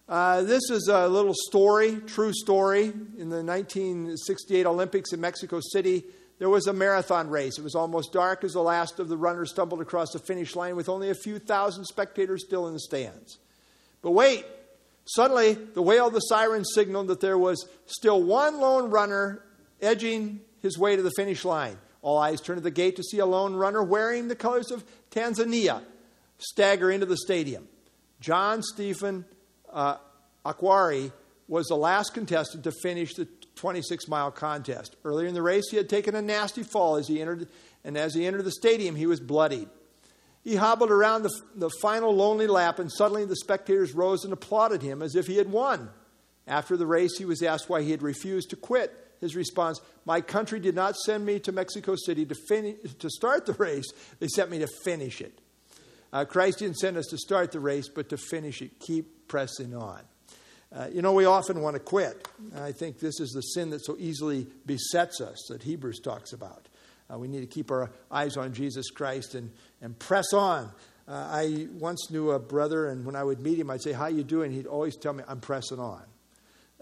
Uh, 0.08 0.40
this 0.42 0.70
is 0.70 0.88
a 0.88 1.06
little 1.06 1.34
story, 1.34 2.00
true 2.06 2.32
story. 2.32 2.84
In 2.84 3.28
the 3.28 3.44
1968 3.44 4.64
Olympics 4.64 5.12
in 5.12 5.20
Mexico 5.20 5.60
City, 5.60 6.02
there 6.38 6.48
was 6.48 6.66
a 6.66 6.72
marathon 6.72 7.28
race. 7.28 7.58
It 7.58 7.64
was 7.64 7.74
almost 7.74 8.14
dark 8.14 8.42
as 8.42 8.52
the 8.52 8.62
last 8.62 9.00
of 9.00 9.08
the 9.08 9.18
runners 9.18 9.50
stumbled 9.50 9.82
across 9.82 10.12
the 10.12 10.18
finish 10.18 10.56
line 10.56 10.76
with 10.76 10.88
only 10.88 11.10
a 11.10 11.14
few 11.14 11.38
thousand 11.38 11.84
spectators 11.84 12.42
still 12.46 12.66
in 12.68 12.72
the 12.72 12.80
stands. 12.80 13.38
But 14.00 14.12
wait, 14.12 14.46
suddenly 15.04 15.52
the 15.52 15.82
wail 15.82 16.06
of 16.06 16.14
the 16.14 16.20
siren 16.20 16.64
signaled 16.64 17.08
that 17.08 17.20
there 17.20 17.36
was 17.36 17.68
still 17.84 18.22
one 18.22 18.60
lone 18.60 18.90
runner 18.90 19.44
edging 19.82 20.40
his 20.62 20.78
way 20.78 20.96
to 20.96 21.02
the 21.02 21.12
finish 21.16 21.44
line. 21.44 21.76
All 22.00 22.16
eyes 22.16 22.40
turned 22.40 22.58
to 22.58 22.62
the 22.62 22.70
gate 22.70 22.96
to 22.96 23.02
see 23.02 23.18
a 23.18 23.26
lone 23.26 23.54
runner 23.54 23.82
wearing 23.82 24.28
the 24.28 24.36
colors 24.36 24.70
of 24.70 24.84
Tanzania 25.10 25.82
stagger 26.38 26.90
into 26.90 27.04
the 27.04 27.18
stadium. 27.18 27.68
John 28.20 28.62
Stephen 28.62 29.26
uh, 29.72 29.96
Akhwari 30.44 31.12
was 31.46 31.66
the 31.66 31.76
last 31.76 32.14
contestant 32.14 32.64
to 32.64 32.72
finish 32.82 33.14
the 33.14 33.26
26 33.56 34.08
mile 34.08 34.30
contest. 34.30 34.96
Earlier 35.04 35.26
in 35.26 35.34
the 35.34 35.42
race, 35.42 35.64
he 35.70 35.76
had 35.76 35.88
taken 35.88 36.14
a 36.14 36.22
nasty 36.22 36.62
fall 36.62 36.96
as 36.96 37.08
he 37.08 37.20
entered, 37.20 37.48
and 37.84 37.96
as 37.96 38.14
he 38.14 38.26
entered 38.26 38.44
the 38.44 38.52
stadium, 38.52 38.96
he 38.96 39.06
was 39.06 39.20
bloodied. 39.20 39.68
He 40.44 40.56
hobbled 40.56 40.90
around 40.90 41.24
the, 41.24 41.40
the 41.56 41.70
final 41.82 42.14
lonely 42.14 42.46
lap, 42.46 42.78
and 42.78 42.90
suddenly 42.90 43.24
the 43.24 43.36
spectators 43.36 43.94
rose 43.94 44.24
and 44.24 44.32
applauded 44.32 44.82
him 44.82 45.02
as 45.02 45.16
if 45.16 45.26
he 45.26 45.36
had 45.36 45.50
won. 45.50 45.90
After 46.46 46.76
the 46.76 46.86
race, 46.86 47.18
he 47.18 47.24
was 47.24 47.42
asked 47.42 47.68
why 47.68 47.82
he 47.82 47.90
had 47.90 48.02
refused 48.02 48.50
to 48.50 48.56
quit. 48.56 48.94
His 49.20 49.34
response 49.34 49.80
My 50.04 50.20
country 50.20 50.60
did 50.60 50.74
not 50.74 50.96
send 50.96 51.26
me 51.26 51.40
to 51.40 51.52
Mexico 51.52 51.96
City 51.96 52.24
to, 52.24 52.34
to 52.98 53.10
start 53.10 53.46
the 53.46 53.52
race, 53.54 53.86
they 54.20 54.28
sent 54.28 54.50
me 54.50 54.60
to 54.60 54.68
finish 54.84 55.20
it. 55.20 55.40
Uh, 56.12 56.24
Christ 56.24 56.60
didn't 56.60 56.78
send 56.78 56.96
us 56.96 57.06
to 57.06 57.18
start 57.18 57.52
the 57.52 57.60
race, 57.60 57.88
but 57.88 58.08
to 58.08 58.16
finish 58.16 58.62
it. 58.62 58.78
Keep 58.80 59.17
pressing 59.28 59.74
on. 59.74 60.00
Uh, 60.70 60.88
you 60.92 61.00
know, 61.00 61.12
we 61.12 61.24
often 61.24 61.62
want 61.62 61.74
to 61.74 61.80
quit. 61.80 62.28
I 62.58 62.72
think 62.72 62.98
this 62.98 63.20
is 63.20 63.30
the 63.30 63.40
sin 63.40 63.70
that 63.70 63.84
so 63.84 63.96
easily 63.98 64.46
besets 64.66 65.20
us 65.20 65.46
that 65.48 65.62
Hebrews 65.62 66.00
talks 66.00 66.32
about. 66.32 66.68
Uh, 67.10 67.18
we 67.18 67.28
need 67.28 67.40
to 67.40 67.46
keep 67.46 67.70
our 67.70 67.90
eyes 68.10 68.36
on 68.36 68.52
Jesus 68.52 68.90
Christ 68.90 69.34
and, 69.34 69.50
and 69.80 69.98
press 69.98 70.34
on. 70.34 70.70
Uh, 71.06 71.12
I 71.12 71.68
once 71.72 72.10
knew 72.10 72.32
a 72.32 72.38
brother, 72.38 72.88
and 72.88 73.06
when 73.06 73.16
I 73.16 73.24
would 73.24 73.40
meet 73.40 73.58
him, 73.58 73.70
I'd 73.70 73.80
say, 73.80 73.92
How 73.92 74.08
you 74.08 74.22
doing? 74.22 74.52
He'd 74.52 74.66
always 74.66 74.94
tell 74.94 75.14
me, 75.14 75.24
I'm 75.26 75.40
pressing 75.40 75.78
on. 75.78 76.02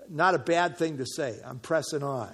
Not 0.09 0.35
a 0.35 0.39
bad 0.39 0.77
thing 0.79 0.99
to 0.99 1.07
say. 1.07 1.39
I'm 1.45 1.61
pressing 1.61 2.03
on. 2.03 2.33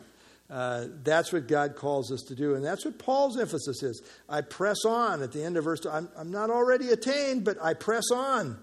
Uh, 0.48 0.86
that's 1.02 1.32
what 1.32 1.48
God 1.48 1.76
calls 1.76 2.12
us 2.12 2.20
to 2.28 2.34
do. 2.34 2.54
And 2.54 2.64
that's 2.64 2.84
what 2.84 2.98
Paul's 2.98 3.38
emphasis 3.38 3.82
is. 3.82 4.02
I 4.28 4.42
press 4.42 4.84
on 4.86 5.22
at 5.22 5.32
the 5.32 5.42
end 5.42 5.56
of 5.56 5.64
verse 5.64 5.80
2. 5.80 5.90
I'm, 5.90 6.08
I'm 6.16 6.30
not 6.30 6.50
already 6.50 6.90
attained, 6.90 7.44
but 7.44 7.56
I 7.62 7.72
press 7.74 8.04
on. 8.12 8.58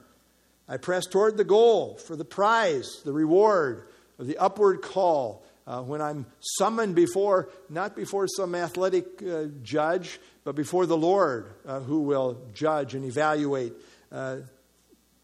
I 0.69 0.77
press 0.77 1.07
toward 1.07 1.35
the 1.35 1.43
goal 1.43 1.95
for 1.95 2.15
the 2.15 2.23
prize, 2.23 3.01
the 3.03 3.11
reward 3.11 3.87
of 4.19 4.27
the 4.27 4.37
upward 4.37 4.83
call. 4.83 5.43
Uh, 5.65 5.83
when 5.83 6.01
I'm 6.01 6.25
summoned 6.39 6.95
before, 6.95 7.49
not 7.69 7.95
before 7.95 8.27
some 8.27 8.55
athletic 8.55 9.21
uh, 9.21 9.45
judge, 9.61 10.19
but 10.43 10.55
before 10.55 10.87
the 10.87 10.97
Lord 10.97 11.53
uh, 11.63 11.79
who 11.79 12.01
will 12.01 12.41
judge 12.55 12.95
and 12.95 13.05
evaluate. 13.05 13.73
Uh, 14.11 14.37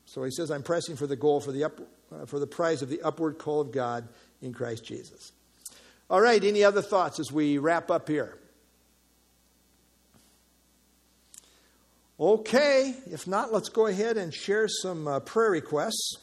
so 0.05 0.23
he 0.23 0.29
says, 0.29 0.51
I'm 0.51 0.61
pressing 0.61 0.97
for 0.97 1.07
the 1.07 1.15
goal, 1.15 1.39
for 1.39 1.51
the, 1.51 1.63
up, 1.63 1.79
uh, 2.13 2.25
for 2.27 2.37
the 2.37 2.45
prize 2.45 2.83
of 2.83 2.89
the 2.89 3.01
upward 3.01 3.39
call 3.39 3.59
of 3.59 3.71
God 3.71 4.07
in 4.41 4.53
Christ 4.53 4.83
Jesus. 4.85 5.31
All 6.11 6.21
right, 6.21 6.43
any 6.43 6.63
other 6.63 6.83
thoughts 6.83 7.19
as 7.19 7.31
we 7.31 7.57
wrap 7.57 7.89
up 7.89 8.07
here? 8.07 8.37
Okay, 12.17 12.95
if 13.07 13.27
not, 13.27 13.51
let's 13.51 13.67
go 13.67 13.87
ahead 13.87 14.15
and 14.15 14.33
share 14.33 14.69
some 14.69 15.05
uh, 15.05 15.19
prayer 15.19 15.51
requests. 15.51 16.17